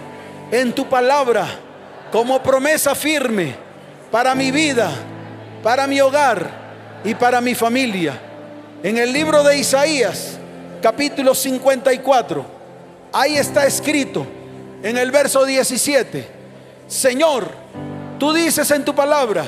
en 0.52 0.74
tu 0.74 0.88
palabra 0.88 1.48
como 2.12 2.42
promesa 2.42 2.96
firme 2.96 3.56
para 4.10 4.34
mi 4.36 4.52
vida, 4.52 4.90
para 5.62 5.86
mi 5.86 6.00
hogar 6.00 6.50
y 7.04 7.14
para 7.16 7.42
mi 7.42 7.56
familia. 7.56 8.20
En 8.82 8.98
el 8.98 9.12
libro 9.12 9.44
de 9.44 9.58
Isaías, 9.58 10.38
capítulo 10.82 11.36
54, 11.36 12.46
ahí 13.12 13.38
está 13.38 13.66
escrito 13.66 14.26
en 14.82 14.98
el 14.98 15.12
verso 15.12 15.46
17, 15.46 16.28
Señor, 16.88 17.50
tú 18.18 18.34
dices 18.34 18.72
en 18.72 18.86
tu 18.86 18.96
palabra, 18.96 19.46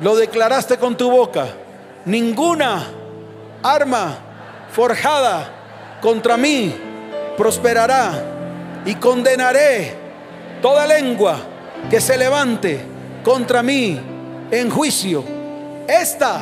lo 0.00 0.16
declaraste 0.16 0.78
con 0.78 0.96
tu 0.96 1.10
boca, 1.10 1.48
ninguna 2.04 2.86
arma 3.62 4.18
forjada 4.72 5.98
contra 6.00 6.36
mí 6.36 6.74
prosperará 7.36 8.22
y 8.84 8.94
condenaré 8.94 9.94
toda 10.62 10.86
lengua 10.86 11.38
que 11.90 12.00
se 12.00 12.16
levante 12.16 12.80
contra 13.24 13.62
mí 13.62 14.00
en 14.50 14.70
juicio. 14.70 15.24
Esta 15.88 16.40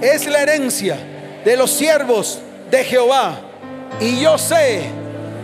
es 0.00 0.26
la 0.26 0.42
herencia 0.42 0.98
de 1.44 1.56
los 1.56 1.70
siervos 1.70 2.38
de 2.70 2.84
Jehová 2.84 3.40
y 4.00 4.20
yo 4.20 4.36
sé 4.38 4.82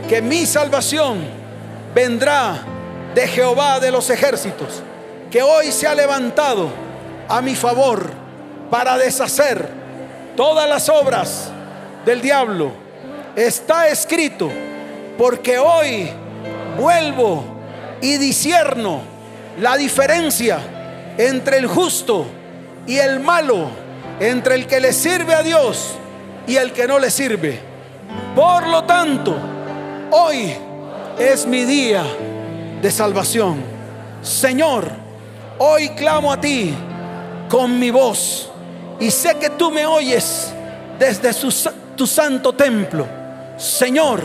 que 0.08 0.22
mi 0.22 0.46
salvación 0.46 1.37
vendrá 1.94 2.58
de 3.14 3.26
Jehová 3.26 3.80
de 3.80 3.90
los 3.90 4.10
ejércitos, 4.10 4.82
que 5.30 5.42
hoy 5.42 5.72
se 5.72 5.86
ha 5.86 5.94
levantado 5.94 6.70
a 7.28 7.40
mi 7.42 7.54
favor 7.54 8.10
para 8.70 8.96
deshacer 8.98 9.68
todas 10.36 10.68
las 10.68 10.88
obras 10.88 11.50
del 12.04 12.20
diablo. 12.20 12.70
Está 13.34 13.88
escrito 13.88 14.50
porque 15.16 15.58
hoy 15.58 16.10
vuelvo 16.78 17.44
y 18.00 18.16
disierno 18.16 19.00
la 19.60 19.76
diferencia 19.76 20.58
entre 21.16 21.58
el 21.58 21.66
justo 21.66 22.26
y 22.86 22.98
el 22.98 23.20
malo, 23.20 23.68
entre 24.20 24.54
el 24.54 24.66
que 24.66 24.80
le 24.80 24.92
sirve 24.92 25.34
a 25.34 25.42
Dios 25.42 25.94
y 26.46 26.56
el 26.56 26.72
que 26.72 26.86
no 26.86 26.98
le 26.98 27.10
sirve. 27.10 27.58
Por 28.34 28.66
lo 28.68 28.84
tanto, 28.84 29.36
hoy 30.12 30.54
es 31.18 31.46
mi 31.46 31.64
día 31.64 32.04
de 32.80 32.90
salvación. 32.90 33.56
Señor, 34.22 34.88
hoy 35.58 35.88
clamo 35.90 36.32
a 36.32 36.40
ti 36.40 36.74
con 37.48 37.78
mi 37.78 37.90
voz 37.90 38.50
y 39.00 39.10
sé 39.10 39.36
que 39.36 39.50
tú 39.50 39.70
me 39.70 39.86
oyes 39.86 40.52
desde 40.98 41.32
tu 41.96 42.06
santo 42.06 42.52
templo. 42.52 43.06
Señor, 43.56 44.22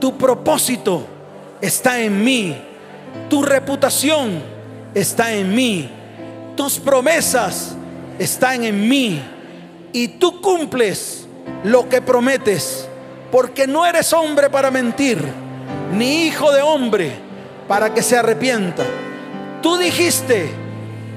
tu 0.00 0.16
propósito 0.16 1.04
está 1.60 2.00
en 2.00 2.24
mí. 2.24 2.56
Tu 3.28 3.42
reputación 3.42 4.42
está 4.94 5.32
en 5.32 5.54
mí. 5.54 5.88
Tus 6.56 6.78
promesas 6.78 7.74
están 8.18 8.64
en 8.64 8.88
mí. 8.88 9.22
Y 9.92 10.08
tú 10.08 10.40
cumples 10.40 11.26
lo 11.64 11.88
que 11.88 12.00
prometes. 12.00 12.88
Porque 13.30 13.66
no 13.66 13.86
eres 13.86 14.12
hombre 14.12 14.50
para 14.50 14.70
mentir, 14.70 15.22
ni 15.92 16.26
hijo 16.26 16.52
de 16.52 16.62
hombre 16.62 17.12
para 17.68 17.92
que 17.92 18.02
se 18.02 18.16
arrepienta. 18.16 18.84
Tú 19.62 19.76
dijiste 19.76 20.50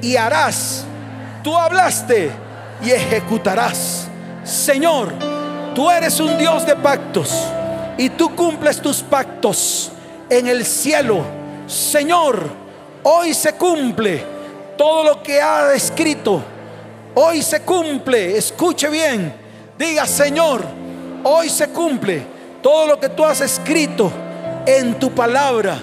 y 0.01 0.15
harás. 0.15 0.86
Tú 1.43 1.57
hablaste 1.57 2.32
y 2.84 2.91
ejecutarás. 2.91 4.07
Señor, 4.43 5.13
tú 5.74 5.89
eres 5.89 6.19
un 6.19 6.38
Dios 6.38 6.65
de 6.65 6.76
pactos 6.76 7.32
y 7.97 8.09
tú 8.09 8.36
cumples 8.36 8.82
tus 8.82 9.01
pactos 9.01 9.91
en 10.30 10.47
el 10.47 10.65
cielo. 10.65 11.24
Señor, 11.67 12.49
hoy 13.03 13.34
se 13.34 13.53
cumple 13.53 14.24
todo 14.78 15.03
lo 15.03 15.24
que 15.24 15.41
ha 15.41 15.74
escrito. 15.74 16.41
Hoy 17.15 17.43
se 17.43 17.61
cumple, 17.61 18.38
escuche 18.38 18.89
bien, 18.89 19.34
diga 19.78 20.07
Señor, 20.07 20.63
hoy 21.24 21.47
se 21.47 21.69
cumple 21.69 22.26
todo 22.61 22.88
lo 22.88 22.99
que 22.99 23.09
tú 23.09 23.24
has 23.24 23.39
escrito 23.41 24.11
en 24.66 24.99
tu 24.99 25.11
palabra. 25.11 25.78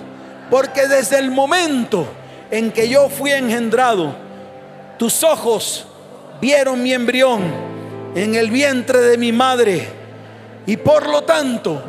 Porque 0.51 0.89
desde 0.89 1.19
el 1.19 1.31
momento 1.31 2.07
en 2.51 2.73
que 2.73 2.89
yo 2.89 3.09
fui 3.09 3.33
engendrado, 3.33 4.15
tus 4.99 5.23
ojos 5.23 5.87
vieron 6.41 6.83
mi 6.83 6.93
embrión 6.93 7.41
en 8.15 8.35
el 8.35 8.51
vientre 8.51 9.01
de 9.01 9.17
mi 9.17 9.33
madre. 9.33 9.89
Y 10.67 10.77
por 10.77 11.09
lo 11.09 11.23
tanto, 11.23 11.83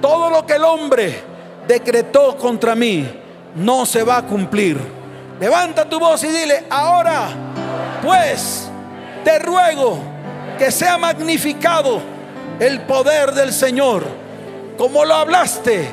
todo 0.00 0.30
lo 0.30 0.46
que 0.46 0.54
el 0.54 0.64
hombre 0.64 1.20
decretó 1.66 2.36
contra 2.36 2.74
mí 2.74 3.06
no 3.54 3.86
se 3.86 4.02
va 4.02 4.18
a 4.18 4.22
cumplir. 4.22 4.78
Levanta 5.40 5.88
tu 5.88 5.98
voz 5.98 6.24
y 6.24 6.28
dile, 6.28 6.64
ahora 6.70 7.28
pues 8.02 8.68
te 9.24 9.38
ruego 9.38 9.98
que 10.58 10.70
sea 10.70 10.96
magnificado 10.96 12.00
el 12.58 12.82
poder 12.82 13.32
del 13.32 13.52
Señor, 13.52 14.04
como 14.78 15.04
lo 15.04 15.14
hablaste, 15.14 15.88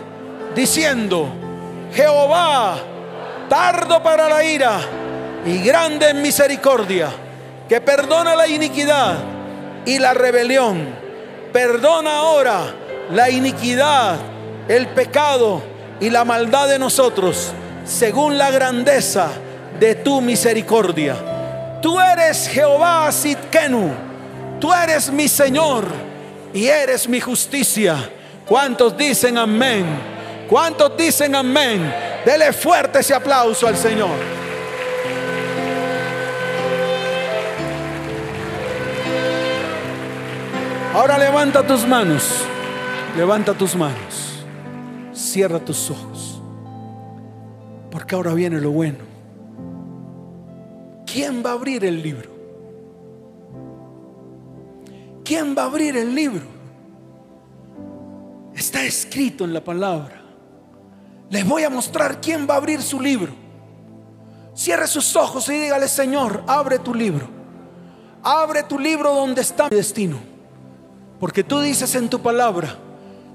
diciendo, 0.56 1.28
Jehová, 1.94 2.78
tardo 3.50 4.02
para 4.02 4.30
la 4.30 4.44
ira 4.44 4.80
y 5.46 5.60
grande 5.60 6.10
en 6.10 6.22
misericordia, 6.22 7.10
que 7.68 7.82
perdona 7.82 8.36
la 8.36 8.48
iniquidad 8.48 9.16
y 9.86 10.00
la 10.00 10.14
rebelión. 10.14 10.88
Perdona 11.52 12.18
ahora 12.18 12.64
la 13.12 13.30
iniquidad, 13.30 14.16
el 14.68 14.88
pecado 14.88 15.62
y 16.00 16.10
la 16.10 16.26
maldad 16.26 16.68
de 16.68 16.80
nosotros, 16.80 17.52
según 17.86 18.38
la 18.38 18.50
grandeza 18.52 19.30
de 19.80 19.96
tu 19.96 20.22
misericordia. 20.22 21.16
Tú 21.82 22.00
eres 22.00 22.48
Jehová 22.48 23.12
Sitkenu, 23.12 23.92
tú 24.60 24.74
eres 24.74 25.12
mi 25.12 25.28
Señor 25.28 25.86
y 26.54 26.68
eres 26.68 27.08
mi 27.08 27.20
justicia. 27.20 27.98
¿Cuántos 28.48 28.98
dicen 28.98 29.38
amén? 29.38 30.13
¿Cuántos 30.48 30.96
dicen 30.98 31.36
amén? 31.36 31.94
Dele 32.26 32.54
fuerte 32.54 33.00
ese 33.00 33.14
aplauso 33.14 33.68
al 33.68 33.76
Señor. 33.76 34.12
Ahora 40.94 41.18
levanta 41.18 41.66
tus 41.66 41.88
manos. 41.88 42.44
Levanta 43.18 43.54
tus 43.54 43.76
manos. 43.76 44.46
Cierra 45.12 45.60
tus 45.60 45.90
ojos. 45.90 46.42
Porque 47.90 48.16
ahora 48.16 48.34
viene 48.34 48.62
lo 48.62 48.72
bueno. 48.72 49.00
¿Quién 51.06 51.44
va 51.46 51.52
a 51.52 51.54
abrir 51.54 51.84
el 51.86 52.02
libro? 52.02 52.30
¿Quién 55.24 55.56
va 55.56 55.64
a 55.64 55.66
abrir 55.66 55.98
el 55.98 56.14
libro? 56.14 56.46
Está 58.56 58.84
escrito 58.84 59.46
en 59.46 59.54
la 59.54 59.64
palabra. 59.64 60.23
Les 61.34 61.44
voy 61.48 61.64
a 61.64 61.70
mostrar 61.72 62.22
quién 62.22 62.46
va 62.48 62.54
a 62.54 62.58
abrir 62.58 62.80
su 62.84 63.02
libro. 63.02 63.34
Cierre 64.54 64.86
sus 64.86 65.16
ojos 65.16 65.50
y 65.50 65.54
dígale, 65.54 65.88
Señor, 65.88 66.44
abre 66.46 66.78
tu 66.78 66.94
libro. 66.94 67.28
Abre 68.22 68.62
tu 68.62 68.78
libro 68.78 69.16
donde 69.16 69.42
está 69.42 69.68
mi 69.68 69.76
destino. 69.76 70.20
Porque 71.20 71.44
tú 71.44 71.60
dices 71.60 71.96
en 71.96 72.08
tu 72.08 72.20
palabra 72.20 72.78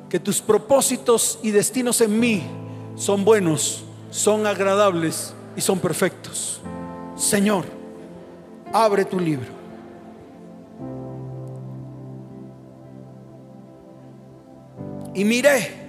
que 0.09 0.21
tus 0.21 0.41
propósitos 0.41 1.41
y 1.43 1.51
destinos 1.51 2.01
en 2.01 2.21
mí 2.21 2.45
son 2.95 3.25
buenos, 3.25 3.83
son 4.13 4.47
agradables 4.47 5.35
y 5.57 5.61
son 5.61 5.81
perfectos. 5.81 6.61
Señor, 7.17 7.65
abre 8.73 9.05
tu 9.07 9.19
libro. 9.19 9.49
Y 15.15 15.25
miré 15.25 15.88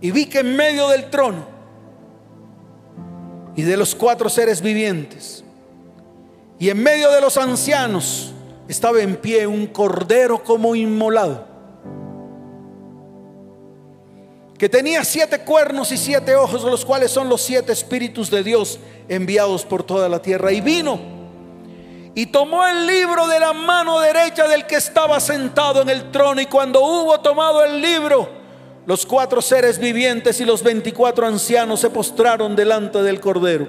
y 0.00 0.10
vi 0.10 0.26
que 0.26 0.40
en 0.40 0.54
medio 0.56 0.88
del 0.88 1.10
trono 1.10 1.46
y 3.56 3.62
de 3.62 3.76
los 3.76 3.94
cuatro 3.94 4.28
seres 4.28 4.60
vivientes 4.60 5.44
y 6.58 6.70
en 6.70 6.82
medio 6.82 7.10
de 7.10 7.20
los 7.20 7.36
ancianos 7.36 8.32
estaba 8.68 9.00
en 9.00 9.16
pie 9.16 9.46
un 9.46 9.66
cordero 9.66 10.42
como 10.42 10.74
inmolado, 10.74 11.46
que 14.58 14.68
tenía 14.68 15.04
siete 15.04 15.40
cuernos 15.40 15.92
y 15.92 15.96
siete 15.96 16.34
ojos, 16.34 16.64
los 16.64 16.84
cuales 16.84 17.12
son 17.12 17.28
los 17.28 17.42
siete 17.42 17.72
espíritus 17.72 18.30
de 18.30 18.42
Dios 18.42 18.80
enviados 19.08 19.64
por 19.64 19.84
toda 19.84 20.08
la 20.08 20.20
tierra. 20.20 20.52
Y 20.52 20.60
vino 20.60 20.98
y 22.14 22.26
tomó 22.26 22.66
el 22.66 22.84
libro 22.84 23.28
de 23.28 23.38
la 23.38 23.52
mano 23.52 24.00
derecha 24.00 24.48
del 24.48 24.66
que 24.66 24.74
estaba 24.74 25.20
sentado 25.20 25.82
en 25.82 25.88
el 25.88 26.10
trono. 26.10 26.40
Y 26.40 26.46
cuando 26.46 26.80
hubo 26.80 27.20
tomado 27.20 27.64
el 27.64 27.80
libro, 27.80 28.28
los 28.88 29.04
cuatro 29.04 29.42
seres 29.42 29.78
vivientes 29.78 30.40
y 30.40 30.46
los 30.46 30.62
veinticuatro 30.62 31.26
ancianos 31.26 31.80
se 31.80 31.90
postraron 31.90 32.56
delante 32.56 33.02
del 33.02 33.20
cordero. 33.20 33.68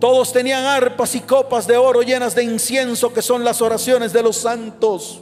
Todos 0.00 0.32
tenían 0.32 0.64
arpas 0.64 1.14
y 1.14 1.20
copas 1.20 1.68
de 1.68 1.76
oro 1.76 2.02
llenas 2.02 2.34
de 2.34 2.42
incienso, 2.42 3.12
que 3.12 3.22
son 3.22 3.44
las 3.44 3.62
oraciones 3.62 4.12
de 4.12 4.24
los 4.24 4.38
santos. 4.38 5.20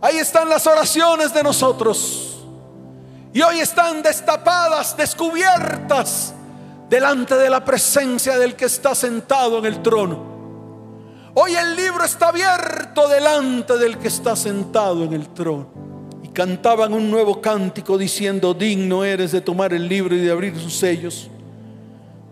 Ahí 0.00 0.16
están 0.16 0.48
las 0.48 0.66
oraciones 0.66 1.32
de 1.32 1.44
nosotros. 1.44 2.42
Y 3.32 3.40
hoy 3.42 3.60
están 3.60 4.02
destapadas, 4.02 4.96
descubiertas, 4.96 6.34
delante 6.88 7.36
de 7.36 7.48
la 7.48 7.64
presencia 7.64 8.40
del 8.40 8.56
que 8.56 8.64
está 8.64 8.96
sentado 8.96 9.58
en 9.58 9.66
el 9.66 9.82
trono. 9.82 10.18
Hoy 11.34 11.54
el 11.54 11.76
libro 11.76 12.02
está 12.02 12.30
abierto 12.30 13.06
delante 13.06 13.78
del 13.78 13.98
que 13.98 14.08
está 14.08 14.34
sentado 14.34 15.04
en 15.04 15.12
el 15.12 15.28
trono. 15.28 15.91
Cantaban 16.32 16.94
un 16.94 17.10
nuevo 17.10 17.40
cántico 17.40 17.98
diciendo, 17.98 18.54
digno 18.54 19.04
eres 19.04 19.32
de 19.32 19.40
tomar 19.40 19.72
el 19.72 19.88
libro 19.88 20.14
y 20.14 20.20
de 20.20 20.30
abrir 20.30 20.56
sus 20.58 20.74
sellos 20.74 21.28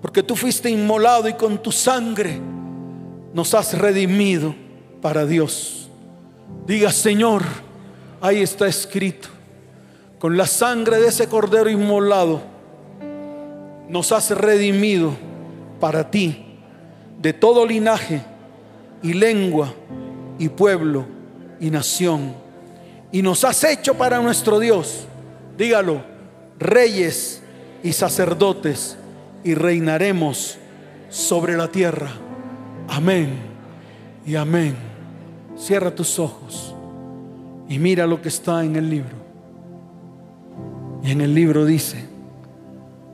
porque 0.01 0.23
tú 0.23 0.35
fuiste 0.35 0.71
inmolado 0.71 1.29
y 1.29 1.35
con 1.35 1.59
tu 1.63 1.73
sangre 1.73 2.41
nos 3.35 3.55
has 3.55 3.77
redimido 3.79 4.55
para 5.03 5.27
Dios. 5.27 5.89
Diga, 6.67 6.91
Señor, 6.91 7.43
ahí 8.21 8.43
está 8.43 8.67
escrito, 8.67 9.29
con 10.19 10.37
la 10.37 10.47
sangre 10.47 10.99
de 10.99 11.09
ese 11.09 11.29
cordero 11.29 11.69
inmolado, 11.69 12.41
nos 13.89 14.13
has 14.13 14.31
redimido 14.31 15.13
para 15.79 16.11
ti, 16.11 16.45
de 17.21 17.33
todo 17.33 17.67
linaje 17.67 18.23
y 19.03 19.13
lengua 19.13 19.75
y 20.39 20.49
pueblo 20.49 21.07
y 21.61 21.71
nación. 21.71 22.35
Y 23.13 23.23
nos 23.23 23.45
has 23.45 23.65
hecho 23.65 23.95
para 23.95 24.21
nuestro 24.21 24.59
Dios, 24.59 25.07
dígalo, 25.59 26.03
reyes 26.59 27.43
y 27.83 27.93
sacerdotes 27.93 28.97
y 29.43 29.55
reinaremos 29.55 30.59
sobre 31.09 31.57
la 31.57 31.69
tierra. 31.69 32.11
Amén 32.89 33.37
y 34.25 34.37
amén. 34.37 34.77
Cierra 35.57 35.95
tus 35.95 36.19
ojos 36.19 36.75
y 37.69 37.79
mira 37.79 38.07
lo 38.07 38.23
que 38.23 38.29
está 38.29 38.65
en 38.65 38.77
el 38.77 38.89
libro. 38.89 39.21
Y 41.03 41.11
en 41.11 41.21
el 41.21 41.35
libro 41.35 41.65
dice, 41.65 42.05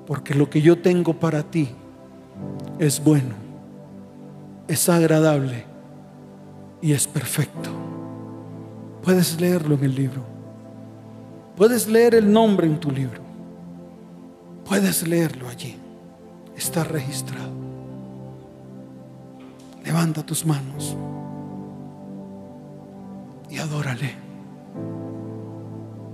porque 0.07 0.35
lo 0.35 0.51
que 0.51 0.61
yo 0.61 0.79
tengo 0.79 1.15
para 1.15 1.43
ti 1.43 1.69
es 2.79 3.03
bueno, 3.03 3.35
es 4.69 4.89
agradable 4.89 5.65
y 6.83 6.93
es 6.93 7.07
perfecto. 7.07 7.86
Puedes 9.07 9.41
leerlo 9.41 9.77
en 9.77 9.85
el 9.85 9.95
libro. 9.95 10.23
Puedes 11.57 11.89
leer 11.89 12.15
el 12.17 12.31
nombre 12.31 12.67
en 12.67 12.79
tu 12.79 12.91
libro. 12.91 13.23
Puedes 14.67 15.09
leerlo 15.09 15.49
allí 15.49 15.77
está 16.57 16.85
registrado. 16.85 17.51
Levanta 19.85 20.25
tus 20.25 20.45
manos 20.45 20.97
y 23.49 23.59
adórale. 23.59 24.15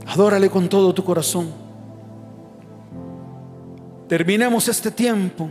Adórale 0.07 0.51
con 0.51 0.69
todo 0.69 0.93
tu 0.93 1.03
corazón. 1.05 1.49
Terminemos 4.09 4.69
este 4.69 4.91
tiempo 4.91 5.49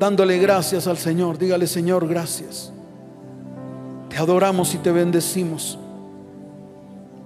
dándole 0.00 0.38
gracias 0.38 0.88
al 0.88 0.98
Señor. 0.98 1.38
Dígale, 1.38 1.68
Señor, 1.68 2.08
gracias. 2.08 2.72
Te 4.08 4.16
adoramos 4.16 4.74
y 4.74 4.78
te 4.78 4.90
bendecimos. 4.90 5.78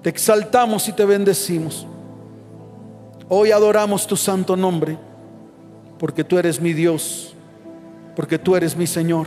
Te 0.03 0.11
exaltamos 0.11 0.89
y 0.89 0.93
te 0.93 1.05
bendecimos. 1.05 1.87
Hoy 3.29 3.51
adoramos 3.51 4.07
tu 4.07 4.17
santo 4.17 4.57
nombre, 4.57 4.97
porque 5.99 6.25
tú 6.25 6.39
eres 6.39 6.61
mi 6.61 6.73
Dios, 6.73 7.35
porque 8.17 8.39
tú 8.39 8.57
eres 8.57 8.77
mi 8.77 8.87
Señor, 8.87 9.27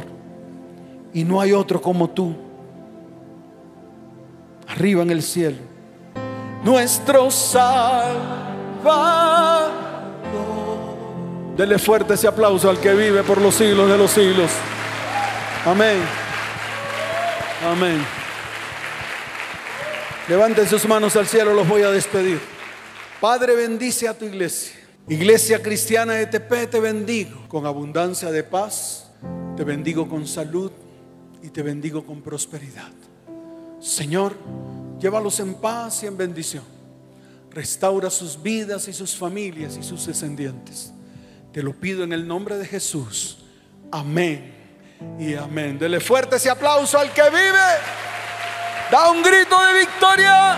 y 1.13 1.24
no 1.24 1.39
hay 1.39 1.53
otro 1.53 1.82
como 1.82 2.09
tú, 2.09 2.34
arriba 4.67 5.03
en 5.03 5.11
el 5.11 5.22
cielo. 5.22 5.57
Nuestro 6.63 7.30
Salvador. 7.30 8.32
Dele 11.57 11.78
fuerte 11.78 12.13
ese 12.13 12.28
aplauso 12.28 12.69
al 12.69 12.80
que 12.80 12.93
vive 12.93 13.24
por 13.24 13.39
los 13.39 13.55
siglos 13.55 13.89
de 13.89 13.97
los 13.97 14.11
siglos. 14.11 14.49
Amén. 15.65 15.97
Amén. 17.69 18.20
Levanten 20.32 20.65
sus 20.65 20.88
manos 20.88 21.17
al 21.17 21.27
cielo, 21.27 21.53
los 21.53 21.67
voy 21.67 21.82
a 21.82 21.91
despedir. 21.91 22.39
Padre, 23.19 23.53
bendice 23.53 24.07
a 24.07 24.17
tu 24.17 24.23
iglesia. 24.23 24.79
Iglesia 25.09 25.61
cristiana 25.61 26.13
de 26.13 26.25
Tepe, 26.25 26.67
te 26.67 26.79
bendigo 26.79 27.49
con 27.49 27.65
abundancia 27.65 28.32
de 28.32 28.41
paz, 28.41 29.11
te 29.57 29.65
bendigo 29.65 30.07
con 30.07 30.25
salud 30.25 30.71
y 31.43 31.49
te 31.49 31.61
bendigo 31.61 32.05
con 32.05 32.21
prosperidad. 32.21 32.93
Señor, 33.82 34.38
llévalos 35.01 35.38
en 35.41 35.55
paz 35.55 36.03
y 36.03 36.05
en 36.05 36.15
bendición. 36.15 36.63
Restaura 37.49 38.09
sus 38.09 38.41
vidas 38.41 38.88
y 38.88 38.93
sus 38.93 39.13
familias 39.13 39.75
y 39.75 39.84
sus 39.84 40.07
descendientes. 40.07 40.93
Te 41.51 41.61
lo 41.61 41.73
pido 41.73 42.05
en 42.05 42.13
el 42.13 42.25
nombre 42.25 42.55
de 42.57 42.65
Jesús. 42.65 43.39
Amén 43.91 44.53
y 45.19 45.34
amén. 45.34 45.77
Dele 45.77 45.99
fuerte 45.99 46.38
ese 46.38 46.49
aplauso 46.49 46.97
al 46.97 47.11
que 47.11 47.29
vive. 47.29 48.20
Da 48.92 49.10
un 49.10 49.24
grito 49.24 49.58
de 49.58 49.74
victoria. 49.80 50.58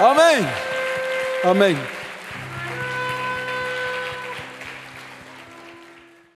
Amén. 0.00 0.48
Amén. 1.44 2.01